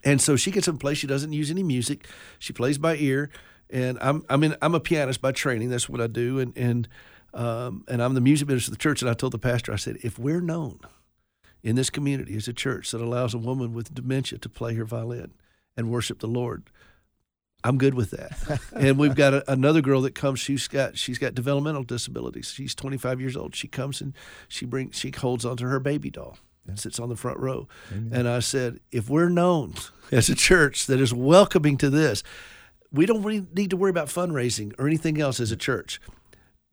And 0.04 0.20
so 0.20 0.36
she 0.36 0.50
gets 0.50 0.68
in 0.68 0.78
place. 0.78 0.98
She 0.98 1.06
doesn't 1.06 1.32
use 1.32 1.50
any 1.50 1.62
music. 1.62 2.06
She 2.38 2.52
plays 2.52 2.78
by 2.78 2.96
ear 2.96 3.30
and 3.70 3.98
I'm 4.00 4.24
I 4.28 4.36
mean 4.36 4.54
I'm 4.62 4.74
a 4.74 4.80
pianist 4.80 5.20
by 5.20 5.32
training. 5.32 5.70
That's 5.70 5.88
what 5.88 6.00
I 6.00 6.06
do, 6.06 6.38
and 6.38 6.56
and 6.56 6.88
um, 7.34 7.84
and 7.88 8.02
I'm 8.02 8.14
the 8.14 8.20
music 8.20 8.48
minister 8.48 8.70
of 8.70 8.78
the 8.78 8.82
church. 8.82 9.02
And 9.02 9.10
I 9.10 9.14
told 9.14 9.32
the 9.32 9.38
pastor, 9.38 9.72
I 9.72 9.76
said, 9.76 9.98
if 10.02 10.18
we're 10.18 10.40
known 10.40 10.80
in 11.62 11.76
this 11.76 11.90
community 11.90 12.36
as 12.36 12.48
a 12.48 12.52
church 12.52 12.90
that 12.92 13.00
allows 13.00 13.34
a 13.34 13.38
woman 13.38 13.74
with 13.74 13.94
dementia 13.94 14.38
to 14.38 14.48
play 14.48 14.74
her 14.74 14.84
violin 14.84 15.34
and 15.76 15.90
worship 15.90 16.20
the 16.20 16.26
Lord, 16.26 16.70
I'm 17.64 17.76
good 17.78 17.94
with 17.94 18.12
that. 18.12 18.60
and 18.74 18.98
we've 18.98 19.14
got 19.14 19.34
a, 19.34 19.50
another 19.50 19.80
girl 19.80 20.02
that 20.02 20.14
comes. 20.14 20.38
She's 20.40 20.68
got 20.68 20.96
she's 20.96 21.18
got 21.18 21.34
developmental 21.34 21.82
disabilities. 21.82 22.50
She's 22.50 22.74
25 22.74 23.20
years 23.20 23.36
old. 23.36 23.54
She 23.54 23.68
comes 23.68 24.00
and 24.00 24.14
she 24.46 24.64
brings 24.64 24.96
she 24.96 25.10
holds 25.10 25.44
onto 25.44 25.66
her 25.66 25.80
baby 25.80 26.10
doll. 26.10 26.38
and 26.66 26.78
Sits 26.78 27.00
on 27.00 27.08
the 27.08 27.16
front 27.16 27.38
row, 27.38 27.66
Amen. 27.90 28.10
and 28.12 28.28
I 28.28 28.40
said, 28.40 28.80
if 28.92 29.10
we're 29.10 29.28
known 29.28 29.74
as 30.12 30.28
a 30.28 30.34
church 30.34 30.86
that 30.86 31.00
is 31.00 31.12
welcoming 31.12 31.76
to 31.78 31.90
this, 31.90 32.22
we 32.92 33.06
don't 33.06 33.22
really 33.22 33.46
need 33.54 33.70
to 33.70 33.76
worry 33.76 33.90
about 33.90 34.08
fundraising 34.08 34.72
or 34.78 34.86
anything 34.86 35.20
else 35.20 35.40
as 35.40 35.50
a 35.50 35.56
church. 35.56 36.00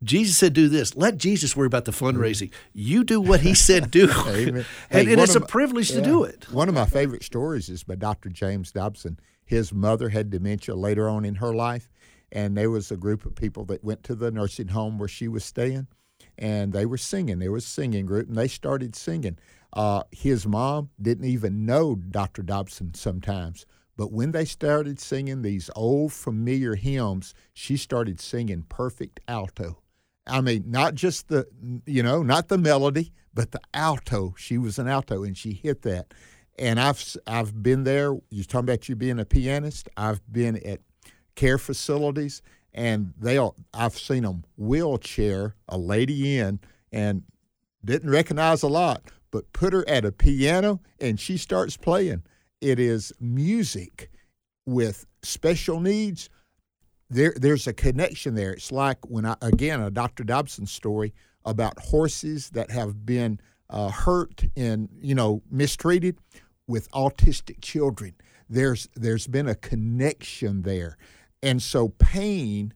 Jesus 0.03 0.37
said, 0.37 0.53
"Do 0.53 0.67
this." 0.69 0.95
Let 0.95 1.17
Jesus 1.17 1.55
worry 1.55 1.67
about 1.67 1.85
the 1.85 1.91
fundraising. 1.91 2.49
Mm-hmm. 2.49 2.69
You 2.73 3.03
do 3.03 3.21
what 3.21 3.39
He 3.39 3.55
said 3.55 3.89
do, 3.89 4.09
and, 4.27 4.65
hey, 4.89 5.11
and 5.11 5.21
it's 5.21 5.35
a 5.35 5.39
my, 5.39 5.47
privilege 5.47 5.89
yeah, 5.91 6.01
to 6.01 6.05
do 6.05 6.23
it. 6.23 6.51
One 6.51 6.69
of 6.69 6.75
my 6.75 6.85
favorite 6.85 7.23
stories 7.23 7.69
is 7.69 7.83
by 7.83 7.95
Dr. 7.95 8.29
James 8.29 8.71
Dobson. 8.71 9.19
His 9.45 9.71
mother 9.73 10.09
had 10.09 10.29
dementia 10.29 10.75
later 10.75 11.07
on 11.07 11.23
in 11.23 11.35
her 11.35 11.53
life, 11.53 11.89
and 12.31 12.57
there 12.57 12.71
was 12.71 12.91
a 12.91 12.97
group 12.97 13.25
of 13.25 13.35
people 13.35 13.65
that 13.65 13.83
went 13.83 14.03
to 14.03 14.15
the 14.15 14.31
nursing 14.31 14.69
home 14.69 14.97
where 14.97 15.07
she 15.07 15.27
was 15.27 15.45
staying, 15.45 15.87
and 16.37 16.73
they 16.73 16.85
were 16.85 16.97
singing. 16.97 17.39
There 17.39 17.51
was 17.51 17.65
a 17.65 17.69
singing 17.69 18.05
group, 18.05 18.27
and 18.27 18.35
they 18.35 18.47
started 18.47 18.95
singing. 18.95 19.37
Uh, 19.71 20.03
his 20.11 20.47
mom 20.47 20.89
didn't 21.01 21.25
even 21.25 21.65
know 21.65 21.95
Dr. 21.95 22.41
Dobson 22.41 22.93
sometimes, 22.93 23.65
but 23.97 24.11
when 24.11 24.31
they 24.31 24.45
started 24.45 24.99
singing 24.99 25.41
these 25.41 25.69
old 25.75 26.11
familiar 26.11 26.75
hymns, 26.75 27.33
she 27.53 27.77
started 27.77 28.19
singing 28.19 28.63
perfect 28.67 29.19
alto. 29.27 29.81
I 30.27 30.41
mean, 30.41 30.63
not 30.67 30.95
just 30.95 31.27
the, 31.27 31.47
you 31.85 32.01
know, 32.01 32.23
not 32.23 32.47
the 32.47 32.57
melody, 32.57 33.13
but 33.33 33.51
the 33.51 33.61
alto. 33.73 34.33
She 34.37 34.57
was 34.57 34.79
an 34.79 34.87
alto 34.87 35.23
and 35.23 35.37
she 35.37 35.53
hit 35.53 35.83
that. 35.83 36.13
And 36.57 36.79
I've 36.79 37.17
I've 37.27 37.61
been 37.61 37.83
there. 37.83 38.17
You're 38.29 38.45
talking 38.45 38.69
about 38.69 38.87
you 38.87 38.95
being 38.95 39.19
a 39.19 39.25
pianist. 39.25 39.89
I've 39.97 40.21
been 40.31 40.57
at 40.65 40.79
care 41.35 41.57
facilities, 41.57 42.41
and 42.73 43.13
they 43.19 43.39
I've 43.73 43.97
seen 43.97 44.23
them 44.23 44.45
wheelchair 44.57 45.55
a 45.67 45.77
lady 45.77 46.37
in 46.37 46.59
and 46.91 47.23
didn't 47.83 48.09
recognize 48.09 48.63
a 48.63 48.67
lot, 48.67 49.03
but 49.31 49.51
put 49.53 49.73
her 49.73 49.87
at 49.87 50.05
a 50.05 50.11
piano 50.11 50.79
and 50.99 51.19
she 51.19 51.37
starts 51.37 51.77
playing 51.77 52.23
it 52.61 52.79
is 52.79 53.13
music 53.19 54.09
with 54.65 55.05
special 55.21 55.79
needs, 55.79 56.29
there 57.09 57.33
there's 57.37 57.67
a 57.67 57.73
connection 57.73 58.33
there. 58.33 58.51
It's 58.53 58.71
like 58.71 58.97
when 59.07 59.25
I 59.25 59.35
again 59.41 59.81
a 59.81 59.91
Dr. 59.91 60.23
Dobson 60.23 60.65
story 60.65 61.13
about 61.45 61.77
horses 61.77 62.49
that 62.51 62.71
have 62.71 63.05
been 63.05 63.39
uh, 63.69 63.89
hurt 63.89 64.45
and 64.55 64.89
you 64.99 65.13
know 65.13 65.43
mistreated 65.51 66.17
with 66.67 66.89
autistic 66.91 67.61
children. 67.61 68.15
There's 68.49 68.87
there's 68.95 69.27
been 69.27 69.47
a 69.47 69.55
connection 69.55 70.61
there, 70.61 70.97
and 71.41 71.61
so 71.61 71.89
pain, 71.89 72.73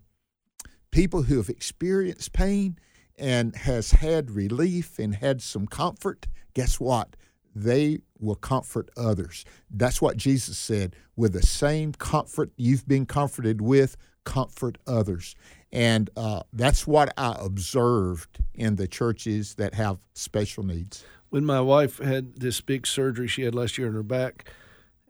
people 0.92 1.24
who 1.24 1.38
have 1.38 1.50
experienced 1.50 2.34
pain 2.34 2.78
and 3.18 3.56
has 3.56 3.92
had 3.92 4.32
relief 4.32 4.98
and 4.98 5.16
had 5.16 5.42
some 5.42 5.68
comfort. 5.68 6.28
Guess 6.54 6.80
what? 6.80 7.16
they 7.56 8.00
will 8.20 8.36
comfort 8.36 8.90
others. 8.98 9.46
That's 9.70 10.02
what 10.02 10.18
Jesus 10.18 10.58
said. 10.58 10.96
With 11.16 11.34
the 11.34 11.42
same 11.42 11.94
comfort 11.94 12.52
you've 12.58 12.88
been 12.88 13.06
comforted 13.06 13.62
with, 13.62 13.98
comfort 14.24 14.78
others. 14.88 15.36
And 15.72 16.10
uh, 16.18 16.44
that's 16.54 16.88
what 16.88 17.14
I 17.18 17.36
observed 17.40 18.44
in 18.54 18.76
the 18.76 18.88
churches 18.88 19.56
that 19.56 19.74
have 19.76 20.00
special 20.14 20.64
needs. 20.64 21.04
When 21.30 21.46
my 21.46 21.62
wife 21.62 22.00
had 22.00 22.38
this 22.38 22.62
big 22.62 22.88
surgery 22.88 23.28
she 23.28 23.44
had 23.44 23.54
last 23.54 23.78
year 23.78 23.88
in 23.88 23.94
her 23.94 24.04
back, 24.04 24.50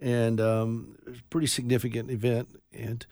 and 0.02 0.40
um, 0.42 0.98
it 1.06 1.10
was 1.10 1.20
a 1.20 1.24
pretty 1.30 1.48
significant 1.48 2.12
event, 2.12 2.60
and 2.74 3.06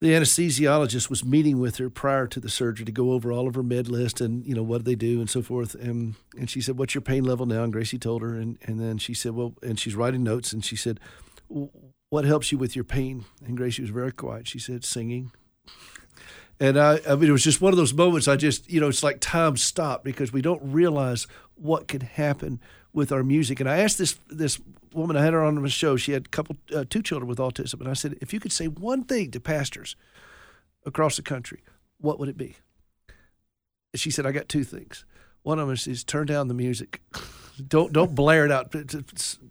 the 0.00 0.10
anesthesiologist 0.10 1.08
was 1.08 1.24
meeting 1.24 1.58
with 1.58 1.76
her 1.76 1.88
prior 1.88 2.26
to 2.26 2.38
the 2.38 2.50
surgery 2.50 2.84
to 2.84 2.92
go 2.92 3.12
over 3.12 3.32
all 3.32 3.48
of 3.48 3.54
her 3.54 3.62
med 3.62 3.88
list 3.88 4.20
and 4.20 4.44
you 4.44 4.54
know 4.54 4.62
what 4.62 4.78
do 4.78 4.84
they 4.84 4.94
do 4.94 5.18
and 5.18 5.30
so 5.30 5.40
forth 5.40 5.74
and 5.76 6.16
and 6.36 6.50
she 6.50 6.60
said 6.60 6.76
what's 6.76 6.94
your 6.94 7.00
pain 7.00 7.24
level 7.24 7.46
now? 7.46 7.62
And 7.62 7.72
Gracie 7.72 7.98
told 7.98 8.20
her 8.20 8.34
and 8.34 8.58
and 8.64 8.78
then 8.78 8.98
she 8.98 9.14
said 9.14 9.34
well 9.34 9.54
and 9.62 9.80
she's 9.80 9.94
writing 9.94 10.22
notes 10.22 10.52
and 10.52 10.62
she 10.62 10.76
said 10.76 11.00
what 12.10 12.24
helps 12.24 12.52
you 12.52 12.58
with 12.58 12.76
your 12.76 12.84
pain? 12.84 13.24
And 13.44 13.56
Gracie 13.56 13.82
was 13.82 13.90
very 13.90 14.12
quiet. 14.12 14.46
She 14.46 14.58
said 14.58 14.84
singing. 14.84 15.32
And 16.60 16.78
I, 16.78 17.00
I 17.08 17.16
mean, 17.16 17.28
it 17.28 17.32
was 17.32 17.42
just 17.42 17.60
one 17.60 17.72
of 17.72 17.76
those 17.76 17.92
moments. 17.92 18.28
I 18.28 18.36
just, 18.36 18.70
you 18.70 18.80
know, 18.80 18.88
it's 18.88 19.02
like 19.02 19.18
time 19.20 19.56
stopped 19.56 20.04
because 20.04 20.32
we 20.32 20.40
don't 20.40 20.62
realize 20.62 21.26
what 21.56 21.88
could 21.88 22.02
happen 22.02 22.60
with 22.92 23.12
our 23.12 23.22
music. 23.22 23.60
And 23.60 23.68
I 23.68 23.78
asked 23.78 23.98
this 23.98 24.18
this 24.28 24.60
woman, 24.92 25.16
I 25.16 25.24
had 25.24 25.32
her 25.32 25.44
on 25.44 25.60
the 25.60 25.68
show. 25.68 25.96
She 25.96 26.12
had 26.12 26.26
a 26.26 26.28
couple, 26.28 26.56
uh, 26.74 26.84
two 26.88 27.02
children 27.02 27.28
with 27.28 27.38
autism, 27.38 27.80
and 27.80 27.88
I 27.88 27.94
said, 27.94 28.16
if 28.20 28.32
you 28.32 28.40
could 28.40 28.52
say 28.52 28.66
one 28.66 29.02
thing 29.04 29.30
to 29.32 29.40
pastors 29.40 29.96
across 30.86 31.16
the 31.16 31.22
country, 31.22 31.62
what 31.98 32.18
would 32.20 32.28
it 32.28 32.36
be? 32.36 32.56
She 33.94 34.10
said, 34.10 34.26
I 34.26 34.32
got 34.32 34.48
two 34.48 34.64
things. 34.64 35.04
One 35.42 35.58
of 35.58 35.66
them 35.66 35.74
is, 35.74 35.86
is 35.86 36.04
turn 36.04 36.26
down 36.26 36.48
the 36.48 36.54
music. 36.54 37.02
don't 37.68 37.92
don't 37.92 38.14
blare 38.14 38.44
it 38.44 38.50
out. 38.52 38.74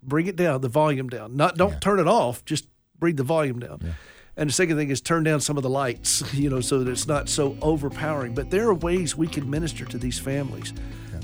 Bring 0.02 0.28
it 0.28 0.36
down, 0.36 0.62
the 0.62 0.70
volume 0.70 1.10
down. 1.10 1.36
Not 1.36 1.56
don't 1.56 1.74
yeah. 1.74 1.80
turn 1.80 2.00
it 2.00 2.08
off. 2.08 2.44
Just 2.46 2.68
bring 2.98 3.16
the 3.16 3.24
volume 3.24 3.60
down. 3.60 3.80
Yeah. 3.84 3.92
And 4.36 4.50
the 4.50 4.54
second 4.54 4.78
thing 4.78 4.90
is 4.90 5.00
turn 5.00 5.24
down 5.24 5.42
some 5.42 5.58
of 5.58 5.64
the 5.64 5.70
lights, 5.70 6.24
you 6.34 6.50
know, 6.50 6.62
so 6.62 6.80
that 6.80 6.90
it's 6.90 7.08
not 7.08 7.30
so 7.30 7.56
overpowering. 7.62 8.34
But 8.34 8.50
there 8.50 8.68
are 8.68 8.74
ways 8.74 9.16
we 9.16 9.28
can 9.28 9.50
minister 9.50 9.86
to 9.86 9.98
these 9.98 10.20
families 10.20 10.74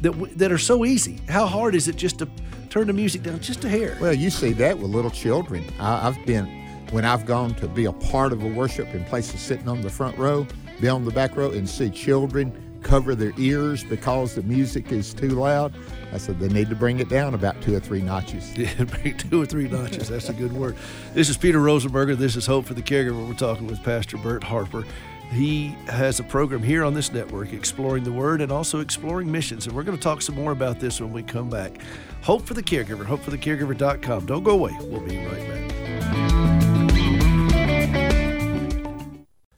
that 0.02 0.38
that 0.38 0.52
are 0.52 0.58
so 0.58 0.86
easy. 0.86 1.20
How 1.28 1.46
hard 1.46 1.76
is 1.76 1.88
it 1.88 1.96
just 1.96 2.20
to 2.20 2.28
turn 2.70 2.88
the 2.88 2.94
music 2.94 3.24
down 3.24 3.40
just 3.40 3.64
a 3.64 3.70
hair? 3.70 3.98
Well, 4.00 4.14
you 4.14 4.30
see 4.30 4.54
that 4.54 4.78
with 4.78 4.92
little 4.92 5.12
children. 5.12 5.64
I, 5.80 6.08
I've 6.08 6.26
been 6.26 6.46
when 6.92 7.06
I've 7.06 7.26
gone 7.26 7.54
to 7.56 7.68
be 7.68 7.86
a 7.86 7.94
part 7.94 8.32
of 8.34 8.44
a 8.44 8.48
worship 8.48 8.94
in 8.96 9.04
places 9.06 9.42
sitting 9.42 9.68
on 9.68 9.82
the 9.82 9.90
front 9.90 10.18
row, 10.18 10.48
be 10.82 10.88
on 10.88 11.06
the 11.06 11.12
back 11.12 11.36
row, 11.36 11.52
and 11.52 11.70
see 11.70 11.90
children 11.90 12.52
cover 12.82 13.14
their 13.14 13.34
ears 13.38 13.84
because 13.84 14.36
the 14.36 14.42
music 14.44 14.92
is 14.92 15.14
too 15.14 15.30
loud. 15.30 15.74
I 16.14 16.18
said 16.18 16.40
they 16.40 16.48
need 16.48 16.70
to 16.70 16.76
bring 16.76 17.00
it 17.00 17.10
down 17.10 17.34
about 17.34 17.62
two 17.62 17.76
or 17.76 17.80
three 17.80 18.02
notches. 18.02 18.52
Yeah, 18.58 18.84
bring 18.86 19.18
two 19.18 19.42
or 19.42 19.46
three 19.46 19.68
notches. 19.68 20.10
That's 20.10 20.30
a 20.30 20.34
good 20.34 20.54
word. 20.54 20.76
This 21.14 21.30
is 21.30 21.38
Peter 21.38 21.60
Rosenberger. 21.60 22.16
This 22.18 22.36
is 22.36 22.46
Hope 22.46 22.66
for 22.66 22.74
the 22.74 22.82
Caregiver. 22.82 23.28
We're 23.28 23.34
talking 23.34 23.68
with 23.68 23.84
Pastor 23.84 24.18
Bert 24.18 24.44
Harper. 24.44 24.86
He 25.32 25.76
has 25.88 26.20
a 26.20 26.24
program 26.24 26.64
here 26.64 26.84
on 26.84 26.96
this 26.96 27.12
network 27.12 27.54
exploring 27.54 28.04
the 28.04 28.12
Word 28.12 28.42
and 28.42 28.52
also 28.52 28.80
exploring 28.80 29.32
missions. 29.32 29.68
And 29.68 29.76
we're 29.76 29.84
going 29.84 29.98
to 29.98 30.02
talk 30.02 30.24
some 30.24 30.36
more 30.36 30.52
about 30.52 30.80
this 30.80 31.00
when 31.00 31.14
we 31.14 31.22
come 31.22 31.50
back. 31.50 31.80
Hope 32.24 32.46
for 32.46 32.56
the 32.56 32.64
Caregiver, 32.64 33.06
hopeforthecaregiver.com. 33.06 34.26
Don't 34.26 34.44
go 34.44 34.52
away. 34.52 34.76
We'll 34.82 35.02
be 35.02 35.18
right 35.18 35.48
back. 35.48 35.60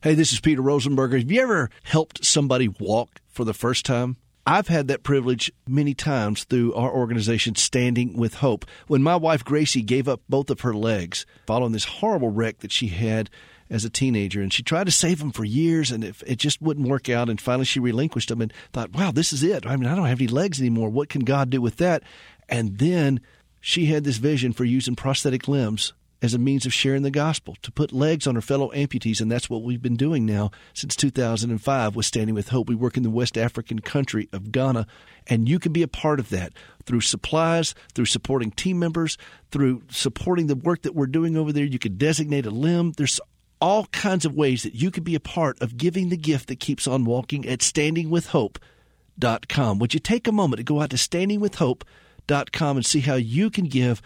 Hey, 0.03 0.15
this 0.15 0.33
is 0.33 0.41
Peter 0.41 0.61
Rosenberger. 0.61 1.19
Have 1.19 1.31
you 1.31 1.41
ever 1.41 1.69
helped 1.83 2.25
somebody 2.25 2.67
walk 2.67 3.21
for 3.29 3.45
the 3.45 3.53
first 3.53 3.85
time? 3.85 4.17
I've 4.47 4.67
had 4.67 4.87
that 4.87 5.03
privilege 5.03 5.51
many 5.67 5.93
times 5.93 6.43
through 6.43 6.73
our 6.73 6.91
organization, 6.91 7.55
Standing 7.55 8.17
with 8.17 8.35
Hope. 8.35 8.65
When 8.87 9.03
my 9.03 9.15
wife 9.15 9.45
Gracie 9.45 9.83
gave 9.83 10.07
up 10.07 10.21
both 10.27 10.49
of 10.49 10.61
her 10.61 10.73
legs 10.73 11.27
following 11.45 11.71
this 11.71 11.85
horrible 11.85 12.29
wreck 12.29 12.57
that 12.59 12.71
she 12.71 12.87
had 12.87 13.29
as 13.71 13.85
a 13.85 13.89
teenager, 13.89 14.41
and 14.41 14.53
she 14.53 14.61
tried 14.61 14.83
to 14.83 14.91
save 14.91 15.19
them 15.19 15.31
for 15.31 15.45
years, 15.45 15.89
and 15.89 16.03
it, 16.03 16.15
it 16.27 16.37
just 16.37 16.61
wouldn't 16.61 16.89
work 16.89 17.09
out. 17.09 17.29
And 17.29 17.41
finally, 17.41 17.65
she 17.65 17.79
relinquished 17.79 18.29
them 18.29 18.41
and 18.41 18.53
thought, 18.73 18.93
"Wow, 18.93 19.11
this 19.11 19.33
is 19.33 19.41
it. 19.41 19.65
I 19.65 19.75
mean, 19.77 19.87
I 19.87 19.95
don't 19.95 20.05
have 20.05 20.19
any 20.19 20.27
legs 20.27 20.59
anymore. 20.59 20.89
What 20.89 21.09
can 21.09 21.21
God 21.21 21.49
do 21.49 21.61
with 21.61 21.77
that?" 21.77 22.03
And 22.49 22.77
then 22.77 23.21
she 23.61 23.85
had 23.85 24.03
this 24.03 24.17
vision 24.17 24.53
for 24.53 24.65
using 24.65 24.95
prosthetic 24.95 25.47
limbs 25.47 25.93
as 26.21 26.33
a 26.35 26.39
means 26.39 26.67
of 26.67 26.73
sharing 26.73 27.01
the 27.01 27.09
gospel, 27.09 27.57
to 27.63 27.71
put 27.71 27.91
legs 27.91 28.27
on 28.27 28.35
her 28.35 28.41
fellow 28.41 28.69
amputees, 28.75 29.21
and 29.21 29.31
that's 29.31 29.49
what 29.49 29.63
we've 29.63 29.81
been 29.81 29.95
doing 29.95 30.23
now 30.23 30.51
since 30.73 30.95
2005 30.95 31.95
with 31.95 32.05
Standing 32.05 32.35
with 32.35 32.49
Hope. 32.49 32.69
We 32.69 32.75
work 32.75 32.95
in 32.95 33.01
the 33.01 33.09
West 33.09 33.37
African 33.37 33.79
country 33.79 34.29
of 34.31 34.51
Ghana, 34.51 34.85
and 35.25 35.49
you 35.49 35.57
can 35.57 35.73
be 35.73 35.81
a 35.81 35.87
part 35.87 36.19
of 36.19 36.29
that 36.29 36.53
through 36.85 37.01
supplies, 37.01 37.73
through 37.95 38.05
supporting 38.05 38.51
team 38.51 38.77
members, 38.77 39.17
through 39.51 39.81
supporting 39.89 40.45
the 40.45 40.55
work 40.55 40.83
that 40.83 40.93
we're 40.93 41.07
doing 41.07 41.35
over 41.35 41.51
there. 41.51 41.65
You 41.65 41.79
could 41.79 41.97
designate 41.97 42.45
a 42.45 42.51
limb. 42.51 42.93
There's 42.97 43.19
all 43.61 43.85
kinds 43.87 44.25
of 44.25 44.33
ways 44.33 44.63
that 44.63 44.75
you 44.75 44.91
could 44.91 45.03
be 45.03 45.15
a 45.15 45.19
part 45.19 45.61
of 45.61 45.75
giving 45.77 46.07
the 46.09 46.17
gift 46.17 46.47
that 46.49 46.59
keeps 46.59 46.87
on 46.87 47.05
walking 47.05 47.47
at 47.47 47.59
standingwithhope.com. 47.59 49.79
Would 49.79 49.93
you 49.93 49.99
take 49.99 50.27
a 50.27 50.31
moment 50.31 50.57
to 50.57 50.63
go 50.63 50.81
out 50.81 50.89
to 50.89 50.97
standingwithhope.com 50.97 52.77
and 52.77 52.85
see 52.85 53.01
how 53.01 53.15
you 53.15 53.49
can 53.49 53.65
give 53.65 54.01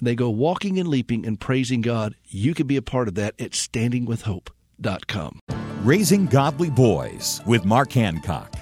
they 0.00 0.14
go 0.14 0.30
walking 0.30 0.78
and 0.78 0.88
leaping 0.88 1.26
and 1.26 1.40
praising 1.40 1.80
God. 1.80 2.14
You 2.28 2.54
can 2.54 2.66
be 2.66 2.76
a 2.76 2.82
part 2.82 3.08
of 3.08 3.14
that 3.16 3.34
at 3.40 3.52
standingwithhope.com. 3.52 5.40
Raising 5.82 6.26
Godly 6.26 6.70
Boys 6.70 7.40
with 7.46 7.64
Mark 7.64 7.92
Hancock. 7.92 8.54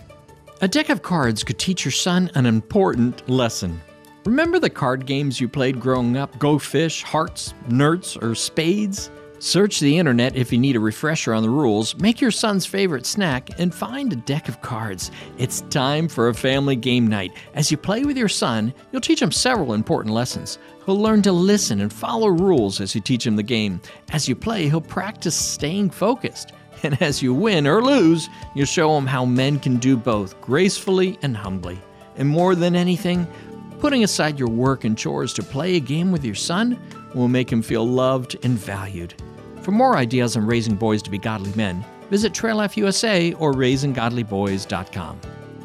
A 0.63 0.69
deck 0.69 0.89
of 0.89 1.03
cards 1.03 1.45
could 1.45 1.59
teach 1.59 1.85
your 1.85 1.93
son 1.93 2.31
an 2.35 2.47
important 2.47 3.29
lesson. 3.29 3.81
Remember 4.25 4.59
the 4.59 4.71
card 4.71 5.07
games 5.07 5.41
you 5.41 5.49
played 5.49 5.79
growing 5.79 6.17
up 6.17 6.37
Go 6.39 6.59
Fish, 6.59 7.03
Hearts, 7.03 7.55
Nerts, 7.69 8.21
or 8.23 8.35
Spades? 8.35 9.11
Search 9.39 9.81
the 9.81 9.99
internet 9.99 10.35
if 10.35 10.51
you 10.51 10.59
need 10.59 10.77
a 10.77 10.81
refresher 10.81 11.35
on 11.35 11.43
the 11.43 11.51
rules, 11.51 11.95
make 11.97 12.23
your 12.23 12.31
son's 12.31 12.65
favorite 12.65 13.05
snack, 13.05 13.51
and 13.59 13.75
find 13.75 14.11
a 14.11 14.17
deck 14.17 14.49
of 14.49 14.63
cards. 14.63 15.11
It's 15.37 15.61
time 15.63 16.09
for 16.09 16.29
a 16.29 16.35
family 16.35 16.75
game 16.75 17.07
night. 17.07 17.33
As 17.53 17.71
you 17.71 17.77
play 17.77 18.05
with 18.05 18.17
your 18.17 18.31
son, 18.31 18.73
you'll 18.91 19.03
teach 19.03 19.21
him 19.21 19.31
several 19.31 19.75
important 19.75 20.15
lessons. 20.15 20.59
He'll 20.87 20.99
learn 20.99 21.21
to 21.23 21.33
listen 21.33 21.83
and 21.83 21.93
follow 21.93 22.29
rules 22.29 22.81
as 22.81 22.95
you 22.95 23.03
teach 23.03 23.27
him 23.27 23.37
the 23.37 23.43
game. 23.43 23.81
As 24.11 24.27
you 24.27 24.35
play, 24.35 24.69
he'll 24.69 24.81
practice 24.81 25.37
staying 25.37 25.91
focused. 25.91 26.53
And 26.83 27.01
as 27.01 27.23
you 27.23 27.33
win 27.33 27.67
or 27.67 27.83
lose, 27.83 28.29
you'll 28.55 28.67
show 28.67 28.99
him 28.99 29.07
how 29.07 29.25
men 29.25 29.59
can 29.59 29.79
do 29.79 29.97
both 29.97 30.39
gracefully 30.43 31.19
and 31.23 31.35
humbly. 31.35 31.79
And 32.17 32.29
more 32.29 32.55
than 32.55 32.77
anything, 32.77 33.27
putting 33.81 34.05
aside 34.05 34.39
your 34.39 34.51
work 34.51 34.85
and 34.85 34.97
chores 34.97 35.33
to 35.35 35.43
play 35.43 35.77
a 35.77 35.81
game 35.81 36.13
with 36.13 36.23
your 36.23 36.35
son 36.35 36.79
will 37.17 37.29
make 37.29 37.51
him 37.51 37.63
feel 37.63 37.87
loved 37.87 38.37
and 38.45 38.59
valued. 38.59 39.15
For 39.63 39.71
more 39.73 39.97
ideas 39.97 40.37
on 40.37 40.47
raising 40.47 40.77
boys 40.77 41.03
to 41.03 41.11
be 41.11 41.19
godly 41.19 41.53
men, 41.57 41.85
visit 42.11 42.33
Trail 42.33 42.55
Life 42.57 42.77
USA 42.77 43.33
or 43.35 43.53
raisinggodlyboys.com. 43.53 45.21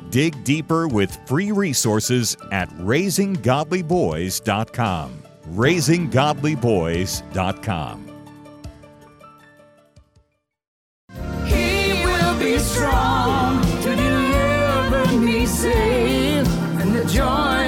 Dig 0.09 0.43
deeper 0.43 0.87
with 0.87 1.15
free 1.27 1.51
resources 1.51 2.35
at 2.51 2.67
raisinggodlyboys.com. 2.69 5.21
Raisinggodlyboys.com. 5.51 8.07
He 11.45 12.03
will 12.03 12.39
be 12.39 12.57
strong 12.59 13.61
to 13.81 13.95
deliver 13.95 15.17
me 15.19 15.45
safe, 15.45 16.47
and 16.79 16.95
the 16.95 17.05
joy 17.05 17.60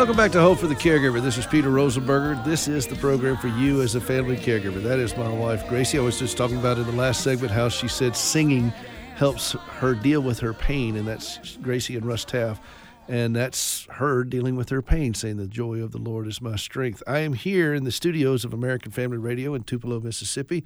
Welcome 0.00 0.16
back 0.16 0.32
to 0.32 0.40
Hope 0.40 0.58
for 0.58 0.66
the 0.66 0.74
Caregiver. 0.74 1.20
This 1.20 1.36
is 1.36 1.44
Peter 1.44 1.68
Rosenberger. 1.68 2.42
This 2.42 2.68
is 2.68 2.86
the 2.86 2.96
program 2.96 3.36
for 3.36 3.48
you 3.48 3.82
as 3.82 3.96
a 3.96 4.00
family 4.00 4.34
caregiver. 4.34 4.82
That 4.82 4.98
is 4.98 5.14
my 5.14 5.28
wife, 5.30 5.68
Gracie. 5.68 5.98
I 5.98 6.00
was 6.00 6.18
just 6.18 6.38
talking 6.38 6.56
about 6.56 6.78
in 6.78 6.86
the 6.86 6.92
last 6.92 7.22
segment 7.22 7.52
how 7.52 7.68
she 7.68 7.86
said 7.86 8.16
singing 8.16 8.70
helps 9.14 9.52
her 9.52 9.94
deal 9.94 10.22
with 10.22 10.40
her 10.40 10.54
pain, 10.54 10.96
and 10.96 11.06
that's 11.06 11.58
Gracie 11.58 11.96
and 11.96 12.06
Russ 12.06 12.24
Taff. 12.24 12.62
And 13.08 13.36
that's 13.36 13.84
her 13.90 14.24
dealing 14.24 14.56
with 14.56 14.70
her 14.70 14.80
pain, 14.80 15.12
saying, 15.12 15.36
The 15.36 15.46
joy 15.46 15.82
of 15.82 15.92
the 15.92 15.98
Lord 15.98 16.26
is 16.26 16.40
my 16.40 16.56
strength. 16.56 17.02
I 17.06 17.18
am 17.18 17.34
here 17.34 17.74
in 17.74 17.84
the 17.84 17.92
studios 17.92 18.42
of 18.42 18.54
American 18.54 18.92
Family 18.92 19.18
Radio 19.18 19.54
in 19.54 19.64
Tupelo, 19.64 20.00
Mississippi. 20.00 20.64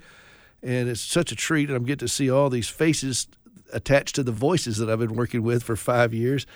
And 0.63 0.87
it's 0.87 1.01
such 1.01 1.33
a 1.33 1.35
treat. 1.35 1.67
And 1.67 1.75
I'm 1.75 1.83
getting 1.83 2.07
to 2.07 2.13
see 2.13 2.31
all 2.31 2.49
these 2.49 2.69
faces 2.69 3.27
attached 3.73 4.15
to 4.15 4.23
the 4.23 4.31
voices 4.31 4.77
that 4.77 4.89
I've 4.89 4.99
been 4.99 5.15
working 5.15 5.43
with 5.43 5.61
for 5.61 5.75
five 5.75 6.13
years. 6.13 6.47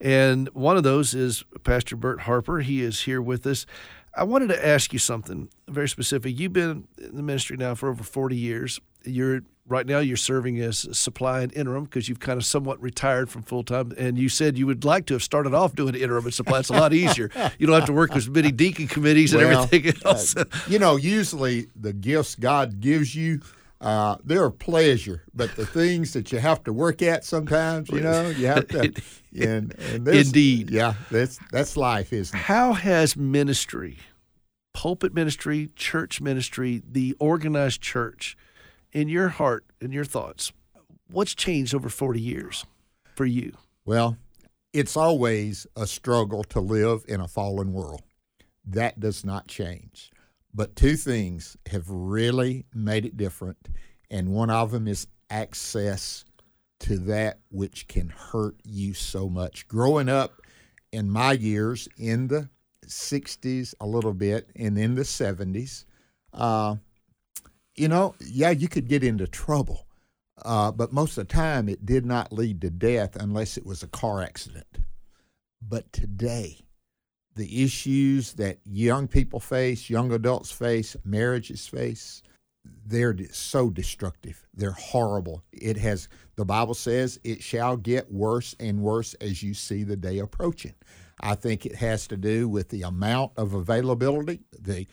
And 0.00 0.48
one 0.50 0.76
of 0.76 0.82
those 0.82 1.14
is 1.14 1.44
Pastor 1.64 1.96
Bert 1.96 2.20
Harper. 2.20 2.60
He 2.60 2.82
is 2.82 3.02
here 3.02 3.22
with 3.22 3.46
us. 3.46 3.66
I 4.14 4.24
wanted 4.24 4.48
to 4.48 4.66
ask 4.66 4.92
you 4.92 4.98
something 4.98 5.48
very 5.68 5.88
specific. 5.88 6.38
You've 6.38 6.52
been 6.52 6.86
in 6.98 7.16
the 7.16 7.22
ministry 7.22 7.56
now 7.56 7.74
for 7.74 7.88
over 7.90 8.02
40 8.02 8.36
years. 8.36 8.80
You're 9.04 9.42
right 9.68 9.84
now 9.86 9.98
you're 9.98 10.16
serving 10.16 10.60
as 10.60 10.86
supply 10.96 11.40
and 11.40 11.52
interim 11.52 11.84
because 11.84 12.08
you've 12.08 12.20
kind 12.20 12.38
of 12.38 12.46
somewhat 12.46 12.80
retired 12.80 13.28
from 13.28 13.42
full 13.42 13.62
time. 13.64 13.92
And 13.98 14.16
you 14.16 14.28
said 14.28 14.56
you 14.56 14.66
would 14.66 14.84
like 14.84 15.06
to 15.06 15.14
have 15.14 15.22
started 15.22 15.54
off 15.54 15.74
doing 15.74 15.94
interim 15.94 16.24
and 16.24 16.32
supply. 16.34 16.60
It's 16.60 16.68
a 16.70 16.74
lot 16.74 16.92
easier. 16.94 17.30
You 17.58 17.66
don't 17.66 17.74
have 17.76 17.86
to 17.86 17.92
work 17.92 18.10
with 18.10 18.18
as 18.18 18.28
many 18.30 18.52
deacon 18.52 18.86
committees 18.86 19.32
and 19.34 19.42
Well, 19.42 19.64
everything 19.64 19.92
else. 20.04 20.36
uh, 20.36 20.44
you 20.68 20.78
know, 20.78 20.96
usually 20.96 21.66
the 21.74 21.92
gifts 21.92 22.36
God 22.36 22.80
gives 22.80 23.14
you, 23.14 23.40
uh, 23.80 24.16
they're 24.24 24.46
a 24.46 24.52
pleasure, 24.52 25.22
but 25.34 25.54
the 25.56 25.66
things 25.66 26.12
that 26.14 26.32
you 26.32 26.38
have 26.38 26.64
to 26.64 26.72
work 26.72 27.02
at 27.02 27.24
sometimes, 27.24 27.90
you 27.90 28.00
know, 28.00 28.28
you 28.28 28.46
have 28.46 28.68
to. 28.68 28.92
And, 29.38 29.78
and 29.92 30.08
Indeed. 30.08 30.70
yeah, 30.70 30.94
that's 31.10 31.38
that's 31.52 31.76
life, 31.76 32.10
isn't 32.10 32.34
it? 32.34 32.42
How 32.44 32.72
has 32.72 33.18
ministry, 33.18 33.98
pulpit 34.72 35.12
ministry, 35.12 35.68
church 35.76 36.22
ministry, 36.22 36.82
the 36.90 37.14
organized 37.20 37.82
church, 37.82 38.34
in 38.92 39.08
your 39.08 39.28
heart 39.28 39.66
and 39.78 39.92
your 39.92 40.06
thoughts, 40.06 40.52
what's 41.10 41.34
changed 41.34 41.74
over 41.74 41.90
40 41.90 42.18
years 42.18 42.64
for 43.14 43.26
you? 43.26 43.52
Well, 43.84 44.16
it's 44.72 44.96
always 44.96 45.66
a 45.76 45.86
struggle 45.86 46.42
to 46.44 46.60
live 46.60 47.04
in 47.06 47.20
a 47.20 47.28
fallen 47.28 47.74
world. 47.74 48.02
That 48.64 48.98
does 48.98 49.22
not 49.22 49.48
change. 49.48 50.10
But 50.56 50.74
two 50.74 50.96
things 50.96 51.54
have 51.66 51.84
really 51.90 52.64
made 52.74 53.04
it 53.04 53.18
different, 53.18 53.68
and 54.10 54.30
one 54.30 54.48
of 54.48 54.70
them 54.70 54.88
is 54.88 55.06
access 55.28 56.24
to 56.80 56.96
that 57.00 57.40
which 57.50 57.88
can 57.88 58.08
hurt 58.08 58.56
you 58.64 58.94
so 58.94 59.28
much. 59.28 59.68
Growing 59.68 60.08
up 60.08 60.40
in 60.92 61.10
my 61.10 61.32
years 61.32 61.90
in 61.98 62.28
the 62.28 62.48
60s, 62.86 63.74
a 63.82 63.86
little 63.86 64.14
bit, 64.14 64.48
and 64.56 64.78
in 64.78 64.94
the 64.94 65.02
70s, 65.02 65.84
uh, 66.32 66.76
you 67.74 67.88
know, 67.88 68.14
yeah, 68.24 68.48
you 68.48 68.66
could 68.66 68.88
get 68.88 69.04
into 69.04 69.26
trouble. 69.26 69.86
Uh, 70.42 70.72
but 70.72 70.90
most 70.90 71.18
of 71.18 71.28
the 71.28 71.34
time, 71.34 71.68
it 71.68 71.84
did 71.84 72.06
not 72.06 72.32
lead 72.32 72.62
to 72.62 72.70
death 72.70 73.14
unless 73.16 73.58
it 73.58 73.66
was 73.66 73.82
a 73.82 73.88
car 73.88 74.22
accident. 74.22 74.78
But 75.60 75.92
today, 75.92 76.65
the 77.36 77.62
issues 77.62 78.32
that 78.34 78.58
young 78.64 79.06
people 79.06 79.38
face, 79.38 79.88
young 79.90 80.10
adults 80.12 80.50
face, 80.50 80.96
marriages 81.04 81.66
face, 81.66 82.22
they're 82.86 83.14
so 83.30 83.70
destructive. 83.70 84.44
They're 84.54 84.72
horrible. 84.72 85.44
It 85.52 85.76
has, 85.76 86.08
the 86.36 86.44
Bible 86.44 86.74
says, 86.74 87.20
it 87.22 87.42
shall 87.42 87.76
get 87.76 88.10
worse 88.10 88.56
and 88.58 88.80
worse 88.80 89.14
as 89.14 89.42
you 89.42 89.54
see 89.54 89.84
the 89.84 89.96
day 89.96 90.18
approaching. 90.18 90.74
I 91.20 91.34
think 91.34 91.64
it 91.64 91.76
has 91.76 92.06
to 92.08 92.16
do 92.16 92.48
with 92.48 92.70
the 92.70 92.82
amount 92.82 93.32
of 93.36 93.54
availability, 93.54 94.40
the 94.58 94.86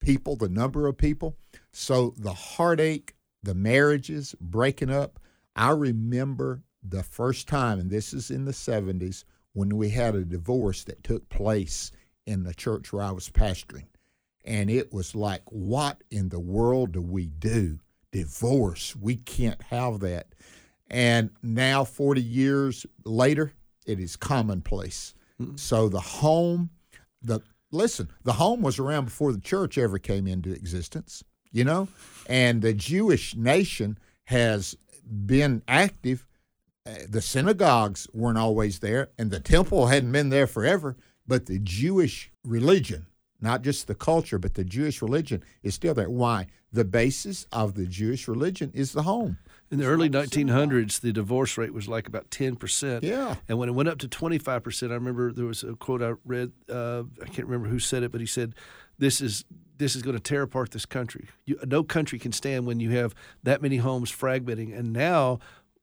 people, 0.00 0.36
the 0.36 0.48
number 0.48 0.86
of 0.86 0.96
people. 0.96 1.36
So 1.72 2.14
the 2.16 2.32
heartache, 2.32 3.14
the 3.42 3.54
marriages 3.54 4.34
breaking 4.40 4.90
up. 4.90 5.18
I 5.54 5.70
remember 5.70 6.62
the 6.82 7.02
first 7.02 7.48
time, 7.48 7.78
and 7.78 7.90
this 7.90 8.12
is 8.12 8.30
in 8.30 8.44
the 8.44 8.52
70s, 8.52 9.24
when 9.52 9.76
we 9.76 9.90
had 9.90 10.14
a 10.14 10.24
divorce 10.24 10.84
that 10.84 11.04
took 11.04 11.28
place 11.28 11.92
in 12.26 12.44
the 12.44 12.54
church 12.54 12.92
where 12.92 13.02
I 13.02 13.10
was 13.10 13.28
pastoring. 13.28 13.86
And 14.44 14.70
it 14.70 14.92
was 14.92 15.14
like, 15.14 15.42
what 15.46 16.02
in 16.10 16.28
the 16.28 16.40
world 16.40 16.92
do 16.92 17.02
we 17.02 17.26
do? 17.26 17.78
Divorce. 18.10 18.96
We 18.96 19.16
can't 19.16 19.62
have 19.64 20.00
that. 20.00 20.34
And 20.90 21.30
now, 21.42 21.84
40 21.84 22.20
years 22.20 22.84
later, 23.04 23.52
it 23.86 23.98
is 23.98 24.16
commonplace. 24.16 25.14
So 25.56 25.88
the 25.88 26.00
home, 26.00 26.70
the 27.22 27.40
listen, 27.72 28.10
the 28.22 28.34
home 28.34 28.62
was 28.62 28.78
around 28.78 29.06
before 29.06 29.32
the 29.32 29.40
church 29.40 29.78
ever 29.78 29.98
came 29.98 30.26
into 30.28 30.52
existence, 30.52 31.24
you 31.50 31.64
know? 31.64 31.88
And 32.28 32.62
the 32.62 32.74
Jewish 32.74 33.34
nation 33.34 33.98
has 34.24 34.76
been 35.26 35.62
active 35.66 36.26
the 36.84 37.22
synagogues 37.22 38.08
weren't 38.12 38.38
always 38.38 38.80
there, 38.80 39.10
and 39.18 39.30
the 39.30 39.40
temple 39.40 39.86
hadn't 39.86 40.12
been 40.12 40.30
there 40.30 40.46
forever, 40.46 40.96
but 41.26 41.46
the 41.46 41.58
Jewish 41.58 42.32
religion, 42.44 43.06
not 43.40 43.62
just 43.62 43.86
the 43.86 43.94
culture, 43.94 44.38
but 44.38 44.54
the 44.54 44.64
Jewish 44.64 45.00
religion 45.00 45.42
is 45.62 45.74
still 45.74 45.94
there. 45.94 46.10
Why? 46.10 46.48
The 46.72 46.84
basis 46.84 47.46
of 47.52 47.74
the 47.74 47.86
Jewish 47.86 48.26
religion 48.26 48.70
is 48.74 48.92
the 48.92 49.02
home. 49.02 49.38
In 49.70 49.78
the 49.78 49.86
early 49.86 50.10
1900s, 50.10 51.00
the 51.00 51.12
divorce 51.12 51.56
rate 51.56 51.72
was 51.72 51.88
like 51.88 52.06
about 52.06 52.30
10%. 52.30 53.02
Yeah. 53.02 53.36
And 53.48 53.58
when 53.58 53.68
it 53.68 53.72
went 53.72 53.88
up 53.88 53.98
to 54.00 54.08
25%, 54.08 54.90
I 54.90 54.94
remember 54.94 55.32
there 55.32 55.46
was 55.46 55.62
a 55.62 55.74
quote 55.74 56.02
I 56.02 56.14
read. 56.24 56.52
Uh, 56.68 57.04
I 57.22 57.26
can't 57.26 57.46
remember 57.46 57.68
who 57.68 57.78
said 57.78 58.02
it, 58.02 58.12
but 58.12 58.20
he 58.20 58.26
said, 58.26 58.54
"This 58.98 59.22
is 59.22 59.44
this 59.78 59.96
is 59.96 60.02
going 60.02 60.16
to 60.16 60.22
tear 60.22 60.42
apart 60.42 60.72
this 60.72 60.84
country. 60.84 61.26
You, 61.46 61.58
no 61.66 61.82
country 61.82 62.18
can 62.18 62.32
stand 62.32 62.66
when 62.66 62.80
you 62.80 62.90
have 62.90 63.14
that 63.44 63.62
many 63.62 63.78
homes 63.78 64.12
fragmenting." 64.12 64.78
And 64.78 64.92
now, 64.92 65.38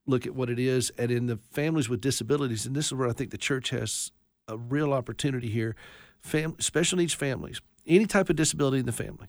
look 0.10 0.26
at 0.26 0.36
what 0.36 0.50
it 0.50 0.60
is, 0.60 0.92
and 0.98 1.12
in 1.12 1.28
the 1.28 1.38
families 1.38 1.90
with 1.90 2.02
disabilities, 2.02 2.66
and 2.66 2.76
this 2.76 2.88
is 2.88 2.94
where 2.94 3.08
I 3.08 3.14
think 3.14 3.32
the 3.32 3.38
church 3.38 3.70
has 3.70 4.12
a 4.48 4.58
real 4.58 4.94
opportunity 4.94 5.50
here. 5.50 5.76
Fam- 6.22 6.60
special 6.60 6.98
needs 6.98 7.14
families, 7.14 7.62
any 7.88 8.06
type 8.06 8.30
of 8.30 8.36
disability 8.36 8.80
in 8.80 8.86
the 8.86 8.92
family, 8.92 9.28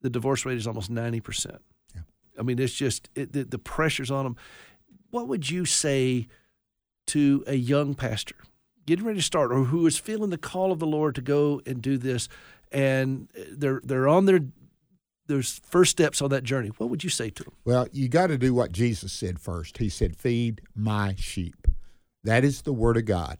the 0.00 0.10
divorce 0.10 0.44
rate 0.44 0.58
is 0.58 0.66
almost 0.66 0.90
90%. 0.90 1.58
I 2.38 2.42
mean, 2.42 2.58
it's 2.58 2.74
just 2.74 3.08
it, 3.14 3.32
the, 3.32 3.44
the 3.44 3.58
pressures 3.58 4.10
on 4.10 4.24
them. 4.24 4.36
What 5.10 5.28
would 5.28 5.50
you 5.50 5.64
say 5.64 6.28
to 7.08 7.44
a 7.46 7.54
young 7.54 7.94
pastor 7.94 8.36
getting 8.86 9.04
ready 9.04 9.18
to 9.18 9.24
start, 9.24 9.52
or 9.52 9.64
who 9.64 9.86
is 9.86 9.98
feeling 9.98 10.30
the 10.30 10.38
call 10.38 10.72
of 10.72 10.78
the 10.78 10.86
Lord 10.86 11.14
to 11.14 11.22
go 11.22 11.60
and 11.66 11.80
do 11.82 11.98
this, 11.98 12.28
and 12.70 13.28
they're 13.50 13.80
they're 13.84 14.08
on 14.08 14.26
their 14.26 14.40
there's 15.32 15.60
first 15.64 15.90
steps 15.90 16.22
on 16.22 16.30
that 16.30 16.44
journey? 16.44 16.68
What 16.78 16.90
would 16.90 17.04
you 17.04 17.10
say 17.10 17.30
to 17.30 17.44
them? 17.44 17.52
Well, 17.64 17.88
you 17.92 18.08
got 18.08 18.28
to 18.28 18.38
do 18.38 18.54
what 18.54 18.72
Jesus 18.72 19.12
said 19.12 19.38
first. 19.38 19.78
He 19.78 19.88
said, 19.88 20.16
"Feed 20.16 20.60
my 20.74 21.14
sheep." 21.16 21.66
That 22.24 22.44
is 22.44 22.62
the 22.62 22.72
word 22.72 22.96
of 22.96 23.04
God, 23.04 23.38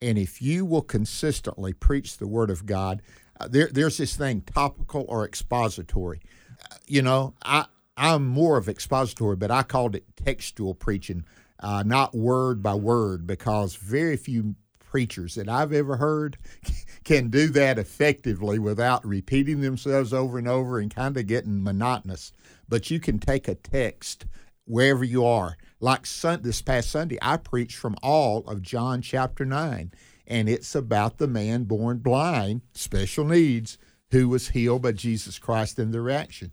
and 0.00 0.18
if 0.18 0.42
you 0.42 0.64
will 0.64 0.82
consistently 0.82 1.72
preach 1.72 2.16
the 2.16 2.26
word 2.26 2.50
of 2.50 2.66
God, 2.66 3.02
uh, 3.38 3.48
there, 3.48 3.68
there's 3.70 3.98
this 3.98 4.16
thing 4.16 4.40
topical 4.40 5.04
or 5.08 5.24
expository. 5.24 6.20
Uh, 6.50 6.76
you 6.86 7.02
know, 7.02 7.34
I 7.44 7.66
I'm 7.96 8.26
more 8.26 8.56
of 8.56 8.68
expository, 8.68 9.36
but 9.36 9.50
I 9.50 9.62
called 9.62 9.94
it 9.94 10.04
textual 10.16 10.74
preaching, 10.74 11.24
uh, 11.60 11.82
not 11.86 12.14
word 12.14 12.62
by 12.62 12.74
word, 12.74 13.26
because 13.26 13.76
very 13.76 14.16
few 14.16 14.56
preachers 14.96 15.34
that 15.34 15.46
I've 15.46 15.74
ever 15.74 15.98
heard 15.98 16.38
can 17.04 17.28
do 17.28 17.48
that 17.48 17.78
effectively 17.78 18.58
without 18.58 19.06
repeating 19.06 19.60
themselves 19.60 20.14
over 20.14 20.38
and 20.38 20.48
over 20.48 20.78
and 20.78 20.90
kind 20.94 21.14
of 21.18 21.26
getting 21.26 21.62
monotonous. 21.62 22.32
But 22.66 22.90
you 22.90 22.98
can 22.98 23.18
take 23.18 23.46
a 23.46 23.56
text 23.56 24.24
wherever 24.64 25.04
you 25.04 25.22
are. 25.22 25.58
Like 25.80 26.06
sun, 26.06 26.40
this 26.40 26.62
past 26.62 26.88
Sunday, 26.90 27.18
I 27.20 27.36
preached 27.36 27.76
from 27.76 27.96
all 28.02 28.38
of 28.48 28.62
John 28.62 29.02
chapter 29.02 29.44
9, 29.44 29.92
and 30.26 30.48
it's 30.48 30.74
about 30.74 31.18
the 31.18 31.28
man 31.28 31.64
born 31.64 31.98
blind, 31.98 32.62
special 32.72 33.26
needs, 33.26 33.76
who 34.12 34.30
was 34.30 34.48
healed 34.48 34.80
by 34.80 34.92
Jesus 34.92 35.38
Christ 35.38 35.78
in 35.78 35.90
the 35.90 36.00
reaction 36.00 36.52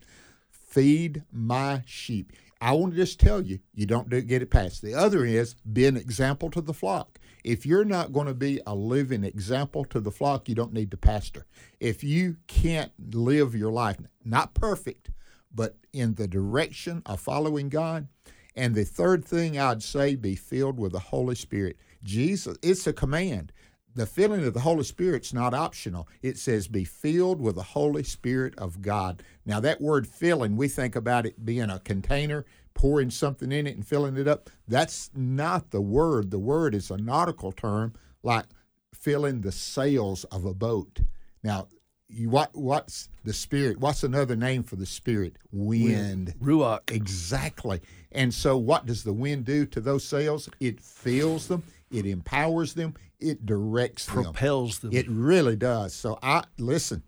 feed 0.74 1.24
my 1.32 1.84
sheep. 1.86 2.34
I 2.60 2.72
want 2.74 2.94
to 2.94 2.98
just 2.98 3.20
tell 3.20 3.42
you, 3.42 3.60
you 3.76 3.86
don't 3.86 4.10
get 4.10 4.42
it 4.42 4.50
past. 4.50 4.82
The 4.82 4.96
other 4.96 5.24
is 5.24 5.54
be 5.72 5.86
an 5.86 5.98
example 5.98 6.50
to 6.52 6.62
the 6.62 6.74
flock. 6.74 7.20
If 7.44 7.66
you're 7.66 7.86
not 7.86 8.14
going 8.14 8.28
to 8.28 8.34
be 8.34 8.62
a 8.66 8.76
living 8.76 9.24
example 9.24 9.86
to 9.86 10.00
the 10.00 10.12
flock, 10.12 10.48
you 10.48 10.56
don't 10.56 10.74
need 10.74 10.92
to 10.92 10.98
pastor. 10.98 11.46
If 11.80 12.04
you 12.04 12.38
can't 12.48 12.92
live 13.14 13.56
your 13.56 13.72
life, 13.72 13.98
not 14.24 14.54
perfect, 14.54 15.10
but 15.54 15.78
in 15.92 16.16
the 16.16 16.28
direction 16.28 17.02
of 17.06 17.20
following 17.20 17.70
God. 17.70 18.08
And 18.56 18.76
the 18.76 18.86
third 18.86 19.26
thing 19.26 19.60
I'd 19.60 19.84
say, 19.84 20.16
be 20.16 20.36
filled 20.36 20.80
with 20.80 20.92
the 20.92 21.00
Holy 21.00 21.36
Spirit. 21.36 21.78
Jesus, 22.04 22.58
it's 22.62 22.88
a 22.88 22.94
command 22.94 23.52
the 23.96 24.06
filling 24.06 24.46
of 24.46 24.54
the 24.54 24.62
Holy 24.62 24.84
Spirit's 24.84 25.34
not 25.34 25.54
optional. 25.54 26.08
It 26.22 26.38
says, 26.38 26.68
be 26.68 26.84
filled 26.84 27.40
with 27.40 27.56
the 27.56 27.64
Holy 27.64 28.04
Spirit 28.04 28.56
of 28.58 28.82
God. 28.82 29.22
Now, 29.46 29.60
that 29.60 29.82
word 29.82 30.08
filling, 30.08 30.58
we 30.58 30.68
think 30.68 30.96
about 30.96 31.26
it 31.26 31.46
being 31.46 31.70
a 31.70 31.80
container, 31.80 32.46
pouring 32.74 33.10
something 33.10 33.52
in 33.52 33.68
it 33.68 33.76
and 33.76 33.88
filling 33.88 34.18
it 34.18 34.28
up. 34.28 34.50
That's 34.68 35.10
not 35.16 35.72
the 35.72 35.82
word. 35.82 36.32
The 36.32 36.40
word 36.40 36.76
is 36.76 36.92
a 36.92 36.98
nautical 36.98 37.52
term 37.52 37.94
like 38.24 38.46
filling 38.94 39.42
the 39.42 39.52
sails 39.52 40.24
of 40.26 40.46
a 40.46 40.54
boat. 40.54 41.02
Now, 41.44 41.68
you, 42.08 42.30
what 42.30 42.52
what's 42.54 43.10
the 43.24 43.34
spirit? 43.34 43.80
What's 43.80 44.04
another 44.04 44.36
name 44.36 44.64
for 44.64 44.76
the 44.76 44.86
spirit? 44.86 45.38
Wind. 45.52 46.36
Ruach. 46.40 46.92
Exactly. 46.92 47.82
And 48.12 48.34
so, 48.34 48.58
what 48.58 48.86
does 48.86 49.04
the 49.04 49.14
wind 49.14 49.46
do 49.46 49.66
to 49.68 49.82
those 49.82 50.04
sails? 50.04 50.50
It 50.60 50.80
fills 50.80 51.48
them. 51.48 51.64
It 51.92 52.06
empowers 52.06 52.74
them. 52.74 52.96
It 53.20 53.46
directs 53.46 54.08
them. 54.08 54.24
Propels 54.24 54.80
them. 54.80 54.94
It 54.94 55.08
really 55.10 55.56
does. 55.56 55.94
So 55.94 56.20
I 56.22 56.44
listen. 56.58 57.04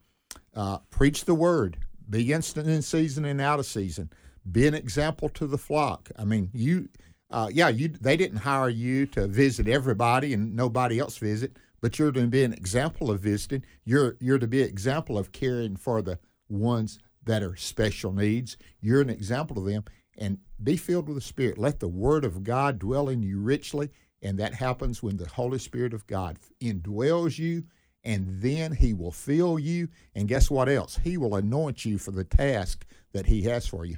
Uh, 0.56 0.78
preach 0.90 1.26
the 1.26 1.36
word. 1.36 1.78
Be 2.10 2.32
instant 2.32 2.70
in 2.70 2.82
season 2.82 3.26
and 3.26 3.42
out 3.42 3.60
of 3.60 3.66
season. 3.66 4.10
Be 4.52 4.68
an 4.68 4.74
example 4.74 5.30
to 5.30 5.48
the 5.48 5.58
flock. 5.58 6.12
I 6.18 6.26
mean, 6.26 6.50
you, 6.54 6.90
uh, 7.32 7.50
yeah, 7.52 7.70
you. 7.70 7.90
They 7.90 8.18
didn't 8.18 8.40
hire 8.40 8.70
you 8.70 9.06
to 9.08 9.28
visit 9.28 9.68
everybody 9.68 10.34
and 10.34 10.56
nobody 10.56 11.00
else 11.00 11.18
visit, 11.18 11.58
but 11.82 11.98
you're 11.98 12.12
to 12.12 12.28
be 12.28 12.44
an 12.44 12.54
example 12.54 13.10
of 13.10 13.22
visiting. 13.22 13.64
You're 13.84 14.18
you're 14.20 14.40
to 14.40 14.48
be 14.48 14.62
an 14.62 14.70
example 14.70 15.18
of 15.18 15.32
caring 15.32 15.76
for 15.76 16.02
the 16.02 16.20
ones 16.48 17.00
that 17.24 17.42
are 17.42 17.56
special 17.56 18.12
needs. 18.12 18.58
You're 18.82 19.02
an 19.02 19.10
example 19.10 19.56
to 19.56 19.62
them, 19.62 19.84
and 20.18 20.38
be 20.62 20.78
filled 20.78 21.08
with 21.08 21.18
the 21.18 21.22
Spirit. 21.22 21.58
Let 21.58 21.80
the 21.80 21.88
Word 21.88 22.24
of 22.24 22.44
God 22.44 22.78
dwell 22.78 23.10
in 23.10 23.24
you 23.24 23.40
richly 23.40 23.90
and 24.26 24.40
that 24.40 24.56
happens 24.56 25.04
when 25.04 25.18
the 25.18 25.28
Holy 25.28 25.60
Spirit 25.60 25.94
of 25.94 26.08
God 26.08 26.40
indwells 26.60 27.38
you, 27.38 27.64
and 28.04 28.26
then 28.42 28.72
He 28.72 28.92
will 28.92 29.12
fill 29.12 29.60
you. 29.60 29.90
And 30.16 30.28
guess 30.28 30.50
what 30.50 30.68
else? 30.68 31.00
He 31.04 31.16
will 31.16 31.36
anoint 31.36 31.86
you 31.86 32.00
for 32.00 32.10
the 32.10 32.24
task 32.24 32.88
that 33.14 33.28
He 33.28 33.44
has 33.44 33.68
for 33.68 33.86
you. 33.86 33.98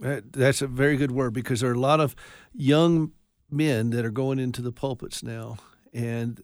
That's 0.00 0.62
a 0.62 0.66
very 0.66 0.96
good 0.96 1.10
word 1.10 1.32
because 1.32 1.60
there 1.60 1.70
are 1.70 1.74
a 1.74 1.80
lot 1.80 2.00
of 2.00 2.14
young 2.52 3.12
men 3.50 3.90
that 3.90 4.04
are 4.04 4.10
going 4.10 4.38
into 4.38 4.62
the 4.62 4.72
pulpits 4.72 5.22
now, 5.22 5.56
and 5.92 6.42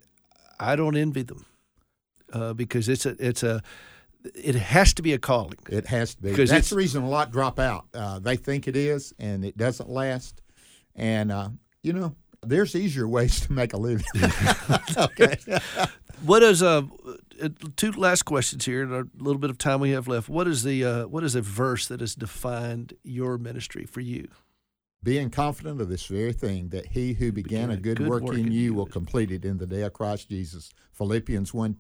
I 0.59 0.77
don't 0.77 0.97
envy 0.97 1.23
them 1.23 1.45
uh, 2.33 2.55
because 2.55 2.89
it's 2.89 3.07
a 3.07 3.17
it's 3.19 3.43
a 3.43 3.63
it 4.35 4.55
has 4.55 4.95
to 4.95 5.03
be 5.03 5.13
a 5.13 5.19
calling. 5.19 5.59
It 5.69 5.87
has 5.87 6.15
to 6.15 6.23
be. 6.23 6.31
Because 6.31 6.51
that's 6.51 6.71
the 6.71 6.77
reason 6.77 7.03
a 7.03 7.09
lot 7.09 7.33
drop 7.33 7.59
out. 7.59 7.87
Uh, 7.93 8.19
they 8.19 8.37
think 8.37 8.69
it 8.69 8.77
is, 8.77 9.13
and 9.19 9.45
it 9.45 9.57
doesn't 9.57 9.91
last. 9.91 10.41
And 10.95 11.33
uh, 11.33 11.51
you 11.83 11.93
know, 11.93 12.15
there's 12.43 12.75
easier 12.75 13.09
ways 13.09 13.41
to 13.47 13.53
make 13.53 13.73
a 13.73 13.77
living. 13.77 14.07
okay. 14.97 15.37
what 16.23 16.43
is 16.43 16.63
uh, 16.63 16.83
uh, 17.07 17.13
two 17.77 17.93
last 17.93 18.25
questions 18.25 18.65
here 18.65 18.83
in 18.83 18.93
a 18.93 19.05
little 19.23 19.39
bit 19.39 19.51
of 19.51 19.59
time 19.59 19.81
we 19.81 19.91
have 19.91 20.09
left. 20.09 20.29
What 20.29 20.47
is 20.47 20.63
the 20.63 20.85
uh, 20.85 21.07
what 21.07 21.25
is 21.25 21.35
a 21.35 21.43
verse 21.43 21.87
that 21.89 22.01
has 22.01 22.15
defined 22.15 22.95
your 23.03 23.39
ministry 23.39 23.85
for 23.85 24.01
you? 24.01 24.29
Being 25.03 25.31
confident 25.31 25.81
of 25.81 25.89
this 25.89 26.07
very 26.07 26.33
thing, 26.33 26.69
that 26.69 26.87
he 26.87 27.15
who 27.15 27.33
began, 27.33 27.69
began 27.69 27.71
a 27.71 27.77
good, 27.77 27.97
good 27.99 28.09
work, 28.09 28.23
work, 28.23 28.37
in 28.37 28.53
you 28.53 28.73
will 28.73 28.87
complete 28.87 29.33
it 29.33 29.45
in 29.45 29.59
the 29.59 29.67
day 29.67 29.83
of 29.83 29.93
Christ 29.93 30.29
Jesus. 30.29 30.71
Philippians 30.93 31.53
1 31.53 31.77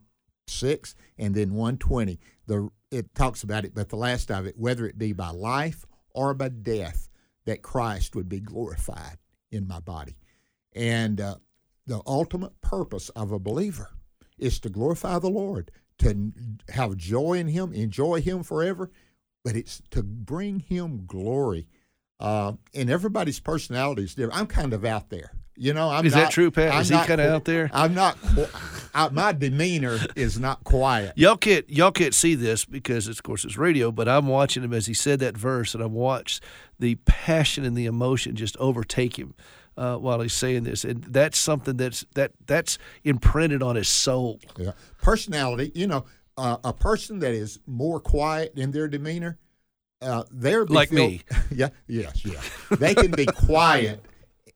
6 0.49 0.95
and 1.19 1.35
then 1.35 1.55
120. 1.55 2.19
The, 2.47 2.69
it 2.91 3.15
talks 3.15 3.43
about 3.45 3.65
it, 3.65 3.75
but 3.75 3.89
the 3.89 3.97
last 3.97 4.31
of 4.31 4.47
it, 4.47 4.59
whether 4.59 4.87
it 4.87 4.99
be 4.99 5.13
by 5.13 5.31
life 5.31 5.87
or 6.11 6.35
by 6.35 6.49
death, 6.49 7.09
that 7.45 7.63
Christ 7.63 8.17
would 8.17 8.29
be 8.29 8.41
glorified 8.41 9.19
in 9.51 9.69
my 9.69 9.79
body. 9.79 10.17
And 10.75 11.21
uh, 11.21 11.37
the 11.87 12.03
ultimate 12.07 12.61
purpose 12.61 13.09
of 13.11 13.31
a 13.31 13.39
believer 13.39 13.91
is 14.43 14.59
to 14.61 14.68
glorify 14.68 15.18
the 15.18 15.30
Lord, 15.30 15.70
to 15.99 16.32
have 16.70 16.97
joy 16.97 17.34
in 17.34 17.49
Him, 17.49 17.72
enjoy 17.72 18.20
Him 18.20 18.43
forever, 18.43 18.90
but 19.45 19.57
it's 19.57 19.80
to 19.90 20.03
bring 20.03 20.61
Him 20.61 21.05
glory. 21.07 21.68
Uh, 22.18 22.55
and 22.74 22.90
everybody's 22.90 23.40
personality 23.40 24.03
is 24.03 24.14
different. 24.14 24.38
I'm 24.38 24.47
kind 24.47 24.72
of 24.72 24.84
out 24.84 25.11
there. 25.11 25.32
You 25.55 25.74
know, 25.74 25.90
I'm 25.90 26.07
is 26.07 26.14
not, 26.14 26.20
that 26.22 26.30
true, 26.32 26.51
Pat? 26.51 26.72
I'm 26.72 26.80
is 26.80 26.88
he 26.88 26.97
kind 26.97 27.20
of 27.20 27.30
out 27.30 27.45
there? 27.45 27.70
I'm 27.74 27.95
not. 27.95 28.16
I, 28.95 29.11
my 29.11 29.32
demeanor 29.32 29.99
is 30.16 30.38
not 30.38 30.64
quiet. 30.64 31.12
Y'all 31.14 31.36
can't 31.36 31.68
y'all 31.68 31.93
can't 31.93 32.14
see 32.14 32.34
this 32.34 32.64
because, 32.64 33.07
of 33.07 33.22
course, 33.22 33.45
it's 33.45 33.59
radio. 33.59 33.93
But 33.93 34.09
I'm 34.09 34.28
watching 34.28 34.62
him 34.62 34.72
as 34.72 34.86
he 34.86 34.95
said 34.95 35.18
that 35.18 35.36
verse, 35.36 35.74
and 35.74 35.82
I 35.82 35.86
watched 35.86 36.43
the 36.78 36.95
passion 37.05 37.64
and 37.64 37.76
the 37.76 37.84
emotion 37.84 38.34
just 38.34 38.57
overtake 38.57 39.18
him 39.18 39.34
uh, 39.77 39.97
while 39.97 40.20
he's 40.20 40.33
saying 40.33 40.64
this, 40.64 40.85
and 40.85 41.03
that's 41.05 41.39
something 41.39 41.77
that's 41.77 42.05
that 42.14 42.33
that's 42.47 42.79
imprinted 43.05 43.62
on 43.62 43.77
his 43.77 43.89
soul. 43.89 44.41
Yeah, 44.57 44.73
personality. 45.01 45.73
You 45.75 45.87
know, 45.87 46.05
uh, 46.37 46.59
a 46.64 46.73
person 46.73 47.18
that 47.20 47.33
is 47.33 47.59
more 47.66 48.01
quiet 48.01 48.53
in 48.57 48.70
their 48.70 48.89
demeanor, 48.89 49.39
uh, 50.01 50.25
they're 50.31 50.66
like 50.66 50.91
filled, 50.91 51.12
me. 51.12 51.23
Yeah, 51.55 51.68
yes, 51.87 52.25
yeah. 52.25 52.41
They 52.77 52.95
can 52.95 53.11
be 53.11 53.27
quiet 53.27 54.05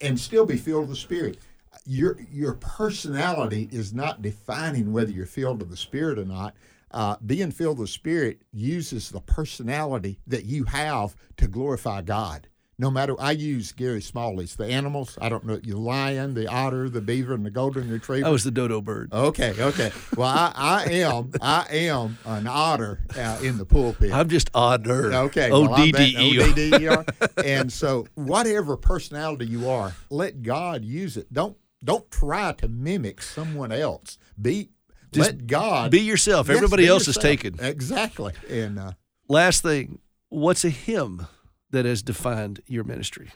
and 0.00 0.18
still 0.18 0.46
be 0.46 0.56
filled 0.56 0.82
with 0.82 0.90
the 0.90 0.96
Spirit. 0.96 1.38
Your 1.84 2.18
your 2.30 2.54
personality 2.54 3.68
is 3.70 3.94
not 3.94 4.22
defining 4.22 4.92
whether 4.92 5.10
you're 5.10 5.26
filled 5.26 5.60
with 5.60 5.70
the 5.70 5.76
Spirit 5.76 6.18
or 6.18 6.24
not. 6.24 6.54
Uh, 6.92 7.16
being 7.26 7.50
filled 7.50 7.78
with 7.78 7.88
the 7.88 7.92
Spirit 7.92 8.42
uses 8.52 9.10
the 9.10 9.20
personality 9.20 10.18
that 10.26 10.44
you 10.44 10.64
have 10.64 11.16
to 11.36 11.46
glorify 11.46 12.00
God 12.00 12.48
no 12.78 12.90
matter 12.90 13.14
I 13.18 13.30
use 13.32 13.72
Gary 13.72 14.02
Smalley's 14.02 14.56
the 14.56 14.66
animals. 14.66 15.16
I 15.20 15.28
don't 15.28 15.44
know 15.44 15.56
the 15.56 15.72
lion, 15.76 16.34
the 16.34 16.46
otter, 16.48 16.88
the 16.90 17.00
beaver, 17.00 17.32
and 17.34 17.44
the 17.46 17.50
golden 17.50 17.90
retriever. 17.90 18.26
I 18.26 18.30
was 18.30 18.44
the 18.44 18.50
dodo 18.50 18.80
bird. 18.82 19.12
Okay, 19.12 19.54
okay. 19.58 19.90
Well, 20.16 20.28
I, 20.28 20.52
I 20.54 20.84
am 20.92 21.30
I 21.40 21.66
am 21.70 22.18
an 22.24 22.46
otter 22.46 23.00
uh, 23.16 23.38
in 23.42 23.58
the 23.58 23.64
pulpit. 23.64 24.12
I'm 24.12 24.28
just 24.28 24.50
otter. 24.54 25.12
Okay, 25.12 25.50
O 25.50 25.66
I'm 25.72 25.84
D 25.86 25.92
that- 25.92 26.54
D 26.54 26.84
E 26.84 26.86
R. 26.88 27.04
And 27.44 27.72
so 27.72 28.06
whatever 28.14 28.76
personality 28.76 29.46
you 29.46 29.68
are, 29.70 29.94
let 30.10 30.42
God 30.42 30.84
use 30.84 31.16
it. 31.16 31.32
Don't 31.32 31.56
don't 31.84 32.10
try 32.10 32.52
to 32.52 32.68
mimic 32.68 33.22
someone 33.22 33.70
else. 33.72 34.18
Be 34.40 34.70
Just 35.12 35.30
let 35.30 35.46
God 35.46 35.90
be 35.90 36.00
yourself. 36.00 36.48
Yes, 36.48 36.56
Everybody 36.56 36.84
be 36.84 36.88
else 36.88 37.02
is 37.02 37.08
yourself. 37.16 37.22
taken. 37.22 37.56
Exactly. 37.60 38.32
And 38.50 38.78
uh, 38.78 38.92
Last 39.28 39.62
thing, 39.62 39.98
what's 40.28 40.64
a 40.64 40.70
hymn 40.70 41.26
that 41.70 41.84
has 41.84 42.02
defined 42.02 42.60
your 42.66 42.84
ministry? 42.84 43.30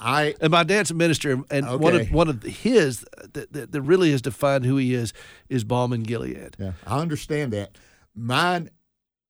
I 0.00 0.34
and 0.40 0.50
my 0.50 0.64
dad's 0.64 0.90
a 0.90 0.94
minister, 0.94 1.42
and 1.50 1.80
one 1.80 1.94
of 1.94 2.10
one 2.10 2.28
of 2.28 2.42
his 2.42 3.04
that, 3.32 3.52
that, 3.52 3.72
that 3.72 3.82
really 3.82 4.10
has 4.12 4.22
defined 4.22 4.64
who 4.64 4.76
he 4.76 4.94
is 4.94 5.12
is 5.48 5.62
Balm 5.62 5.92
in 5.92 6.02
Gilead. 6.02 6.56
Yeah, 6.58 6.72
I 6.86 7.00
understand 7.00 7.52
that. 7.52 7.76
Mine 8.14 8.70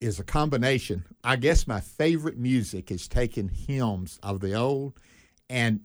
is 0.00 0.18
a 0.20 0.24
combination. 0.24 1.04
I 1.24 1.36
guess 1.36 1.66
my 1.66 1.80
favorite 1.80 2.38
music 2.38 2.90
is 2.90 3.08
taking 3.08 3.48
hymns 3.48 4.18
of 4.22 4.40
the 4.40 4.54
old 4.54 4.94
and 5.48 5.80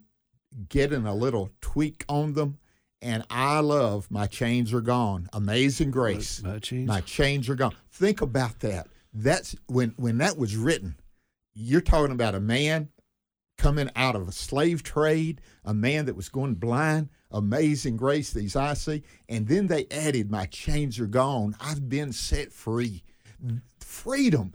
getting 0.69 1.05
a 1.05 1.13
little 1.13 1.49
tweak 1.61 2.05
on 2.07 2.33
them. 2.33 2.59
And 3.01 3.23
I 3.29 3.59
love 3.59 4.09
My 4.09 4.25
Chains 4.25 4.73
Are 4.73 4.81
Gone, 4.81 5.29
Amazing 5.33 5.91
Grace. 5.91 6.41
My 6.41 6.59
chains. 6.59 6.87
My 6.87 7.01
chains 7.01 7.49
are 7.49 7.55
gone. 7.55 7.75
Think 7.91 8.21
about 8.21 8.61
that. 8.61 8.87
That's 9.13 9.55
when 9.67 9.93
when 9.97 10.17
that 10.19 10.37
was 10.37 10.55
written. 10.55 10.95
You're 11.55 11.81
talking 11.81 12.11
about 12.11 12.35
a 12.35 12.39
man 12.39 12.89
coming 13.57 13.89
out 13.95 14.15
of 14.15 14.27
a 14.27 14.31
slave 14.31 14.83
trade, 14.83 15.41
a 15.63 15.73
man 15.73 16.05
that 16.05 16.15
was 16.15 16.29
going 16.29 16.55
blind, 16.55 17.09
amazing 17.31 17.97
grace, 17.97 18.31
these 18.31 18.55
I 18.55 18.73
see. 18.73 19.03
And 19.29 19.47
then 19.47 19.67
they 19.67 19.87
added, 19.89 20.29
My 20.29 20.45
chains 20.47 20.99
are 20.99 21.07
gone. 21.07 21.55
I've 21.59 21.87
been 21.89 22.11
set 22.11 22.51
free. 22.51 23.03
Freedom. 23.79 24.53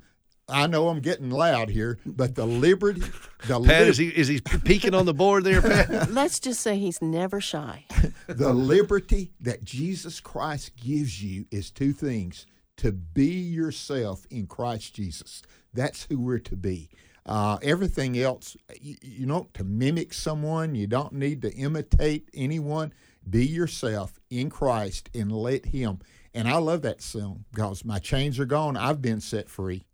I 0.48 0.66
know 0.66 0.88
I'm 0.88 1.00
getting 1.00 1.30
loud 1.30 1.70
here, 1.70 1.98
but 2.04 2.34
the 2.34 2.46
liberty, 2.46 3.00
the 3.46 3.60
Pat, 3.60 3.60
lib- 3.60 3.88
is 3.88 3.98
he 3.98 4.08
is 4.08 4.26
he 4.26 4.40
peeking 4.40 4.94
on 4.94 5.06
the 5.06 5.14
board 5.14 5.44
there, 5.44 5.62
Pat? 5.62 6.10
Let's 6.10 6.40
just 6.40 6.60
say 6.60 6.76
he's 6.76 7.00
never 7.00 7.40
shy. 7.40 7.84
the 8.26 8.52
liberty 8.52 9.32
that 9.40 9.64
Jesus 9.64 10.18
Christ 10.18 10.72
gives 10.76 11.22
you 11.22 11.46
is 11.52 11.70
two 11.70 11.92
things 11.92 12.46
to 12.78 12.90
be 12.90 13.26
yourself 13.26 14.26
in 14.30 14.46
Christ 14.46 14.94
Jesus. 14.94 15.42
That's 15.72 16.04
who 16.04 16.18
we're 16.18 16.38
to 16.40 16.56
be. 16.56 16.90
Uh, 17.26 17.58
everything 17.62 18.18
else, 18.18 18.56
you, 18.80 18.96
you 19.02 19.26
don't 19.26 19.52
to 19.54 19.64
mimic 19.64 20.12
someone. 20.12 20.74
You 20.74 20.86
don't 20.86 21.12
need 21.12 21.42
to 21.42 21.52
imitate 21.52 22.28
anyone. 22.34 22.92
Be 23.28 23.46
yourself 23.46 24.18
in 24.30 24.50
Christ 24.50 25.10
and 25.14 25.30
let 25.30 25.66
Him. 25.66 26.00
And 26.34 26.48
I 26.48 26.56
love 26.56 26.82
that 26.82 27.02
song 27.02 27.44
because 27.52 27.84
my 27.84 27.98
chains 27.98 28.38
are 28.38 28.46
gone. 28.46 28.76
I've 28.76 29.02
been 29.02 29.20
set 29.20 29.48
free. 29.48 29.84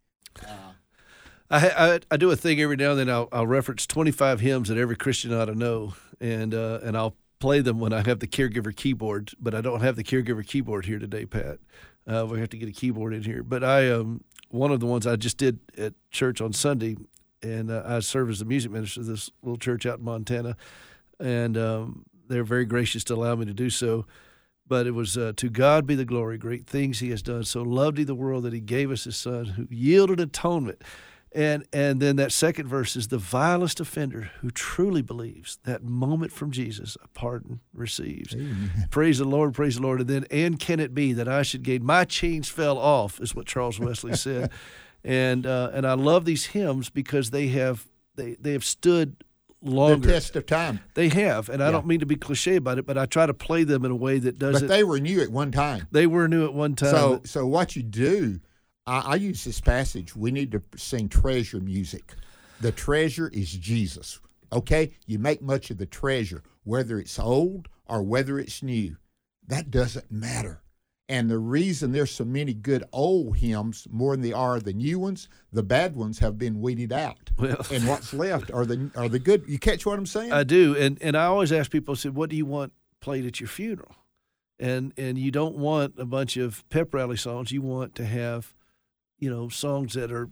I, 1.50 1.68
I 1.68 2.00
I 2.10 2.16
do 2.16 2.30
a 2.30 2.36
thing 2.36 2.60
every 2.60 2.76
now 2.76 2.90
and 2.90 3.00
then. 3.00 3.10
I'll, 3.10 3.28
I'll 3.32 3.46
reference 3.46 3.86
25 3.86 4.40
hymns 4.40 4.68
that 4.68 4.78
every 4.78 4.96
Christian 4.96 5.32
ought 5.32 5.46
to 5.46 5.54
know, 5.54 5.94
and 6.20 6.54
uh, 6.54 6.80
and 6.82 6.96
I'll 6.96 7.16
play 7.38 7.60
them 7.60 7.78
when 7.78 7.92
I 7.92 8.06
have 8.06 8.18
the 8.18 8.26
caregiver 8.26 8.74
keyboard. 8.74 9.32
But 9.38 9.54
I 9.54 9.60
don't 9.60 9.80
have 9.80 9.96
the 9.96 10.04
caregiver 10.04 10.46
keyboard 10.46 10.86
here 10.86 10.98
today, 10.98 11.24
Pat. 11.24 11.58
Uh, 12.06 12.26
we 12.28 12.40
have 12.40 12.50
to 12.50 12.58
get 12.58 12.68
a 12.68 12.72
keyboard 12.72 13.14
in 13.14 13.22
here. 13.22 13.42
But 13.42 13.64
I 13.64 13.90
um 13.90 14.22
one 14.56 14.72
of 14.72 14.80
the 14.80 14.86
ones 14.86 15.06
I 15.06 15.16
just 15.16 15.38
did 15.38 15.60
at 15.78 15.94
church 16.10 16.40
on 16.40 16.52
Sunday, 16.52 16.96
and 17.42 17.70
uh, 17.70 17.82
I 17.86 18.00
serve 18.00 18.30
as 18.30 18.38
the 18.38 18.44
music 18.44 18.72
minister 18.72 19.00
of 19.00 19.06
this 19.06 19.30
little 19.42 19.58
church 19.58 19.86
out 19.86 19.98
in 19.98 20.04
Montana, 20.04 20.56
and 21.20 21.56
um, 21.56 22.06
they're 22.28 22.44
very 22.44 22.64
gracious 22.64 23.04
to 23.04 23.14
allow 23.14 23.34
me 23.36 23.46
to 23.46 23.54
do 23.54 23.70
so. 23.70 24.06
But 24.68 24.88
it 24.88 24.92
was 24.92 25.16
uh, 25.16 25.32
to 25.36 25.48
God 25.48 25.86
be 25.86 25.94
the 25.94 26.04
glory, 26.04 26.38
great 26.38 26.66
things 26.66 26.98
He 26.98 27.10
has 27.10 27.22
done. 27.22 27.44
So 27.44 27.62
loved 27.62 27.98
He 27.98 28.04
the 28.04 28.16
world 28.16 28.42
that 28.44 28.52
He 28.52 28.60
gave 28.60 28.90
us 28.90 29.04
His 29.04 29.16
Son, 29.16 29.44
who 29.44 29.68
yielded 29.70 30.18
atonement. 30.18 30.82
And 31.36 31.64
and 31.70 32.00
then 32.00 32.16
that 32.16 32.32
second 32.32 32.66
verse 32.66 32.96
is 32.96 33.08
the 33.08 33.18
vilest 33.18 33.78
offender 33.78 34.30
who 34.40 34.50
truly 34.50 35.02
believes 35.02 35.58
that 35.64 35.82
moment 35.84 36.32
from 36.32 36.50
Jesus 36.50 36.96
a 37.04 37.08
pardon 37.08 37.60
receives. 37.74 38.34
Praise 38.90 39.18
the 39.18 39.26
Lord, 39.26 39.52
praise 39.52 39.76
the 39.76 39.82
Lord. 39.82 40.00
And 40.00 40.08
then 40.08 40.24
and 40.30 40.58
can 40.58 40.80
it 40.80 40.94
be 40.94 41.12
that 41.12 41.28
I 41.28 41.42
should 41.42 41.62
gain 41.62 41.84
my 41.84 42.04
chains 42.06 42.48
fell 42.48 42.78
off 42.78 43.20
is 43.20 43.34
what 43.34 43.44
Charles 43.46 43.78
Wesley 43.78 44.16
said. 44.26 44.50
and 45.04 45.46
uh, 45.46 45.70
and 45.74 45.86
I 45.86 45.92
love 45.92 46.24
these 46.24 46.46
hymns 46.46 46.88
because 46.88 47.30
they 47.30 47.48
have 47.48 47.86
they 48.14 48.36
they 48.40 48.52
have 48.52 48.64
stood 48.64 49.22
longer. 49.60 50.06
The 50.06 50.12
test 50.14 50.36
of 50.36 50.46
time. 50.46 50.80
They 50.94 51.08
have, 51.10 51.50
and 51.50 51.62
I 51.62 51.66
Yeah. 51.66 51.72
don't 51.72 51.86
mean 51.86 52.00
to 52.00 52.06
be 52.06 52.16
cliche 52.16 52.56
about 52.56 52.78
it, 52.78 52.86
but 52.86 52.96
I 52.96 53.04
try 53.04 53.26
to 53.26 53.34
play 53.34 53.62
them 53.64 53.84
in 53.84 53.90
a 53.90 53.96
way 53.96 54.18
that 54.20 54.38
doesn't. 54.38 54.68
But 54.68 54.74
they 54.74 54.84
were 54.84 55.00
new 55.00 55.20
at 55.20 55.30
one 55.30 55.50
time. 55.52 55.86
they 55.90 56.06
were 56.06 56.28
new 56.28 56.46
at 56.46 56.54
one 56.54 56.76
time. 56.76 56.90
So, 56.90 57.20
so 57.24 57.46
what 57.46 57.76
you 57.76 57.82
do, 57.82 58.40
I, 58.86 58.98
I 59.00 59.14
use 59.16 59.44
this 59.44 59.60
passage. 59.60 60.14
We 60.16 60.30
need 60.30 60.52
to 60.52 60.62
sing 60.76 61.08
treasure 61.08 61.60
music. 61.60 62.14
The 62.60 62.72
treasure 62.72 63.28
is 63.32 63.52
Jesus. 63.52 64.20
Okay, 64.52 64.92
you 65.06 65.18
make 65.18 65.42
much 65.42 65.70
of 65.70 65.78
the 65.78 65.86
treasure, 65.86 66.42
whether 66.64 66.98
it's 66.98 67.18
old 67.18 67.68
or 67.86 68.02
whether 68.02 68.38
it's 68.38 68.62
new. 68.62 68.96
That 69.46 69.70
doesn't 69.70 70.10
matter. 70.10 70.62
And 71.08 71.30
the 71.30 71.38
reason 71.38 71.92
there's 71.92 72.10
so 72.10 72.24
many 72.24 72.52
good 72.52 72.82
old 72.92 73.36
hymns 73.36 73.86
more 73.90 74.14
than 74.16 74.22
there 74.22 74.36
are 74.36 74.58
the 74.58 74.72
new 74.72 74.98
ones, 74.98 75.28
the 75.52 75.62
bad 75.62 75.94
ones 75.94 76.18
have 76.18 76.36
been 76.36 76.60
weeded 76.60 76.92
out, 76.92 77.30
Well- 77.38 77.64
and 77.72 77.86
what's 77.86 78.12
left 78.12 78.50
are 78.50 78.66
the 78.66 78.90
are 78.96 79.08
the 79.08 79.20
good. 79.20 79.44
You 79.46 79.58
catch 79.58 79.86
what 79.86 79.98
I'm 79.98 80.06
saying? 80.06 80.32
I 80.32 80.42
do, 80.42 80.74
and 80.76 80.98
and 81.00 81.16
I 81.16 81.26
always 81.26 81.52
ask 81.52 81.70
people, 81.70 81.92
I 81.92 81.96
said, 81.96 82.16
"What 82.16 82.30
do 82.30 82.34
you 82.36 82.46
want 82.46 82.72
played 83.00 83.24
at 83.24 83.38
your 83.38 83.48
funeral?" 83.48 83.94
And 84.58 84.92
and 84.96 85.16
you 85.16 85.30
don't 85.30 85.56
want 85.56 85.94
a 85.96 86.04
bunch 86.06 86.36
of 86.36 86.68
pep 86.70 86.92
rally 86.92 87.16
songs. 87.16 87.52
You 87.52 87.62
want 87.62 87.94
to 87.96 88.04
have, 88.04 88.52
you 89.18 89.30
know, 89.30 89.48
songs 89.48 89.94
that 89.94 90.12
are 90.12 90.28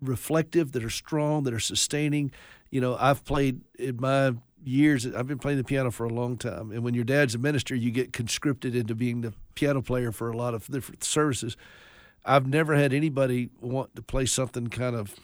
reflective, 0.00 0.72
that 0.72 0.84
are 0.84 0.90
strong, 0.90 1.42
that 1.44 1.54
are 1.54 1.58
sustaining. 1.60 2.30
You 2.70 2.80
know, 2.80 2.96
I've 2.98 3.24
played 3.24 3.60
in 3.78 3.96
my 4.00 4.34
years. 4.64 5.06
I've 5.06 5.26
been 5.26 5.38
playing 5.38 5.58
the 5.58 5.64
piano 5.64 5.90
for 5.90 6.04
a 6.06 6.12
long 6.12 6.36
time, 6.36 6.70
and 6.70 6.82
when 6.84 6.94
your 6.94 7.04
dad's 7.04 7.34
a 7.34 7.38
minister, 7.38 7.74
you 7.74 7.90
get 7.90 8.12
conscripted 8.12 8.74
into 8.76 8.94
being 8.94 9.22
the 9.22 9.32
piano 9.54 9.82
player 9.82 10.12
for 10.12 10.30
a 10.30 10.36
lot 10.36 10.54
of 10.54 10.66
different 10.68 11.02
services. 11.04 11.56
I've 12.24 12.46
never 12.46 12.74
had 12.74 12.92
anybody 12.92 13.48
want 13.60 13.96
to 13.96 14.02
play 14.02 14.26
something 14.26 14.66
kind 14.68 14.94
of 14.94 15.14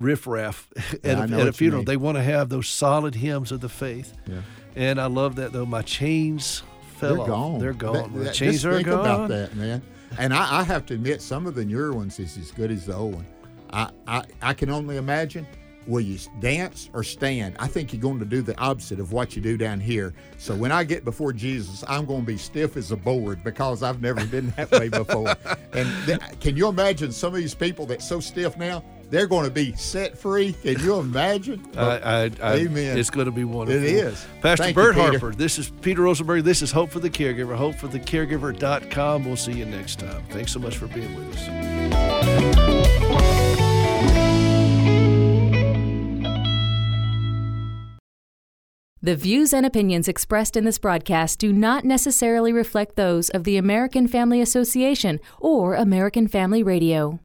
riffraff 0.00 0.68
Yeah, 1.04 1.10
at, 1.22 1.30
I 1.30 1.36
a, 1.36 1.40
at 1.40 1.46
a 1.48 1.52
funeral. 1.52 1.84
They 1.84 1.96
want 1.96 2.16
to 2.16 2.22
have 2.22 2.48
those 2.48 2.68
solid 2.68 3.14
hymns 3.16 3.52
of 3.52 3.60
the 3.60 3.68
faith. 3.68 4.14
Yeah. 4.26 4.42
And 4.74 5.00
I 5.00 5.06
love 5.06 5.36
that 5.36 5.52
though. 5.52 5.66
My 5.66 5.82
chains 5.82 6.62
fell 6.96 7.10
They're 7.14 7.20
off. 7.22 7.26
gone. 7.28 7.58
They're 7.58 7.72
gone. 7.74 7.94
That- 7.94 8.10
My 8.12 8.24
that- 8.24 8.34
chains 8.34 8.54
just 8.54 8.64
are 8.66 8.74
think 8.74 8.86
gone. 8.86 9.00
about 9.00 9.28
that, 9.28 9.54
man. 9.54 9.82
And 10.18 10.32
I, 10.34 10.60
I 10.60 10.62
have 10.64 10.86
to 10.86 10.94
admit, 10.94 11.22
some 11.22 11.46
of 11.46 11.54
the 11.54 11.64
newer 11.64 11.92
ones 11.92 12.18
is 12.18 12.36
as 12.36 12.50
good 12.50 12.70
as 12.70 12.86
the 12.86 12.94
old 12.94 13.14
one. 13.14 13.26
I, 13.72 13.90
I, 14.06 14.24
I 14.42 14.54
can 14.54 14.70
only 14.70 14.96
imagine. 14.96 15.46
Will 15.86 16.00
you 16.00 16.16
dance 16.38 16.90
or 16.92 17.02
stand? 17.02 17.56
I 17.58 17.66
think 17.66 17.92
you're 17.92 18.00
going 18.00 18.20
to 18.20 18.24
do 18.24 18.40
the 18.40 18.56
opposite 18.60 19.00
of 19.00 19.12
what 19.12 19.34
you 19.34 19.42
do 19.42 19.56
down 19.56 19.80
here. 19.80 20.14
So 20.38 20.54
when 20.54 20.70
I 20.70 20.84
get 20.84 21.04
before 21.04 21.32
Jesus, 21.32 21.82
I'm 21.88 22.06
going 22.06 22.20
to 22.20 22.26
be 22.26 22.36
stiff 22.36 22.76
as 22.76 22.92
a 22.92 22.96
board 22.96 23.42
because 23.42 23.82
I've 23.82 24.00
never 24.00 24.24
been 24.26 24.50
that 24.56 24.70
way 24.70 24.88
before. 24.88 25.34
And 25.72 26.06
th- 26.06 26.20
can 26.38 26.56
you 26.56 26.68
imagine 26.68 27.10
some 27.10 27.34
of 27.34 27.40
these 27.40 27.54
people 27.54 27.86
that's 27.86 28.06
so 28.06 28.20
stiff 28.20 28.56
now? 28.56 28.84
They're 29.12 29.26
going 29.26 29.44
to 29.44 29.50
be 29.50 29.76
set 29.76 30.16
free. 30.16 30.54
Can 30.62 30.80
you 30.80 30.98
imagine? 30.98 31.62
I, 31.76 31.98
I, 31.98 32.30
I, 32.42 32.54
Amen. 32.54 32.96
It's 32.96 33.10
going 33.10 33.26
to 33.26 33.30
be 33.30 33.44
wonderful. 33.44 33.84
It 33.84 33.86
is. 33.86 34.24
Pastor 34.40 34.64
Thank 34.64 34.74
Bert 34.74 34.94
Peter. 34.94 35.10
Harper. 35.10 35.34
This 35.34 35.58
is 35.58 35.68
Peter 35.82 36.00
Rosenberger. 36.00 36.42
This 36.42 36.62
is 36.62 36.72
Hope 36.72 36.88
for 36.88 36.98
the 36.98 37.10
Caregiver. 37.10 37.54
HopeForTheCaregiver.com. 37.54 39.26
We'll 39.26 39.36
see 39.36 39.52
you 39.52 39.66
next 39.66 39.98
time. 39.98 40.24
Thanks 40.30 40.50
so 40.50 40.60
much 40.60 40.78
for 40.78 40.86
being 40.86 41.14
with 41.14 41.36
us. 41.36 41.46
The 49.02 49.16
views 49.16 49.52
and 49.52 49.66
opinions 49.66 50.08
expressed 50.08 50.56
in 50.56 50.64
this 50.64 50.78
broadcast 50.78 51.38
do 51.38 51.52
not 51.52 51.84
necessarily 51.84 52.50
reflect 52.50 52.96
those 52.96 53.28
of 53.28 53.44
the 53.44 53.58
American 53.58 54.08
Family 54.08 54.40
Association 54.40 55.20
or 55.38 55.74
American 55.74 56.28
Family 56.28 56.62
Radio. 56.62 57.20